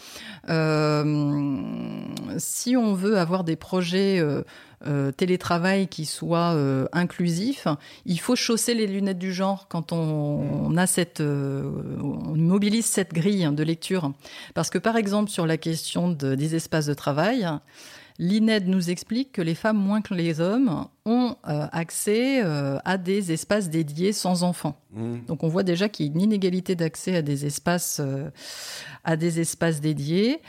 Euh, 0.49 2.01
si 2.39 2.76
on 2.76 2.95
veut 2.95 3.18
avoir 3.18 3.45
des 3.45 3.57
projets 3.57 4.22
euh, 4.85 5.11
télétravail 5.11 5.89
qui 5.89 6.05
soit 6.05 6.53
euh, 6.55 6.87
inclusif, 6.93 7.66
il 8.05 8.20
faut 8.20 8.37
chausser 8.37 8.74
les 8.74 8.87
lunettes 8.87 9.18
du 9.18 9.33
genre 9.33 9.68
quand 9.68 9.91
on, 9.91 10.77
a 10.77 10.87
cette, 10.87 11.20
euh, 11.20 11.62
on 12.03 12.37
mobilise 12.37 12.85
cette 12.85 13.14
grille 13.14 13.49
de 13.51 13.62
lecture. 13.62 14.12
Parce 14.53 14.68
que 14.68 14.77
par 14.77 14.97
exemple 14.97 15.31
sur 15.31 15.47
la 15.47 15.57
question 15.57 16.11
des 16.11 16.55
espaces 16.55 16.87
de 16.87 16.95
travail, 16.95 17.49
L'INED 18.19 18.67
nous 18.67 18.91
explique 18.91 19.33
que 19.33 19.43
les 19.43 19.55
femmes 19.55 19.77
moins 19.77 20.01
que 20.01 20.14
les 20.14 20.41
hommes 20.41 20.87
ont 21.05 21.37
euh, 21.49 21.67
accès 21.73 22.43
euh, 22.43 22.79
à 22.85 22.97
des 22.97 23.33
espaces 23.33 23.69
dédiés 23.69 24.12
sans 24.12 24.43
enfants. 24.43 24.81
Mmh. 24.93 25.19
Donc 25.27 25.43
on 25.43 25.49
voit 25.49 25.62
déjà 25.62 25.89
qu'il 25.89 26.07
y 26.07 26.09
a 26.09 26.12
une 26.12 26.21
inégalité 26.21 26.75
d'accès 26.75 27.17
à 27.17 27.23
des 27.23 27.45
espaces 27.45 28.01
euh, 28.01 28.31
à 29.05 29.17
des 29.17 29.41
espaces 29.41 29.81
dédiés 29.81 30.41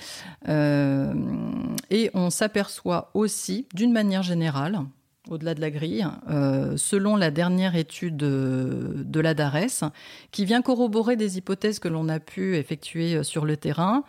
et 0.47 2.09
on 2.13 2.30
s'aperçoit 2.30 3.11
aussi 3.13 3.68
d'une 3.74 3.91
manière 3.91 4.24
générale 4.24 4.80
au-delà 5.30 5.53
de 5.53 5.61
la 5.61 5.71
grille, 5.71 6.07
euh, 6.30 6.78
selon 6.78 7.15
la 7.15 7.32
dernière 7.32 7.75
étude 7.75 8.17
de, 8.17 8.93
de, 9.05 9.19
la 9.19 9.34
DARES, 9.34 9.84
qui 10.32 10.45
vient 10.45 10.61
corroborer 10.61 11.15
des 11.15 11.38
hypothèses 11.38 11.80
que 11.80 11.88
l'on 11.88 12.09
a 12.09 12.19
pu 12.19 12.55
effectuer 12.57 13.15
euh, 13.15 13.23
sur 13.23 13.45
le 13.45 13.57
terrain 13.57 14.03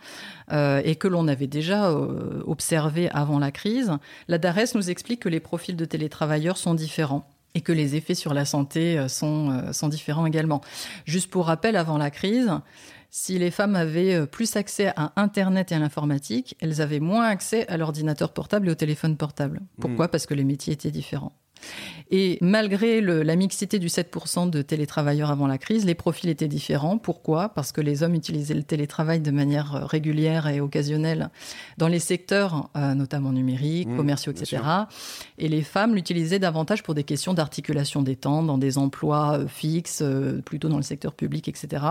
euh, 0.51 0.81
et 0.83 0.95
que 0.95 1.07
l'on 1.07 1.27
avait 1.27 1.47
déjà 1.47 1.89
euh, 1.89 2.41
observé 2.45 3.09
avant 3.09 3.39
la 3.39 3.51
crise. 3.51 3.91
La 4.27 4.37
DARES 4.37 4.75
nous 4.75 4.89
explique 4.89 5.21
que 5.21 5.29
les 5.29 5.39
profils 5.39 5.75
de 5.75 5.85
télétravailleurs 5.85 6.57
sont 6.57 6.73
différents 6.73 7.27
et 7.55 7.61
que 7.61 7.71
les 7.71 7.95
effets 7.95 8.15
sur 8.15 8.33
la 8.33 8.45
santé 8.45 8.97
euh, 8.97 9.07
sont 9.07 9.87
différents 9.89 10.25
également. 10.25 10.61
Juste 11.05 11.29
pour 11.29 11.47
rappel, 11.47 11.75
avant 11.75 11.97
la 11.97 12.11
crise, 12.11 12.51
si 13.09 13.39
les 13.39 13.51
femmes 13.51 13.75
avaient 13.75 14.13
euh, 14.15 14.25
plus 14.25 14.55
accès 14.55 14.91
à 14.95 15.13
Internet 15.15 15.71
et 15.71 15.75
à 15.75 15.79
l'informatique, 15.79 16.55
elles 16.59 16.81
avaient 16.81 16.99
moins 16.99 17.25
accès 17.25 17.67
à 17.67 17.77
l'ordinateur 17.77 18.33
portable 18.33 18.67
et 18.67 18.71
au 18.71 18.75
téléphone 18.75 19.17
portable. 19.17 19.61
Pourquoi? 19.79 20.05
Mmh. 20.05 20.09
Parce 20.09 20.25
que 20.25 20.33
les 20.33 20.43
métiers 20.43 20.73
étaient 20.73 20.91
différents. 20.91 21.33
Et 22.11 22.37
malgré 22.41 23.01
le, 23.01 23.21
la 23.21 23.35
mixité 23.35 23.79
du 23.79 23.87
7% 23.87 24.49
de 24.49 24.61
télétravailleurs 24.61 25.29
avant 25.29 25.47
la 25.47 25.57
crise, 25.57 25.85
les 25.85 25.95
profils 25.95 26.29
étaient 26.29 26.47
différents. 26.47 26.97
Pourquoi? 26.97 27.49
Parce 27.49 27.71
que 27.71 27.81
les 27.81 28.03
hommes 28.03 28.15
utilisaient 28.15 28.55
le 28.55 28.63
télétravail 28.63 29.19
de 29.19 29.31
manière 29.31 29.75
euh, 29.75 29.85
régulière 29.85 30.47
et 30.47 30.59
occasionnelle 30.59 31.29
dans 31.77 31.87
les 31.87 31.99
secteurs, 31.99 32.69
euh, 32.75 32.93
notamment 32.95 33.31
numériques, 33.31 33.89
mmh, 33.89 33.97
commerciaux, 33.97 34.31
etc. 34.31 34.63
Et 35.37 35.47
les 35.47 35.61
femmes 35.61 35.95
l'utilisaient 35.95 36.39
davantage 36.39 36.83
pour 36.83 36.95
des 36.95 37.03
questions 37.03 37.33
d'articulation 37.33 38.01
des 38.01 38.15
temps, 38.15 38.43
dans 38.43 38.57
des 38.57 38.77
emplois 38.77 39.39
euh, 39.39 39.47
fixes, 39.47 40.01
euh, 40.01 40.41
plutôt 40.41 40.69
dans 40.69 40.77
le 40.77 40.83
secteur 40.83 41.13
public, 41.13 41.47
etc. 41.47 41.85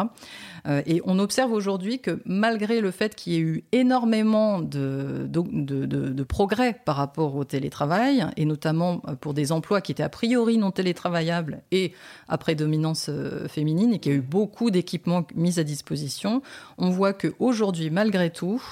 Euh, 0.67 0.83
et 0.87 1.01
on 1.05 1.19
observe 1.19 1.53
aujourd'hui 1.53 2.01
que 2.01 2.21
malgré 2.25 2.81
le 2.81 2.91
fait 2.91 3.15
qu'il 3.15 3.33
y 3.33 3.37
ait 3.37 3.41
eu 3.41 3.65
énormément 3.73 4.61
de, 4.61 5.27
de, 5.29 5.43
de, 5.53 5.87
de, 5.87 6.23
progrès 6.23 6.81
par 6.85 6.97
rapport 6.97 7.35
au 7.37 7.45
télétravail, 7.45 8.27
et 8.37 8.45
notamment 8.45 8.99
pour 9.21 9.35
des 9.35 9.53
emplois 9.53 9.58
qui 9.61 9.93
étaient 9.93 10.03
a 10.03 10.09
priori 10.09 10.59
non 10.59 10.71
télétravaillables 10.71 11.63
et 11.71 11.93
à 12.29 12.39
prédominance 12.39 13.07
euh, 13.09 13.49
féminine 13.49 13.95
et 13.95 13.99
qu'il 13.99 14.13
y 14.13 14.15
a 14.15 14.19
eu 14.19 14.23
beaucoup 14.23 14.71
d'équipements 14.71 15.27
mis 15.35 15.59
à 15.59 15.65
disposition, 15.65 16.43
on 16.79 16.91
voit 16.91 17.13
qu'aujourd'hui, 17.13 17.91
malgré 17.91 18.31
tout, 18.31 18.63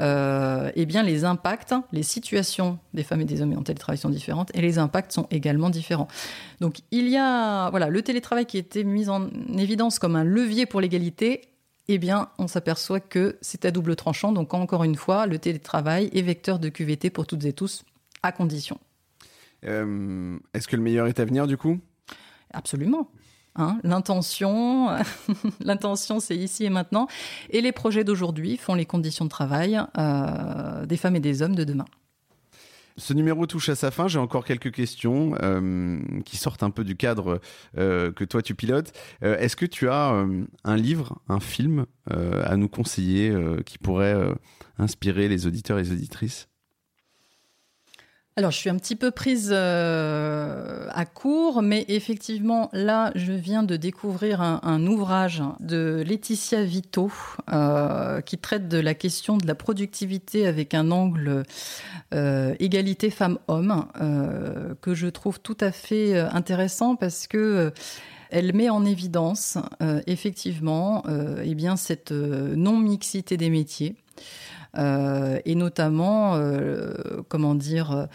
euh, 0.00 0.70
eh 0.74 0.86
bien, 0.86 1.02
les 1.02 1.24
impacts, 1.24 1.74
les 1.92 2.02
situations 2.02 2.78
des 2.94 3.02
femmes 3.02 3.20
et 3.20 3.24
des 3.24 3.42
hommes 3.42 3.56
en 3.56 3.62
télétravail 3.62 3.98
sont 3.98 4.10
différentes 4.10 4.50
et 4.54 4.60
les 4.60 4.78
impacts 4.78 5.12
sont 5.12 5.26
également 5.30 5.70
différents. 5.70 6.08
Donc, 6.60 6.80
il 6.90 7.08
y 7.08 7.16
a, 7.16 7.70
voilà, 7.70 7.88
le 7.88 8.02
télétravail 8.02 8.46
qui 8.46 8.58
était 8.58 8.84
mis 8.84 9.08
en 9.08 9.28
évidence 9.56 9.98
comme 9.98 10.16
un 10.16 10.24
levier 10.24 10.66
pour 10.66 10.80
l'égalité 10.80 11.42
eh 11.88 11.98
bien, 11.98 12.28
on 12.38 12.46
s'aperçoit 12.46 13.00
que 13.00 13.38
c'est 13.40 13.64
à 13.64 13.70
double 13.70 13.96
tranchant. 13.96 14.32
Donc, 14.32 14.54
encore 14.54 14.84
une 14.84 14.94
fois, 14.94 15.26
le 15.26 15.38
télétravail 15.38 16.10
est 16.14 16.22
vecteur 16.22 16.58
de 16.58 16.68
QVT 16.68 17.10
pour 17.10 17.26
toutes 17.26 17.44
et 17.44 17.52
tous 17.52 17.84
à 18.22 18.32
condition. 18.32 18.78
Est-ce 19.62 20.68
que 20.68 20.76
le 20.76 20.82
meilleur 20.82 21.06
est 21.06 21.20
à 21.20 21.24
venir 21.24 21.46
du 21.46 21.56
coup? 21.56 21.78
Absolument. 22.52 23.08
Hein, 23.54 23.78
l'intention, 23.82 24.88
l'intention, 25.60 26.20
c'est 26.20 26.36
ici 26.36 26.64
et 26.64 26.70
maintenant. 26.70 27.06
Et 27.50 27.60
les 27.60 27.72
projets 27.72 28.04
d'aujourd'hui 28.04 28.56
font 28.56 28.74
les 28.74 28.86
conditions 28.86 29.26
de 29.26 29.30
travail 29.30 29.80
euh, 29.98 30.86
des 30.86 30.96
femmes 30.96 31.16
et 31.16 31.20
des 31.20 31.42
hommes 31.42 31.54
de 31.54 31.64
demain. 31.64 31.84
Ce 32.96 33.12
numéro 33.14 33.46
touche 33.46 33.68
à 33.68 33.74
sa 33.74 33.90
fin. 33.90 34.08
J'ai 34.08 34.18
encore 34.18 34.44
quelques 34.44 34.70
questions 34.70 35.34
euh, 35.42 36.00
qui 36.24 36.36
sortent 36.36 36.62
un 36.62 36.70
peu 36.70 36.84
du 36.84 36.94
cadre 36.96 37.40
euh, 37.76 38.12
que 38.12 38.24
toi 38.24 38.42
tu 38.42 38.54
pilotes. 38.54 38.92
Est-ce 39.22 39.56
que 39.56 39.66
tu 39.66 39.88
as 39.88 40.26
un 40.64 40.76
livre, 40.76 41.20
un 41.28 41.40
film 41.40 41.86
à 42.10 42.56
nous 42.56 42.68
conseiller 42.68 43.34
qui 43.64 43.78
pourrait 43.78 44.16
inspirer 44.78 45.28
les 45.28 45.46
auditeurs 45.46 45.78
et 45.78 45.84
les 45.84 45.92
auditrices? 45.92 46.48
Alors, 48.34 48.50
je 48.50 48.56
suis 48.56 48.70
un 48.70 48.76
petit 48.76 48.96
peu 48.96 49.10
prise 49.10 49.50
euh, 49.52 50.88
à 50.90 51.04
court, 51.04 51.60
mais 51.60 51.84
effectivement, 51.88 52.70
là, 52.72 53.12
je 53.14 53.32
viens 53.32 53.62
de 53.62 53.76
découvrir 53.76 54.40
un, 54.40 54.86
ouvrage 54.86 55.42
de 55.60 56.02
Laetitia 56.06 56.64
Vito 56.64 57.12
euh, 57.52 58.22
qui 58.22 58.38
traite 58.38 58.68
de 58.68 58.78
la 58.78 58.94
question 58.94 59.36
de 59.36 59.46
la 59.46 59.54
productivité 59.54 60.46
avec 60.46 60.72
un 60.72 60.90
angle 60.90 61.42
euh, 62.14 62.54
égalité 62.58 63.10
femmes-hommes, 63.10 63.84
que 64.80 64.94
je 64.94 65.08
trouve 65.08 65.38
tout 65.38 65.58
à 65.60 65.70
fait 65.70 66.18
intéressant 66.18 66.96
parce 66.96 67.26
que 67.26 67.70
elle 68.30 68.54
met 68.54 68.70
en 68.70 68.86
évidence 68.86 69.58
effectivement 70.06 71.04
eh 71.44 71.54
bien 71.54 71.76
cette 71.76 72.12
non 72.12 72.78
mixité 72.78 73.36
des 73.36 73.50
métiers. 73.50 73.94
Euh, 74.78 75.38
et 75.44 75.54
notamment, 75.54 76.36
euh, 76.36 76.94
comment 77.28 77.54
dire, 77.54 78.08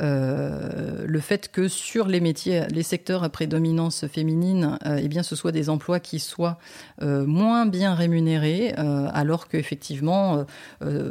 euh, 0.00 1.04
le 1.06 1.20
fait 1.20 1.50
que 1.50 1.66
sur 1.66 2.06
les 2.06 2.20
métiers, 2.20 2.62
les 2.70 2.82
secteurs 2.82 3.24
à 3.24 3.28
prédominance 3.28 4.06
féminine, 4.06 4.78
eh 4.84 5.08
bien, 5.08 5.22
ce 5.22 5.36
soit 5.36 5.52
des 5.52 5.70
emplois 5.70 6.00
qui 6.00 6.18
soient 6.18 6.58
moins 7.00 7.66
bien 7.66 7.94
rémunérés, 7.94 8.72
alors 8.72 9.48
qu'effectivement, 9.48 10.44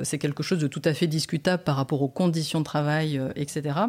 c'est 0.04 0.18
quelque 0.18 0.44
chose 0.44 0.60
de 0.60 0.68
tout 0.68 0.82
à 0.86 0.94
fait 0.94 1.08
discutable 1.08 1.64
par 1.64 1.76
rapport 1.76 2.02
aux 2.02 2.08
conditions 2.08 2.60
de 2.60 2.66
travail, 2.66 3.22
etc. 3.36 3.80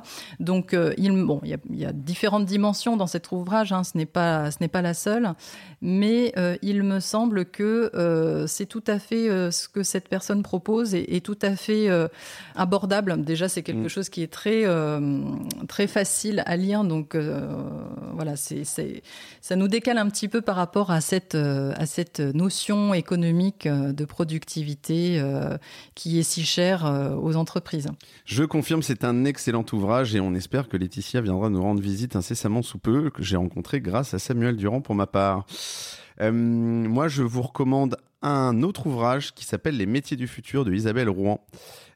Donc, 0.41 0.77
il, 0.99 1.27
y, 1.73 1.85
a, 1.85 1.93
différentes 1.93 2.47
dimensions 2.47 2.97
dans 2.97 3.07
cet 3.07 3.31
ouvrage. 3.33 3.73
Hein, 3.73 3.85
ce 3.85 3.97
n'est 3.97 4.07
pas, 4.07 4.51
ce 4.51 4.59
n'est 4.61 4.69
pas 4.69 4.83
la 4.83 4.95
seule, 4.95 5.33
mais 5.81 6.33
il 6.62 6.83
me 6.83 7.01
semble 7.01 7.45
que 7.45 8.45
c'est 8.47 8.67
tout 8.67 8.85
à 8.87 8.99
fait 8.99 9.51
ce 9.51 9.69
que 9.69 9.83
cette 9.83 10.09
personne 10.09 10.43
propose 10.43 10.95
est, 11.09 11.24
tout 11.24 11.38
à 11.42 11.57
fait 11.57 11.88
euh, 11.88 12.09
abordable. 12.55 13.22
Déjà, 13.24 13.48
c'est 13.48 13.62
quelque 13.62 13.86
mm. 13.86 13.88
chose 13.88 14.09
qui 14.09 14.22
est 14.22 14.32
très, 14.32 14.64
euh, 14.64 15.22
très 15.68 15.86
facile 15.86 16.42
à 16.46 16.57
lire. 16.57 16.84
Donc, 16.84 17.14
euh, 17.14 17.48
voilà, 18.12 18.36
c'est, 18.36 18.64
ça 19.40 19.57
nous 19.57 19.68
décale 19.68 19.98
un 19.98 20.09
petit 20.09 20.28
peu 20.28 20.40
par 20.40 20.57
rapport 20.57 20.90
à 20.90 21.00
cette, 21.00 21.34
à 21.34 21.86
cette 21.86 22.20
notion 22.20 22.94
économique 22.94 23.68
de 23.68 24.05
productivité 24.05 25.22
qui 25.94 26.18
est 26.18 26.22
si 26.22 26.44
chère 26.44 26.84
aux 27.20 27.36
entreprises. 27.36 27.88
Je 28.24 28.44
confirme, 28.44 28.82
c'est 28.82 29.05
un 29.05 29.24
excellent 29.24 29.64
ouvrage 29.72 30.14
et 30.14 30.20
on 30.20 30.34
espère 30.34 30.68
que 30.68 30.76
Laetitia 30.76 31.20
viendra 31.20 31.50
nous 31.50 31.62
rendre 31.62 31.80
visite 31.80 32.16
incessamment 32.16 32.62
sous 32.62 32.78
peu, 32.78 33.11
que 33.11 33.22
j'ai 33.22 33.36
rencontré 33.36 33.80
grâce 33.80 34.14
à 34.14 34.18
Samuel 34.18 34.57
Durand 34.57 34.80
pour 34.80 34.94
ma 34.94 35.07
part. 35.07 35.46
moi, 36.20 37.09
je 37.09 37.22
vous 37.22 37.42
recommande 37.42 37.96
un 38.25 38.62
autre 38.62 38.87
ouvrage 38.87 39.35
qui 39.35 39.45
s'appelle 39.45 39.77
Les 39.77 39.87
métiers 39.87 40.16
du 40.16 40.27
futur 40.27 40.64
de 40.64 40.72
Isabelle 40.72 41.09
Rouen. 41.09 41.45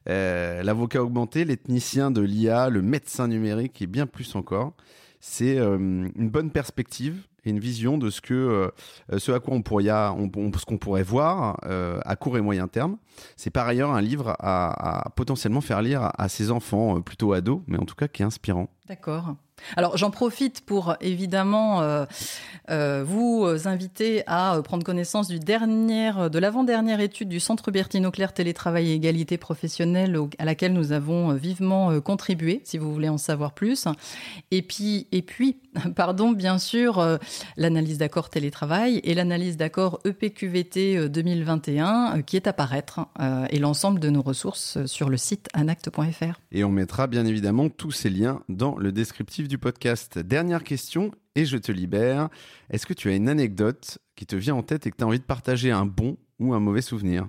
Euh, 0.07 0.63
l'avocat 0.63 1.03
augmenté, 1.03 1.43
l'ethnicien 1.43 2.11
de 2.11 2.21
l'IA, 2.21 2.69
le 2.69 2.81
médecin 2.81 3.27
numérique 3.27 3.81
et 3.81 3.87
bien 3.87 4.05
plus 4.05 4.35
encore. 4.35 4.73
C'est 5.19 5.57
euh, 5.57 5.77
une 5.77 6.29
bonne 6.29 6.51
perspective 6.51 7.23
et 7.43 7.49
une 7.49 7.59
vision 7.59 7.97
de 7.97 8.09
ce 8.09 8.21
que 8.21 8.33
euh, 8.33 9.17
ce 9.17 9.31
à 9.31 9.39
quoi 9.39 9.53
on 9.53 9.61
pourrait 9.61 9.83
ce 9.85 10.65
qu'on 10.65 10.77
pourrait 10.77 11.03
voir 11.03 11.57
à 11.63 12.15
court 12.15 12.37
et 12.37 12.41
moyen 12.41 12.67
terme. 12.67 12.97
C'est 13.35 13.49
par 13.49 13.67
ailleurs 13.67 13.91
un 13.91 14.01
livre 14.01 14.35
à, 14.39 15.11
potentiellement 15.15 15.61
faire 15.61 15.81
lire 15.81 16.03
à, 16.03 16.21
à 16.21 16.29
ses 16.29 16.51
enfants 16.51 17.01
plutôt 17.01 17.33
ados, 17.33 17.61
mais 17.67 17.77
en 17.77 17.85
tout 17.85 17.95
cas 17.95 18.07
qui 18.07 18.21
est 18.21 18.25
inspirant. 18.25 18.69
D'accord. 18.87 19.35
Alors 19.75 19.97
j'en 19.97 20.11
profite 20.11 20.61
pour 20.61 20.95
évidemment 21.01 21.81
euh, 21.81 22.05
euh, 22.69 23.03
vous 23.05 23.45
inviter 23.65 24.23
à 24.27 24.55
euh, 24.55 24.61
prendre 24.61 24.83
connaissance 24.83 25.27
du 25.27 25.39
dernier, 25.39 26.11
de 26.31 26.39
l'avant-dernière 26.39 26.99
étude 26.99 27.29
du 27.29 27.39
Centre 27.39 27.71
Bertino 27.71 28.11
Claire 28.11 28.33
Télétravail 28.33 28.91
et 28.91 28.93
Égalité 28.93 29.37
Professionnelle 29.37 30.17
à 30.37 30.45
laquelle 30.45 30.73
nous 30.73 30.91
avons 30.91 31.33
vivement 31.33 31.99
contribué, 32.01 32.61
si 32.63 32.77
vous 32.77 32.93
voulez 32.93 33.09
en 33.09 33.17
savoir 33.17 33.53
plus. 33.53 33.85
Et 34.51 34.61
puis, 34.61 35.07
et 35.11 35.21
puis 35.21 35.57
pardon, 35.95 36.31
bien 36.31 36.57
sûr, 36.57 37.19
l'analyse 37.57 37.97
d'accord 37.97 38.29
télétravail 38.29 39.01
et 39.03 39.13
l'analyse 39.13 39.57
d'accord 39.57 39.99
EPQVT 40.05 41.09
2021 41.09 42.21
qui 42.21 42.35
est 42.35 42.47
à 42.47 42.53
paraître 42.53 43.01
et 43.49 43.59
l'ensemble 43.59 43.99
de 43.99 44.09
nos 44.09 44.21
ressources 44.21 44.85
sur 44.85 45.09
le 45.09 45.17
site 45.17 45.47
anacte.fr. 45.53 46.39
Et 46.51 46.63
on 46.63 46.69
mettra 46.69 47.07
bien 47.07 47.25
évidemment 47.25 47.69
tous 47.69 47.91
ces 47.91 48.09
liens 48.09 48.41
dans 48.49 48.77
le 48.77 48.91
descriptif 48.91 49.47
du 49.49 49.57
podcast. 49.57 50.17
Dernière 50.17 50.63
question, 50.63 51.11
et 51.35 51.43
je 51.43 51.57
te 51.57 51.71
libère. 51.71 52.29
Est-ce 52.69 52.85
que 52.85 52.93
tu 52.93 53.09
as 53.09 53.15
une 53.15 53.27
anecdote 53.27 53.97
qui 54.15 54.25
te 54.25 54.37
vient 54.37 54.55
en 54.55 54.63
tête 54.63 54.87
et 54.87 54.91
que 54.91 54.95
tu 54.95 55.03
as 55.03 55.07
envie 55.07 55.19
de 55.19 55.25
partager 55.25 55.71
un 55.71 55.85
bon 55.85 56.17
ou 56.39 56.53
un 56.53 56.59
mauvais 56.61 56.81
souvenir? 56.81 57.27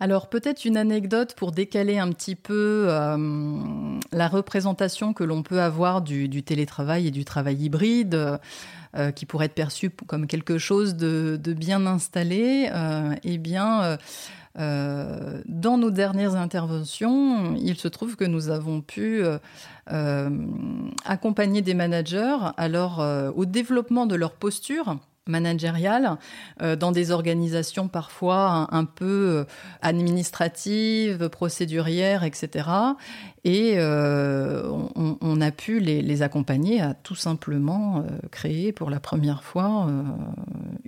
Alors 0.00 0.30
peut-être 0.30 0.64
une 0.64 0.78
anecdote 0.78 1.34
pour 1.36 1.52
décaler 1.52 1.98
un 1.98 2.10
petit 2.10 2.34
peu 2.34 2.86
euh, 2.88 3.98
la 4.12 4.28
représentation 4.28 5.12
que 5.12 5.24
l'on 5.24 5.42
peut 5.42 5.60
avoir 5.60 6.00
du, 6.00 6.42
télétravail 6.42 7.06
et 7.06 7.10
du 7.10 7.26
travail 7.26 7.56
hybride, 7.56 8.38
euh, 8.96 9.10
qui 9.12 9.26
pourrait 9.26 9.46
être 9.46 9.54
perçu 9.54 9.90
comme 9.90 10.26
quelque 10.26 10.56
chose 10.56 10.96
de, 10.96 11.38
bien 11.52 11.86
installé. 11.86 12.70
Euh, 12.72 13.14
eh 13.24 13.36
bien, 13.36 13.98
euh, 14.60 15.40
dans 15.46 15.78
nos 15.78 15.90
dernières 15.90 16.34
interventions, 16.34 17.54
il 17.56 17.76
se 17.76 17.88
trouve 17.88 18.16
que 18.16 18.24
nous 18.24 18.50
avons 18.50 18.82
pu 18.82 19.22
euh, 19.22 19.38
euh, 19.90 20.30
accompagner 21.04 21.62
des 21.62 21.74
managers 21.74 22.36
alors 22.56 23.04
au 23.34 23.44
développement 23.46 24.06
de 24.06 24.14
leur 24.14 24.32
posture 24.32 24.96
managériale 25.26 26.16
dans 26.60 26.90
des 26.90 27.12
organisations 27.12 27.86
parfois 27.86 28.66
un, 28.72 28.84
peu 28.84 29.44
administratives, 29.80 31.28
procédurières, 31.28 32.24
etc. 32.24 32.68
Et 33.44 33.78
on, 33.80 35.40
a 35.40 35.50
pu 35.50 35.80
les, 35.80 36.22
accompagner 36.22 36.80
à 36.80 36.94
tout 36.94 37.14
simplement 37.14 38.04
créer 38.30 38.72
pour 38.72 38.90
la 38.90 39.00
première 39.00 39.42
fois 39.42 39.86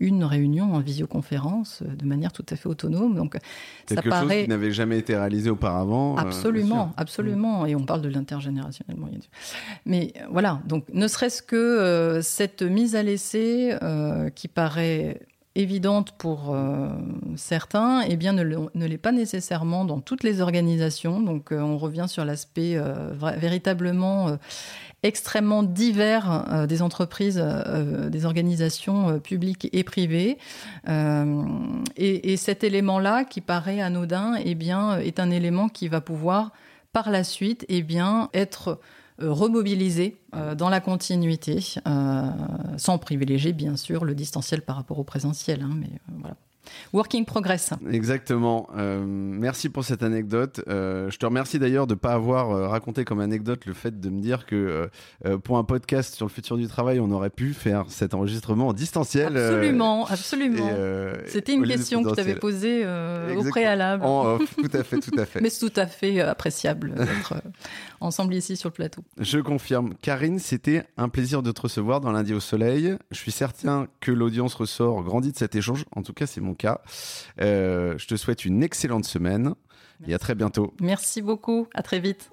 une 0.03 0.25
réunion 0.25 0.75
en 0.75 0.81
visioconférence 0.81 1.83
euh, 1.83 1.95
de 1.95 2.05
manière 2.05 2.33
tout 2.33 2.45
à 2.51 2.57
fait 2.57 2.69
autonome. 2.69 3.15
Donc, 3.15 3.37
Quelque 3.87 4.11
chose 4.11 4.29
qui 4.29 4.49
n'avait 4.49 4.73
jamais 4.73 4.99
été 4.99 5.17
réalisé 5.17 5.49
auparavant. 5.49 6.17
Euh, 6.17 6.21
absolument, 6.21 6.93
absolument. 6.97 7.67
Et 7.67 7.77
on 7.77 7.85
parle 7.85 8.03
de 8.03 8.09
l'intergénérationnel. 8.09 8.97
Mais 9.87 10.13
euh, 10.17 10.25
voilà, 10.31 10.61
donc 10.67 10.85
ne 10.93 11.07
serait-ce 11.07 11.43
que 11.43 12.21
cette 12.23 12.63
mise 12.63 12.97
à 12.97 13.03
l'essai 13.03 13.77
qui 14.35 14.49
paraît 14.49 15.21
évidente 15.55 16.13
pour 16.13 16.57
certains, 17.37 18.03
eh 18.03 18.17
bien 18.17 18.33
ne, 18.33 18.87
l'est 18.87 18.99
pas 18.99 19.13
nécessairement 19.13 19.85
dans 19.85 20.01
toutes 20.01 20.23
les 20.23 20.41
organisations. 20.41 21.21
Donc 21.21 21.51
on 21.53 21.79
revient 21.79 22.07
sur 22.09 22.25
l'aspect 22.25 22.77
véritablement 23.37 24.39
extrêmement 25.03 25.63
divers 25.63 26.45
euh, 26.51 26.67
des 26.67 26.83
entreprises, 26.83 27.43
euh, 27.43 28.09
des 28.09 28.25
organisations 28.25 29.11
euh, 29.11 29.19
publiques 29.19 29.69
et 29.73 29.85
privées. 29.85 30.39
Et, 31.97 32.33
et, 32.33 32.37
cet 32.37 32.65
élément-là, 32.65 33.25
qui 33.25 33.41
paraît 33.41 33.81
anodin, 33.81 34.35
eh 34.45 34.55
bien, 34.55 34.99
est 34.99 35.21
un 35.21 35.31
élément 35.31 35.69
qui 35.69 35.89
va 35.89 36.01
pouvoir, 36.01 36.53
par 36.93 37.11
la 37.11 37.25
suite, 37.25 37.65
eh 37.69 37.83
bien, 37.83 38.29
être 38.35 38.81
remobilisé 39.23 40.17
dans 40.57 40.69
la 40.69 40.81
continuité, 40.81 41.61
sans 42.77 42.99
privilégier 42.99 43.53
bien 43.53 43.77
sûr 43.77 44.05
le 44.05 44.15
distanciel 44.15 44.63
par 44.63 44.77
rapport 44.77 44.99
au 44.99 45.05
présentiel. 45.05 45.63
Hein, 45.63 45.75
mais 45.75 45.91
voilà. 46.19 46.37
Working 46.93 47.25
progress. 47.25 47.71
Exactement. 47.91 48.69
Euh, 48.77 49.03
merci 49.05 49.69
pour 49.69 49.85
cette 49.85 50.03
anecdote. 50.03 50.61
Euh, 50.69 51.11
je 51.11 51.19
te 51.19 51.27
remercie 51.27 51.59
d'ailleurs 51.59 51.87
de 51.87 51.95
ne 51.95 51.99
pas 51.99 52.13
avoir 52.13 52.51
euh, 52.51 52.69
raconté 52.69 53.05
comme 53.05 53.21
anecdote 53.21 53.67
le 53.67 53.75
fait 53.75 54.01
de 54.01 54.11
me 54.11 54.21
dire 54.21 54.47
que 54.47 54.89
pour 55.45 55.59
un 55.59 55.65
podcast 55.65 56.15
sur 56.15 56.27
le 56.27 56.31
futur 56.31 56.57
du 56.57 56.67
travail, 56.67 57.01
on 57.01 57.11
aurait 57.11 57.31
pu 57.31 57.55
faire 57.55 57.85
cet 57.89 58.15
enregistrement 58.15 58.69
en 58.69 58.73
distanciel. 58.73 59.37
Absolument, 59.37 60.07
absolument. 60.07 60.71
C'était 61.27 61.55
une 61.55 61.67
question 61.67 62.03
que 62.03 62.15
tu 62.15 62.21
avais 62.21 62.37
posée 62.37 62.85
au 62.85 63.45
préalable. 63.45 64.05
tout 64.05 64.71
à 64.73 64.83
fait, 64.83 64.99
tout 64.99 65.19
à 65.19 65.27
fait. 65.27 65.41
Mais 65.43 65.51
c'est 65.51 65.69
tout 65.69 65.81
à 65.81 65.87
fait 65.87 66.21
appréciable 66.21 66.95
d'être 66.95 67.35
ensemble 68.01 68.35
ici 68.35 68.57
sur 68.57 68.69
le 68.69 68.75
plateau. 68.75 69.03
Je 69.19 69.39
confirme. 69.39 69.95
Karine, 70.03 70.39
c'était 70.39 70.85
un 70.97 71.09
plaisir 71.09 71.43
de 71.43 71.53
te 71.53 71.63
recevoir 71.63 72.01
dans 72.01 72.13
Lundi 72.13 72.35
au 72.35 72.41
Soleil. 72.41 72.97
Je 73.11 73.17
suis 73.17 73.33
certain 73.33 73.87
que 74.01 74.13
l'audience 74.13 74.55
ressort 74.55 75.03
grandie 75.03 75.33
de 75.33 75.37
cet 75.37 75.55
échange. 75.55 75.85
En 75.95 76.03
tout 76.03 76.13
cas, 76.13 76.27
c'est 76.27 76.41
mon 76.41 76.52
cas. 76.55 76.81
Euh, 77.41 77.97
je 77.99 78.07
te 78.07 78.17
souhaite 78.17 78.45
une 78.45 78.63
excellente 78.63 79.05
semaine 79.05 79.55
et 80.07 80.15
à 80.15 80.19
très 80.19 80.35
bientôt. 80.35 80.75
Merci 80.81 81.23
beaucoup. 81.23 81.69
À 81.75 81.83
très 81.83 82.01
vite. 82.01 82.31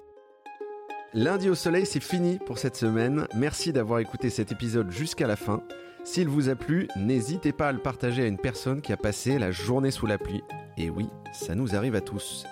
Lundi 1.12 1.48
au 1.50 1.54
soleil, 1.56 1.86
c'est 1.86 2.02
fini 2.02 2.38
pour 2.46 2.58
cette 2.58 2.76
semaine. 2.76 3.26
Merci 3.34 3.72
d'avoir 3.72 3.98
écouté 3.98 4.30
cet 4.30 4.52
épisode 4.52 4.90
jusqu'à 4.92 5.26
la 5.26 5.36
fin. 5.36 5.62
S'il 6.04 6.28
vous 6.28 6.48
a 6.48 6.54
plu, 6.54 6.88
n'hésitez 6.96 7.52
pas 7.52 7.68
à 7.68 7.72
le 7.72 7.78
partager 7.78 8.22
à 8.22 8.26
une 8.26 8.38
personne 8.38 8.80
qui 8.80 8.92
a 8.92 8.96
passé 8.96 9.38
la 9.38 9.50
journée 9.50 9.90
sous 9.90 10.06
la 10.06 10.18
pluie. 10.18 10.42
Et 10.78 10.88
oui, 10.88 11.08
ça 11.32 11.54
nous 11.54 11.74
arrive 11.74 11.94
à 11.94 12.00
tous. 12.00 12.46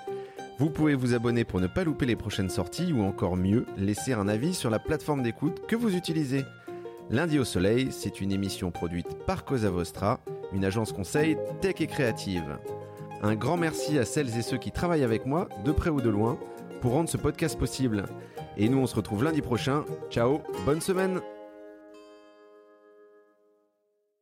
Vous 0.58 0.70
pouvez 0.70 0.96
vous 0.96 1.14
abonner 1.14 1.44
pour 1.44 1.60
ne 1.60 1.68
pas 1.68 1.84
louper 1.84 2.04
les 2.04 2.16
prochaines 2.16 2.50
sorties 2.50 2.92
ou 2.92 3.02
encore 3.02 3.36
mieux, 3.36 3.64
laisser 3.76 4.12
un 4.12 4.26
avis 4.26 4.54
sur 4.54 4.70
la 4.70 4.80
plateforme 4.80 5.22
d'écoute 5.22 5.66
que 5.68 5.76
vous 5.76 5.94
utilisez. 5.94 6.44
Lundi 7.10 7.38
au 7.38 7.44
soleil, 7.44 7.88
c'est 7.90 8.20
une 8.20 8.32
émission 8.32 8.70
produite 8.70 9.16
par 9.26 9.46
Cosa 9.46 9.70
Vostra, 9.70 10.20
une 10.52 10.64
agence 10.64 10.92
conseil 10.92 11.38
tech 11.62 11.76
et 11.80 11.86
créative. 11.86 12.58
Un 13.22 13.34
grand 13.34 13.56
merci 13.56 13.98
à 13.98 14.04
celles 14.04 14.36
et 14.36 14.42
ceux 14.42 14.58
qui 14.58 14.72
travaillent 14.72 15.04
avec 15.04 15.24
moi, 15.24 15.48
de 15.64 15.72
près 15.72 15.88
ou 15.88 16.02
de 16.02 16.10
loin, 16.10 16.38
pour 16.82 16.92
rendre 16.92 17.08
ce 17.08 17.16
podcast 17.16 17.58
possible. 17.58 18.04
Et 18.58 18.68
nous, 18.68 18.78
on 18.78 18.86
se 18.86 18.94
retrouve 18.94 19.24
lundi 19.24 19.40
prochain. 19.40 19.86
Ciao, 20.10 20.42
bonne 20.66 20.82
semaine 20.82 21.20